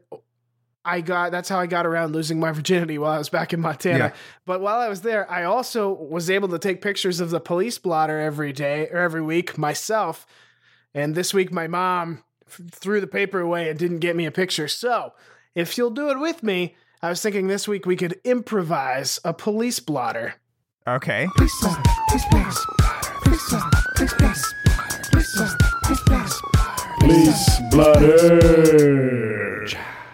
I 0.83 1.01
got 1.01 1.31
that's 1.31 1.47
how 1.49 1.59
I 1.59 1.67
got 1.67 1.85
around 1.85 2.13
losing 2.13 2.39
my 2.39 2.51
virginity 2.59 2.97
while 2.97 3.11
I 3.11 3.17
was 3.17 3.29
back 3.29 3.53
in 3.53 3.59
Montana. 3.61 3.97
Yeah. 3.97 4.13
But 4.45 4.59
while 4.61 4.79
I 4.79 4.89
was 4.89 5.01
there, 5.01 5.29
I 5.31 5.43
also 5.43 5.91
was 5.93 6.29
able 6.29 6.47
to 6.49 6.59
take 6.59 6.81
pictures 6.81 7.19
of 7.19 7.29
the 7.29 7.39
police 7.39 7.77
blotter 7.77 8.19
every 8.19 8.51
day 8.53 8.87
or 8.89 8.97
every 8.97 9.21
week 9.21 9.57
myself. 9.57 10.25
And 10.93 11.15
this 11.15 11.33
week 11.33 11.53
my 11.53 11.67
mom 11.67 12.23
f- 12.47 12.61
threw 12.71 12.99
the 12.99 13.07
paper 13.07 13.39
away 13.39 13.69
and 13.69 13.77
didn't 13.77 13.99
get 13.99 14.15
me 14.15 14.25
a 14.25 14.31
picture. 14.31 14.67
So, 14.67 15.13
if 15.55 15.77
you'll 15.77 15.91
do 15.91 16.09
it 16.09 16.19
with 16.19 16.43
me, 16.43 16.75
I 17.01 17.09
was 17.09 17.21
thinking 17.21 17.47
this 17.47 17.67
week 17.67 17.85
we 17.85 17.95
could 17.95 18.19
improvise 18.23 19.19
a 19.23 19.33
police 19.33 19.79
blotter. 19.79 20.35
Okay. 20.87 21.27
Police 21.35 21.61
blotter. 21.61 21.83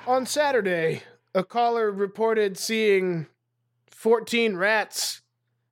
On 0.08 0.25
Saturday, 0.25 1.03
a 1.34 1.43
caller 1.43 1.91
reported 1.91 2.58
seeing 2.58 3.27
14 3.91 4.55
rats 4.55 5.21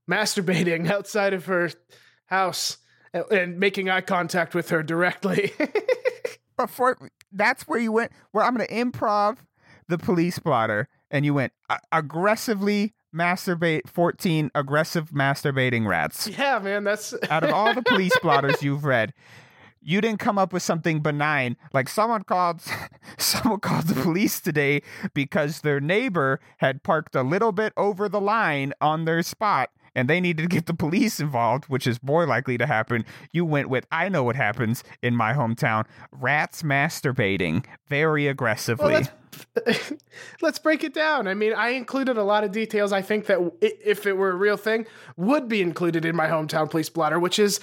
masturbating 0.09 0.89
outside 0.89 1.33
of 1.33 1.45
her 1.45 1.69
house 2.27 2.77
and- 3.13 3.25
and 3.31 3.59
making 3.59 3.89
eye 3.89 4.01
contact 4.01 4.55
with 4.55 4.69
her 4.69 4.81
directly. 4.83 5.51
Before 6.57 6.97
that's 7.31 7.63
where 7.67 7.79
you 7.79 7.91
went. 7.91 8.11
Where 8.31 8.43
I'm 8.43 8.55
going 8.55 8.67
to 8.67 8.73
improv 8.73 9.37
the 9.87 9.97
police 9.97 10.39
blotter, 10.39 10.87
and 11.11 11.25
you 11.25 11.33
went 11.33 11.51
"A- 11.69 11.79
aggressively 11.91 12.93
masturbate 13.13 13.87
14 13.87 14.51
aggressive 14.55 15.11
masturbating 15.11 15.87
rats. 15.87 16.27
yeah, 16.27 16.59
man, 16.59 16.83
that's 16.83 17.13
Out 17.29 17.43
of 17.43 17.51
all 17.51 17.73
the 17.73 17.81
police 17.85 18.17
blotters 18.21 18.61
you've 18.61 18.83
read, 18.83 19.13
you 19.81 20.01
didn't 20.01 20.19
come 20.19 20.37
up 20.37 20.53
with 20.53 20.63
something 20.63 21.01
benign. 21.01 21.57
Like 21.73 21.89
someone 21.89 22.23
called 22.23 22.61
someone 23.17 23.59
called 23.59 23.87
the 23.87 24.01
police 24.01 24.39
today 24.39 24.81
because 25.13 25.61
their 25.61 25.79
neighbor 25.79 26.39
had 26.57 26.83
parked 26.83 27.15
a 27.15 27.23
little 27.23 27.51
bit 27.51 27.73
over 27.77 28.07
the 28.09 28.21
line 28.21 28.73
on 28.81 29.05
their 29.05 29.21
spot 29.21 29.69
and 29.95 30.09
they 30.09 30.19
needed 30.19 30.41
to 30.41 30.47
get 30.47 30.65
the 30.65 30.73
police 30.73 31.19
involved 31.19 31.65
which 31.65 31.85
is 31.85 32.01
more 32.01 32.25
likely 32.25 32.57
to 32.57 32.65
happen. 32.65 33.05
You 33.31 33.45
went 33.45 33.69
with 33.69 33.85
i 33.91 34.09
know 34.09 34.23
what 34.23 34.35
happens 34.35 34.83
in 35.01 35.15
my 35.15 35.33
hometown. 35.33 35.85
Rats 36.11 36.63
masturbating 36.63 37.65
very 37.87 38.27
aggressively. 38.27 38.93
Well, 38.93 39.07
let's, 40.41 40.59
break 40.59 40.83
it 40.83 40.93
down. 40.93 41.27
I 41.27 41.33
mean, 41.33 41.53
I 41.53 41.69
included 41.69 42.17
a 42.17 42.23
lot 42.23 42.43
of 42.43 42.51
details 42.51 42.93
I 42.93 43.01
think 43.01 43.25
that 43.25 43.39
if 43.61 44.05
it 44.05 44.15
were 44.15 44.31
a 44.31 44.35
real 44.35 44.57
thing 44.57 44.85
would 45.17 45.47
be 45.49 45.61
included 45.61 46.05
in 46.05 46.15
my 46.15 46.27
hometown 46.27 46.69
police 46.69 46.89
blotter, 46.89 47.19
which 47.19 47.37
is 47.37 47.59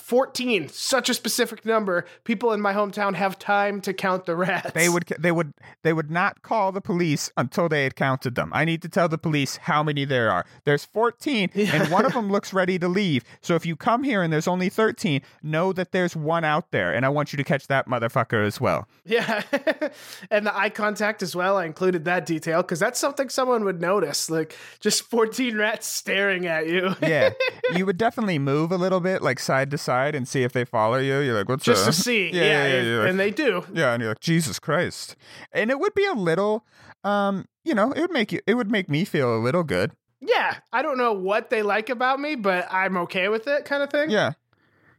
14, 0.00 0.68
such 0.68 1.08
a 1.08 1.14
specific 1.14 1.64
number. 1.64 2.06
People 2.24 2.52
in 2.52 2.60
my 2.60 2.72
hometown 2.72 3.14
have 3.14 3.38
time 3.38 3.80
to 3.82 3.92
count 3.92 4.26
the 4.26 4.34
rats. 4.34 4.72
They 4.72 4.88
would 4.88 5.06
they 5.18 5.30
would 5.30 5.52
they 5.82 5.92
would 5.92 6.10
not 6.10 6.42
call 6.42 6.72
the 6.72 6.80
police 6.80 7.30
until 7.36 7.68
they 7.68 7.84
had 7.84 7.96
counted 7.96 8.34
them. 8.34 8.50
I 8.54 8.64
need 8.64 8.82
to 8.82 8.88
tell 8.88 9.08
the 9.08 9.18
police 9.18 9.58
how 9.58 9.82
many 9.82 10.04
there 10.04 10.30
are. 10.30 10.44
There's 10.64 10.84
14 10.84 11.50
and 11.54 11.90
one 11.90 12.04
of 12.04 12.12
them 12.14 12.30
looks 12.30 12.52
ready 12.52 12.78
to 12.78 12.88
leave. 12.88 13.24
So 13.40 13.54
if 13.54 13.66
you 13.66 13.76
come 13.76 14.02
here 14.02 14.22
and 14.22 14.32
there's 14.32 14.48
only 14.48 14.68
13, 14.68 15.22
know 15.42 15.72
that 15.72 15.92
there's 15.92 16.16
one 16.16 16.44
out 16.44 16.70
there 16.70 16.92
and 16.92 17.04
I 17.04 17.08
want 17.08 17.32
you 17.32 17.36
to 17.36 17.44
catch 17.44 17.66
that 17.68 17.86
motherfucker 17.86 18.44
as 18.44 18.60
well. 18.60 18.88
Yeah. 19.04 19.42
and 20.30 20.46
the 20.46 20.56
eye 20.56 20.70
contact 20.70 21.22
as 21.22 21.36
well. 21.36 21.56
I 21.56 21.66
included 21.66 22.04
that 22.06 22.26
detail 22.26 22.62
because 22.62 22.80
that's 22.80 22.98
something 22.98 23.28
someone 23.28 23.64
would 23.64 23.80
notice. 23.80 24.30
Like 24.30 24.56
just 24.80 25.02
14 25.02 25.56
rats 25.56 25.86
staring 25.86 26.46
at 26.46 26.66
you. 26.66 26.94
Yeah. 27.02 27.30
you 27.76 27.86
would 27.86 27.98
definitely 27.98 28.38
move 28.38 28.72
a 28.72 28.76
little 28.76 29.00
bit 29.00 29.22
like 29.22 29.38
side 29.38 29.70
to 29.70 29.78
side 29.78 29.89
and 29.90 30.26
see 30.28 30.42
if 30.42 30.52
they 30.52 30.64
follow 30.64 30.98
you. 30.98 31.18
You're 31.20 31.36
like, 31.36 31.48
"What's 31.48 31.64
just 31.64 31.86
up?" 31.88 31.92
to 31.94 32.00
see. 32.00 32.30
Yeah, 32.32 32.42
Yeah. 32.42 32.66
yeah, 32.66 32.66
yeah, 32.68 32.80
and- 32.82 32.98
like- 33.00 33.08
and 33.10 33.20
they 33.20 33.30
do. 33.30 33.64
Yeah, 33.72 33.92
and 33.92 34.00
you're 34.02 34.10
like, 34.12 34.20
Jesus 34.20 34.58
Christ. 34.58 35.16
And 35.52 35.70
it 35.70 35.78
would 35.78 35.94
be 35.94 36.06
a 36.06 36.12
little 36.14 36.64
um, 37.04 37.46
you 37.64 37.74
know, 37.74 37.92
it 37.92 38.00
would 38.00 38.10
make 38.12 38.30
you 38.32 38.40
it 38.46 38.54
would 38.54 38.70
make 38.70 38.88
me 38.88 39.04
feel 39.04 39.34
a 39.34 39.38
little 39.40 39.62
good. 39.64 39.92
Yeah. 40.20 40.56
I 40.72 40.82
don't 40.82 40.98
know 40.98 41.12
what 41.14 41.48
they 41.50 41.62
like 41.62 41.88
about 41.88 42.20
me, 42.20 42.34
but 42.34 42.66
I'm 42.70 42.96
okay 42.98 43.28
with 43.28 43.46
it 43.46 43.64
kind 43.64 43.82
of 43.82 43.88
thing. 43.90 44.10
Yeah. 44.10 44.32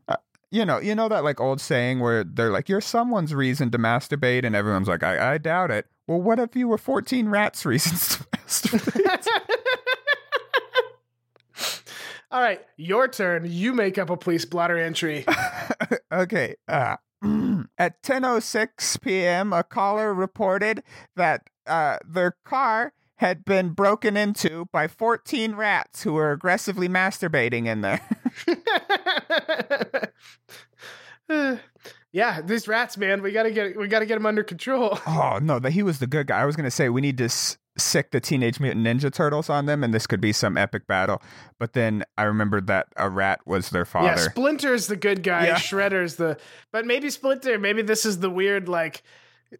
Uh, 0.08 0.16
you 0.50 0.66
know, 0.66 0.80
you 0.80 0.96
know 0.96 1.08
that 1.10 1.24
like 1.24 1.40
old 1.40 1.62
saying 1.62 2.00
where 2.00 2.24
they're 2.24 2.52
like, 2.52 2.68
"You're 2.70 2.82
someone's 2.82 3.34
reason 3.36 3.70
to 3.72 3.78
masturbate," 3.78 4.46
and 4.46 4.56
everyone's 4.56 4.88
like, 4.88 5.04
"I, 5.04 5.34
I 5.34 5.38
doubt 5.38 5.70
it." 5.72 5.86
Well, 6.08 6.20
what 6.22 6.40
if 6.40 6.56
you 6.56 6.68
were 6.68 6.80
14 6.80 7.30
rats' 7.30 7.66
reasons 7.68 8.18
to 8.18 8.24
masturbate? 8.24 9.28
All 12.32 12.42
right. 12.42 12.62
Your 12.78 13.08
turn. 13.08 13.46
You 13.50 13.74
make 13.74 13.98
up 13.98 14.10
a 14.10 14.18
police 14.18 14.46
blotter 14.46 14.78
entry. 14.78 15.26
okay. 16.12 16.56
Uh, 16.68 16.96
at 17.78 18.02
10:06 18.02 19.02
p.m., 19.02 19.54
a 19.54 19.64
caller 19.64 20.14
reported 20.14 20.84
that 21.16 21.50
uh, 21.68 21.98
their 22.08 22.36
car 22.46 22.94
had 23.18 23.46
been 23.46 23.70
broken 23.70 24.18
into 24.18 24.66
by 24.72 24.88
14 24.88 25.54
rats 25.54 26.02
who 26.02 26.14
were 26.14 26.32
aggressively 26.32 26.90
masturbating 26.90 27.68
in 27.68 27.82
there. 27.82 28.02
yeah, 32.12 32.42
these 32.42 32.68
rats, 32.68 32.98
man. 32.98 33.22
We 33.22 33.32
gotta 33.32 33.52
get 33.52 33.78
we 33.78 33.88
gotta 33.88 34.06
get 34.06 34.16
them 34.16 34.26
under 34.26 34.44
control. 34.44 34.98
Oh 35.06 35.40
no, 35.42 35.60
that 35.60 35.72
he 35.72 35.84
was 35.84 36.00
the 36.00 36.08
good 36.08 36.28
guy. 36.28 36.42
I 36.42 36.46
was 36.46 36.56
gonna 36.56 36.72
say 36.72 36.90
we 36.90 37.02
need 37.02 37.18
to 37.20 37.30
sick 37.78 38.12
the 38.12 38.20
Teenage 38.20 38.60
Mutant 38.60 38.86
Ninja 38.86 39.12
Turtles 39.12 39.50
on 39.50 39.66
them, 39.66 39.84
and 39.84 39.94
this 39.94 40.08
could 40.08 40.22
be 40.22 40.34
some 40.34 40.58
epic 40.58 40.88
battle. 40.88 41.22
But 41.60 41.74
then 41.74 42.04
I 42.18 42.24
remembered 42.24 42.68
that 42.68 42.88
a 42.98 43.10
rat 43.10 43.42
was 43.46 43.70
their 43.70 43.86
father. 43.86 44.08
Yeah, 44.08 44.30
Splinter's 44.30 44.88
the 44.88 44.96
good 44.96 45.24
guy. 45.24 45.48
Yeah. 45.48 45.56
Shredder's 45.56 46.16
the. 46.16 46.38
But 46.72 46.86
maybe 46.86 47.10
Splinter. 47.10 47.58
Maybe 47.58 47.82
this 47.82 48.06
is 48.06 48.20
the 48.20 48.30
weird, 48.30 48.68
like, 48.68 49.04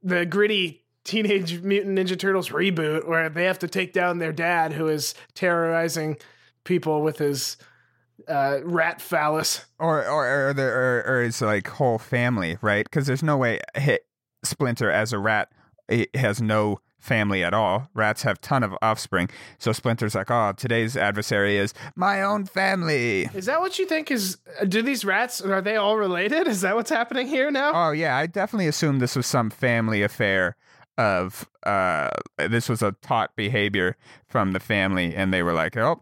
the 0.04 0.26
gritty 0.26 0.84
Teenage 1.04 1.62
Mutant 1.62 1.98
Ninja 1.98 2.18
Turtles 2.18 2.50
reboot 2.50 3.08
where 3.08 3.30
they 3.30 3.46
have 3.46 3.60
to 3.60 3.68
take 3.68 3.94
down 3.94 4.20
their 4.20 4.34
dad, 4.34 4.74
who 4.74 4.88
is 4.88 5.16
terrorizing 5.34 6.18
people 6.64 7.02
with 7.02 7.18
his 7.18 7.58
uh, 8.28 8.60
rat 8.64 9.02
phallus. 9.02 9.66
or 9.80 10.06
or 10.08 10.50
or, 10.50 10.54
there, 10.54 10.76
or 10.76 11.04
or 11.08 11.24
his 11.24 11.42
like 11.42 11.68
whole 11.68 11.98
family, 11.98 12.58
right? 12.62 12.86
Because 12.86 13.08
there's 13.08 13.24
no 13.24 13.38
way 13.38 13.60
hit 13.76 14.06
Splinter 14.44 14.92
as 14.92 15.12
a 15.12 15.20
rat 15.20 15.50
it 15.92 16.16
has 16.16 16.42
no 16.42 16.80
family 17.02 17.44
at 17.44 17.54
all. 17.54 17.90
Rats 17.94 18.22
have 18.24 18.40
ton 18.40 18.64
of 18.64 18.74
offspring, 18.82 19.30
so 19.58 19.72
Splinter's 19.74 20.16
like, 20.16 20.32
oh, 20.32 20.54
today's 20.56 20.96
adversary 20.96 21.58
is 21.58 21.74
my 21.96 22.22
own 22.22 22.46
family. 22.46 23.24
Is 23.34 23.48
that 23.48 23.60
what 23.60 23.78
you 23.80 23.86
think 23.86 24.10
is? 24.12 24.38
Do 24.68 24.82
these 24.82 25.04
rats 25.04 25.42
are 25.42 25.62
they 25.62 25.76
all 25.76 25.98
related? 25.98 26.48
Is 26.48 26.62
that 26.62 26.76
what's 26.76 26.90
happening 26.90 27.28
here 27.28 27.52
now? 27.52 27.72
Oh 27.74 27.92
yeah, 27.92 28.16
I 28.16 28.28
definitely 28.28 28.68
assumed 28.68 29.02
this 29.02 29.16
was 29.16 29.26
some 29.28 29.50
family 29.50 30.02
affair 30.04 30.56
of 30.98 31.48
uh 31.66 32.10
this 32.38 32.68
was 32.70 32.82
a 32.82 32.92
taught 33.02 33.36
behavior 33.36 33.96
from 34.28 34.52
the 34.52 34.60
family 34.60 35.16
and 35.16 35.34
they 35.34 35.42
were 35.42 35.54
like, 35.54 35.76
"Oh, 35.78 36.02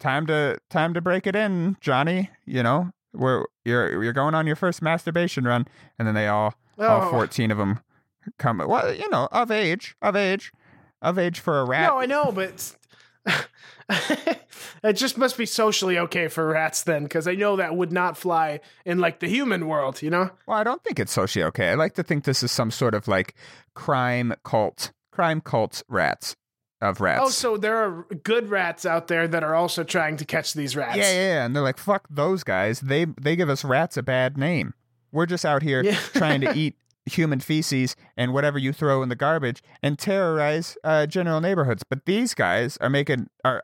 time 0.00 0.26
to 0.28 0.58
time 0.70 0.94
to 0.94 1.00
break 1.00 1.26
it 1.26 1.36
in, 1.36 1.76
Johnny, 1.80 2.30
you 2.46 2.62
know? 2.62 2.90
We're 3.12 3.44
you're 3.64 4.02
you're 4.02 4.12
going 4.12 4.34
on 4.34 4.46
your 4.46 4.56
first 4.56 4.80
masturbation 4.80 5.44
run." 5.44 5.66
And 5.98 6.06
then 6.08 6.14
they 6.14 6.28
all 6.28 6.54
all 6.78 7.08
Oh. 7.08 7.10
14 7.10 7.50
of 7.50 7.58
them 7.58 7.80
come 8.38 8.58
well, 8.66 8.92
you 8.92 9.08
know, 9.10 9.28
of 9.32 9.50
age, 9.50 9.96
of 10.02 10.16
age, 10.16 10.52
of 11.02 11.18
age 11.18 11.40
for 11.40 11.60
a 11.60 11.64
rat. 11.64 11.88
No, 11.88 11.98
I 11.98 12.06
know, 12.06 12.32
but 12.32 12.76
it 14.82 14.92
just 14.94 15.16
must 15.18 15.36
be 15.36 15.46
socially 15.46 15.98
okay 15.98 16.28
for 16.28 16.46
rats 16.46 16.82
then, 16.82 17.04
because 17.04 17.26
I 17.26 17.34
know 17.34 17.56
that 17.56 17.76
would 17.76 17.92
not 17.92 18.16
fly 18.16 18.60
in 18.84 18.98
like 18.98 19.20
the 19.20 19.28
human 19.28 19.66
world, 19.66 20.02
you 20.02 20.10
know? 20.10 20.30
Well, 20.46 20.58
I 20.58 20.64
don't 20.64 20.82
think 20.82 20.98
it's 20.98 21.12
socially 21.12 21.44
okay. 21.44 21.70
I 21.70 21.74
like 21.74 21.94
to 21.94 22.02
think 22.02 22.24
this 22.24 22.42
is 22.42 22.52
some 22.52 22.70
sort 22.70 22.94
of 22.94 23.08
like 23.08 23.34
crime 23.74 24.34
cult, 24.44 24.92
crime 25.10 25.40
cult 25.40 25.82
rats 25.88 26.36
of 26.80 27.00
oh, 27.00 27.04
rats. 27.04 27.20
Oh, 27.24 27.28
so 27.30 27.56
there 27.56 27.76
are 27.76 28.06
good 28.22 28.50
rats 28.50 28.86
out 28.86 29.08
there 29.08 29.26
that 29.26 29.42
are 29.42 29.54
also 29.54 29.84
trying 29.84 30.16
to 30.18 30.24
catch 30.24 30.54
these 30.54 30.76
rats. 30.76 30.96
Yeah, 30.96 31.10
yeah, 31.12 31.20
yeah. 31.34 31.44
And 31.46 31.54
they're 31.56 31.62
like, 31.62 31.78
fuck 31.78 32.06
those 32.10 32.44
guys. 32.44 32.80
They 32.80 33.06
they 33.20 33.36
give 33.36 33.48
us 33.48 33.64
rats 33.64 33.96
a 33.96 34.02
bad 34.02 34.36
name. 34.36 34.74
We're 35.10 35.26
just 35.26 35.44
out 35.44 35.62
here 35.62 35.82
Yeah. 35.82 35.98
trying 36.12 36.40
to 36.42 36.52
eat 36.56 36.76
human 37.08 37.40
feces 37.40 37.96
and 38.16 38.32
whatever 38.32 38.58
you 38.58 38.72
throw 38.72 39.02
in 39.02 39.08
the 39.08 39.16
garbage 39.16 39.62
and 39.82 39.98
terrorize 39.98 40.76
uh, 40.84 41.06
general 41.06 41.40
neighborhoods. 41.40 41.82
But 41.88 42.04
these 42.06 42.34
guys 42.34 42.76
are 42.78 42.88
making 42.90 43.28
are 43.44 43.62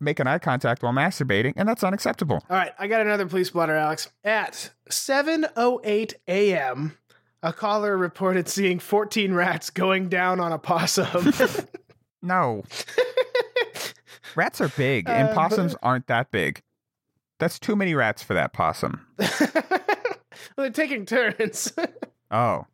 making 0.00 0.26
eye 0.26 0.38
contact 0.38 0.82
while 0.82 0.92
masturbating, 0.92 1.52
and 1.56 1.68
that's 1.68 1.84
unacceptable. 1.84 2.42
All 2.50 2.56
right, 2.56 2.72
I 2.78 2.86
got 2.88 3.00
another 3.00 3.26
police 3.26 3.50
blotter, 3.50 3.74
Alex. 3.76 4.08
At 4.24 4.70
7:08 4.90 6.14
a.m., 6.28 6.96
a 7.42 7.52
caller 7.52 7.96
reported 7.96 8.48
seeing 8.48 8.78
14 8.78 9.34
rats 9.34 9.70
going 9.70 10.08
down 10.08 10.40
on 10.40 10.52
a 10.52 10.58
possum. 10.58 11.32
No. 12.22 12.62
rats 14.34 14.58
are 14.62 14.68
big, 14.70 15.08
and 15.10 15.28
Uh, 15.28 15.34
possums 15.34 15.76
aren't 15.82 16.06
that 16.06 16.30
big. 16.30 16.62
That's 17.38 17.58
too 17.58 17.76
many 17.76 17.94
rats 17.94 18.22
for 18.22 18.32
that 18.32 18.54
possum. 18.54 19.06
well, 19.18 19.28
they're 20.56 20.70
taking 20.70 21.04
turns. 21.04 21.70
Oh. 22.30 22.66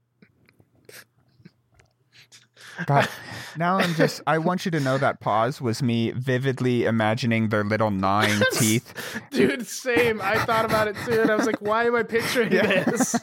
God. 2.86 3.08
Now 3.56 3.78
I'm 3.78 3.94
just, 3.96 4.20
I 4.28 4.38
want 4.38 4.64
you 4.64 4.70
to 4.70 4.78
know 4.78 4.96
that 4.96 5.18
pause 5.18 5.60
was 5.60 5.82
me 5.82 6.12
vividly 6.12 6.84
imagining 6.84 7.48
their 7.48 7.64
little 7.64 7.90
gnawing 7.90 8.40
teeth. 8.52 8.94
Dude, 9.32 9.66
same. 9.66 10.20
I 10.22 10.38
thought 10.44 10.64
about 10.64 10.86
it 10.86 10.94
too, 11.04 11.20
and 11.20 11.32
I 11.32 11.34
was 11.34 11.46
like, 11.46 11.60
why 11.60 11.84
am 11.86 11.96
I 11.96 12.04
picturing 12.04 12.50
this? 12.50 13.16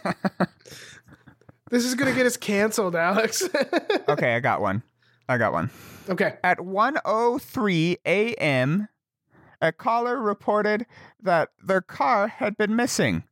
this 1.72 1.86
is 1.86 1.96
gonna 1.96 2.14
get 2.14 2.26
us 2.26 2.36
canceled, 2.36 2.94
Alex. 2.94 3.48
Okay, 4.10 4.36
I 4.36 4.42
got 4.42 4.60
one. 4.60 4.84
I 5.30 5.38
got 5.38 5.54
one. 5.54 5.70
okay. 6.10 6.36
At 6.44 6.58
1:03 6.58 7.96
a.m., 8.06 8.90
a 9.62 9.72
caller 9.72 10.22
reported 10.22 10.86
that 11.22 11.50
their 11.64 11.82
car 11.82 12.28
had 12.28 12.58
been 12.58 12.76
missing. 12.76 13.24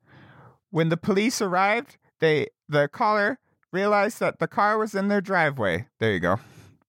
When 0.72 0.88
the 0.88 0.98
police 0.98 1.42
arrived, 1.42 1.98
they 2.22 2.48
the 2.70 2.88
caller 2.88 3.38
realized 3.76 4.20
that 4.22 4.40
the 4.40 4.48
car 4.48 4.78
was 4.78 4.96
in 4.96 5.10
their 5.10 5.22
driveway. 5.22 5.88
There 6.00 6.14
you 6.14 6.20
go. 6.20 6.38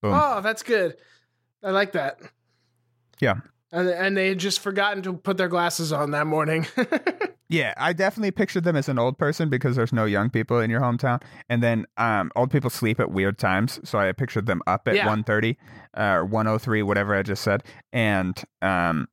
Boom. 0.01 0.13
Oh, 0.15 0.41
that's 0.41 0.63
good. 0.63 0.97
I 1.63 1.71
like 1.71 1.93
that. 1.93 2.21
Yeah. 3.21 3.41
And, 3.73 3.89
and 3.89 4.17
they 4.17 4.29
had 4.29 4.39
just 4.39 4.61
forgotten 4.61 5.03
to 5.03 5.13
put 5.13 5.37
their 5.37 5.49
glasses 5.49 5.93
on 5.93 6.13
that 6.13 6.27
morning. 6.27 6.67
Yeah, 7.49 7.75
I 7.77 7.93
definitely 7.93 8.33
pictured 8.33 8.65
them 8.65 8.75
as 8.75 8.89
an 8.89 8.99
old 8.99 9.19
person 9.19 9.49
because 9.49 9.77
there's 9.77 9.93
no 9.93 10.05
young 10.05 10.31
people 10.31 10.59
in 10.59 10.69
your 10.69 10.81
hometown. 10.81 11.23
And 11.49 11.63
then 11.63 11.87
um, 11.97 12.33
old 12.35 12.51
people 12.51 12.71
sleep 12.71 12.99
at 12.99 13.13
weird 13.13 13.39
times, 13.39 13.79
so 13.85 13.99
I 14.01 14.11
pictured 14.13 14.47
them 14.47 14.63
up 14.67 14.89
at 14.89 14.97
Yeah. 14.97 15.07
1:30 15.07 15.57
uh, 15.97 16.03
or 16.17 16.25
103, 16.25 16.83
whatever 16.83 17.15
I 17.15 17.23
just 17.23 17.43
said. 17.45 17.63
And 17.93 18.43
um, 18.63 19.07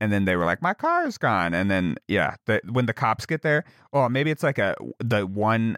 and 0.00 0.12
then 0.12 0.24
they 0.24 0.36
were 0.36 0.44
like, 0.44 0.62
"My 0.62 0.72
car 0.72 1.04
is 1.04 1.18
gone." 1.18 1.52
And 1.52 1.68
then 1.68 1.96
yeah, 2.06 2.36
the, 2.46 2.60
when 2.70 2.86
the 2.86 2.92
cops 2.94 3.26
get 3.26 3.42
there, 3.42 3.64
oh, 3.92 4.08
maybe 4.08 4.30
it's 4.30 4.44
like 4.44 4.58
a 4.58 4.76
the 5.00 5.26
one 5.26 5.76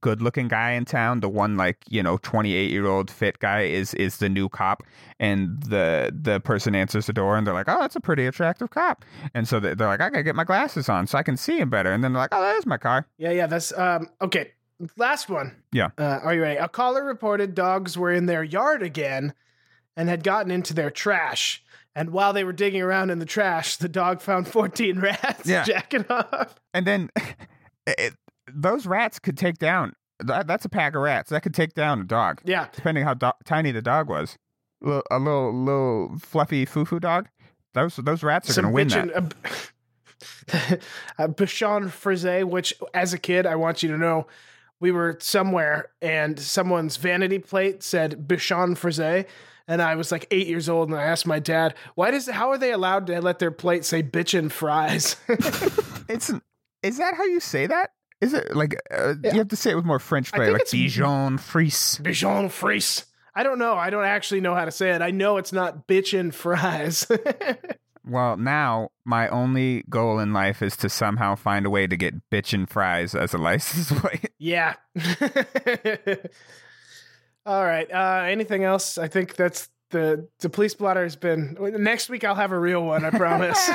good-looking 0.00 0.48
guy 0.48 0.72
in 0.72 0.84
town, 0.84 1.20
the 1.20 1.28
one 1.28 1.56
like 1.56 1.78
you 1.88 2.02
know 2.02 2.18
28-year-old 2.18 3.10
fit 3.10 3.38
guy 3.38 3.62
is 3.62 3.94
is 3.94 4.18
the 4.18 4.28
new 4.28 4.48
cop, 4.48 4.82
and 5.18 5.62
the 5.62 6.12
the 6.14 6.40
person 6.40 6.74
answers 6.74 7.06
the 7.06 7.12
door, 7.12 7.36
and 7.36 7.46
they're 7.46 7.54
like, 7.54 7.68
"Oh, 7.68 7.78
that's 7.80 7.96
a 7.96 8.00
pretty 8.00 8.26
attractive 8.26 8.70
cop." 8.70 9.04
And 9.34 9.46
so 9.48 9.60
they- 9.60 9.74
they're 9.74 9.86
like, 9.88 10.00
"I 10.00 10.10
gotta 10.10 10.22
get 10.22 10.34
my 10.36 10.44
glasses 10.44 10.88
on 10.88 11.06
so 11.06 11.18
I 11.18 11.22
can 11.22 11.36
see 11.36 11.58
him 11.58 11.70
better." 11.70 11.92
And 11.92 12.02
then 12.04 12.12
they're 12.12 12.22
like, 12.22 12.34
"Oh, 12.34 12.40
there's 12.42 12.66
my 12.66 12.78
car." 12.78 13.06
yeah, 13.18 13.30
yeah. 13.32 13.46
That's 13.46 13.76
um. 13.78 14.08
Okay. 14.20 14.52
Last 14.96 15.28
one. 15.28 15.56
Yeah. 15.72 15.88
Uh, 15.98 16.20
are 16.22 16.34
you 16.34 16.42
ready? 16.42 16.56
A 16.58 16.68
caller 16.68 17.04
reported 17.04 17.54
dogs 17.56 17.98
were 17.98 18.12
in 18.12 18.26
their 18.26 18.44
yard 18.44 18.80
again, 18.82 19.34
and 19.96 20.08
had 20.08 20.22
gotten 20.22 20.52
into 20.52 20.72
their 20.72 20.90
trash. 20.90 21.64
And 21.96 22.10
while 22.10 22.32
they 22.32 22.44
were 22.44 22.52
digging 22.52 22.80
around 22.80 23.10
in 23.10 23.18
the 23.18 23.26
trash, 23.26 23.76
the 23.78 23.88
dog 23.88 24.20
found 24.20 24.46
14 24.46 25.00
rats 25.00 25.48
Yeah. 25.48 25.64
jacking 25.66 26.04
off. 26.08 26.54
And 26.72 26.86
then 26.86 27.10
it, 27.88 28.14
those 28.60 28.86
rats 28.86 29.18
could 29.18 29.36
take 29.36 29.58
down. 29.58 29.94
That, 30.20 30.46
that's 30.48 30.64
a 30.64 30.68
pack 30.68 30.94
of 30.96 31.02
rats 31.02 31.30
that 31.30 31.42
could 31.42 31.54
take 31.54 31.74
down 31.74 32.00
a 32.00 32.04
dog, 32.04 32.40
Yeah. 32.44 32.66
depending 32.72 33.04
how 33.04 33.14
do- 33.14 33.30
tiny 33.44 33.70
the 33.70 33.82
dog 33.82 34.08
was. 34.08 34.36
A 34.84 35.18
little, 35.18 35.52
little, 35.52 36.18
fluffy 36.18 36.64
foo-foo 36.64 37.00
dog. 37.00 37.28
Those 37.74 37.96
those 37.96 38.22
rats 38.22 38.50
are 38.50 38.54
Some 38.54 38.72
going 38.72 38.88
to 38.88 38.96
win 38.98 39.08
that. 39.08 39.30
bitchin' 39.30 39.62
uh, 40.52 40.76
a, 41.18 41.18
a 41.22 41.24
uh, 41.24 41.28
Bichon 41.28 41.90
Frise, 41.90 42.44
which 42.44 42.74
as 42.94 43.12
a 43.12 43.18
kid, 43.18 43.46
I 43.46 43.54
want 43.56 43.82
you 43.82 43.90
to 43.90 43.98
know, 43.98 44.26
we 44.80 44.90
were 44.90 45.16
somewhere 45.20 45.90
and 46.02 46.38
someone's 46.38 46.96
vanity 46.96 47.38
plate 47.38 47.82
said 47.82 48.26
Bichon 48.28 48.76
Frise. 48.76 49.24
And 49.68 49.82
I 49.82 49.96
was 49.96 50.10
like 50.10 50.26
eight 50.30 50.46
years 50.46 50.68
old, 50.68 50.88
and 50.88 50.98
I 50.98 51.02
asked 51.02 51.26
my 51.26 51.38
dad, 51.38 51.74
"Why 51.94 52.10
does? 52.10 52.26
How 52.26 52.48
are 52.50 52.56
they 52.58 52.72
allowed 52.72 53.06
to 53.08 53.20
let 53.20 53.38
their 53.38 53.50
plate 53.50 53.84
say 53.84 54.02
bitchin' 54.02 54.50
fries?" 54.50 55.16
It's 56.08 56.32
is 56.82 56.96
that 56.96 57.14
how 57.14 57.24
you 57.24 57.38
say 57.38 57.66
that? 57.66 57.90
Is 58.20 58.34
it 58.34 58.54
like 58.56 58.76
uh, 58.90 59.14
you 59.22 59.30
have 59.38 59.48
to 59.48 59.56
say 59.56 59.70
it 59.70 59.76
with 59.76 59.84
more 59.84 59.98
French 59.98 60.30
I 60.32 60.36
flair, 60.36 60.46
think 60.46 60.52
like 60.54 60.62
it's- 60.62 60.70
Dijon 60.72 61.38
fries? 61.38 62.00
Bichon 62.02 62.50
fries. 62.50 63.04
I 63.34 63.44
don't 63.44 63.58
know. 63.60 63.74
I 63.74 63.90
don't 63.90 64.04
actually 64.04 64.40
know 64.40 64.54
how 64.56 64.64
to 64.64 64.72
say 64.72 64.90
it. 64.90 65.00
I 65.02 65.12
know 65.12 65.36
it's 65.36 65.52
not 65.52 65.86
bitchin' 65.86 66.32
fries. 66.34 67.06
Well, 68.10 68.38
now 68.38 68.88
my 69.04 69.28
only 69.28 69.84
goal 69.90 70.18
in 70.18 70.32
life 70.32 70.62
is 70.62 70.78
to 70.78 70.88
somehow 70.88 71.34
find 71.34 71.66
a 71.66 71.70
way 71.70 71.86
to 71.86 71.94
get 71.94 72.14
bitchin' 72.30 72.66
fries 72.66 73.14
as 73.14 73.34
a 73.34 73.38
license 73.38 73.92
plate. 74.00 74.30
yeah. 74.38 74.76
All 77.46 77.64
right. 77.64 77.90
Uh, 77.92 78.24
anything 78.26 78.64
else? 78.64 78.96
I 78.98 79.08
think 79.08 79.36
that's 79.36 79.68
the 79.90 80.26
the 80.40 80.48
police 80.48 80.74
blotter 80.74 81.02
has 81.02 81.16
been. 81.16 81.56
Next 81.60 82.08
week 82.08 82.24
I'll 82.24 82.34
have 82.34 82.52
a 82.52 82.58
real 82.58 82.82
one. 82.82 83.04
I 83.04 83.10
promise. 83.10 83.70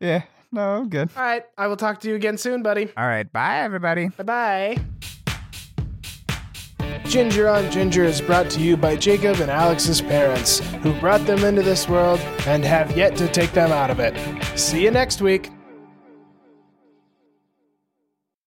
yeah, 0.00 0.22
no, 0.54 0.76
I'm 0.76 0.88
good. 0.88 1.10
All 1.16 1.22
right. 1.22 1.44
I 1.58 1.66
will 1.66 1.76
talk 1.76 2.00
to 2.00 2.08
you 2.08 2.14
again 2.14 2.38
soon, 2.38 2.62
buddy. 2.62 2.90
All 2.96 3.06
right, 3.06 3.30
bye 3.32 3.58
everybody. 3.58 4.08
Bye 4.08 4.24
bye. 4.24 4.78
Ginger 7.04 7.48
on 7.48 7.70
Ginger 7.70 8.04
is 8.04 8.20
brought 8.20 8.50
to 8.50 8.60
you 8.60 8.76
by 8.76 8.96
Jacob 8.96 9.40
and 9.40 9.50
Alex's 9.50 10.00
parents, 10.00 10.60
who 10.82 10.98
brought 11.00 11.24
them 11.26 11.44
into 11.44 11.62
this 11.62 11.88
world 11.88 12.18
and 12.46 12.64
have 12.64 12.96
yet 12.96 13.14
to 13.16 13.28
take 13.28 13.52
them 13.52 13.70
out 13.70 13.90
of 13.90 14.00
it. 14.00 14.14
See 14.58 14.82
you 14.82 14.90
next 14.90 15.20
week. 15.20 15.50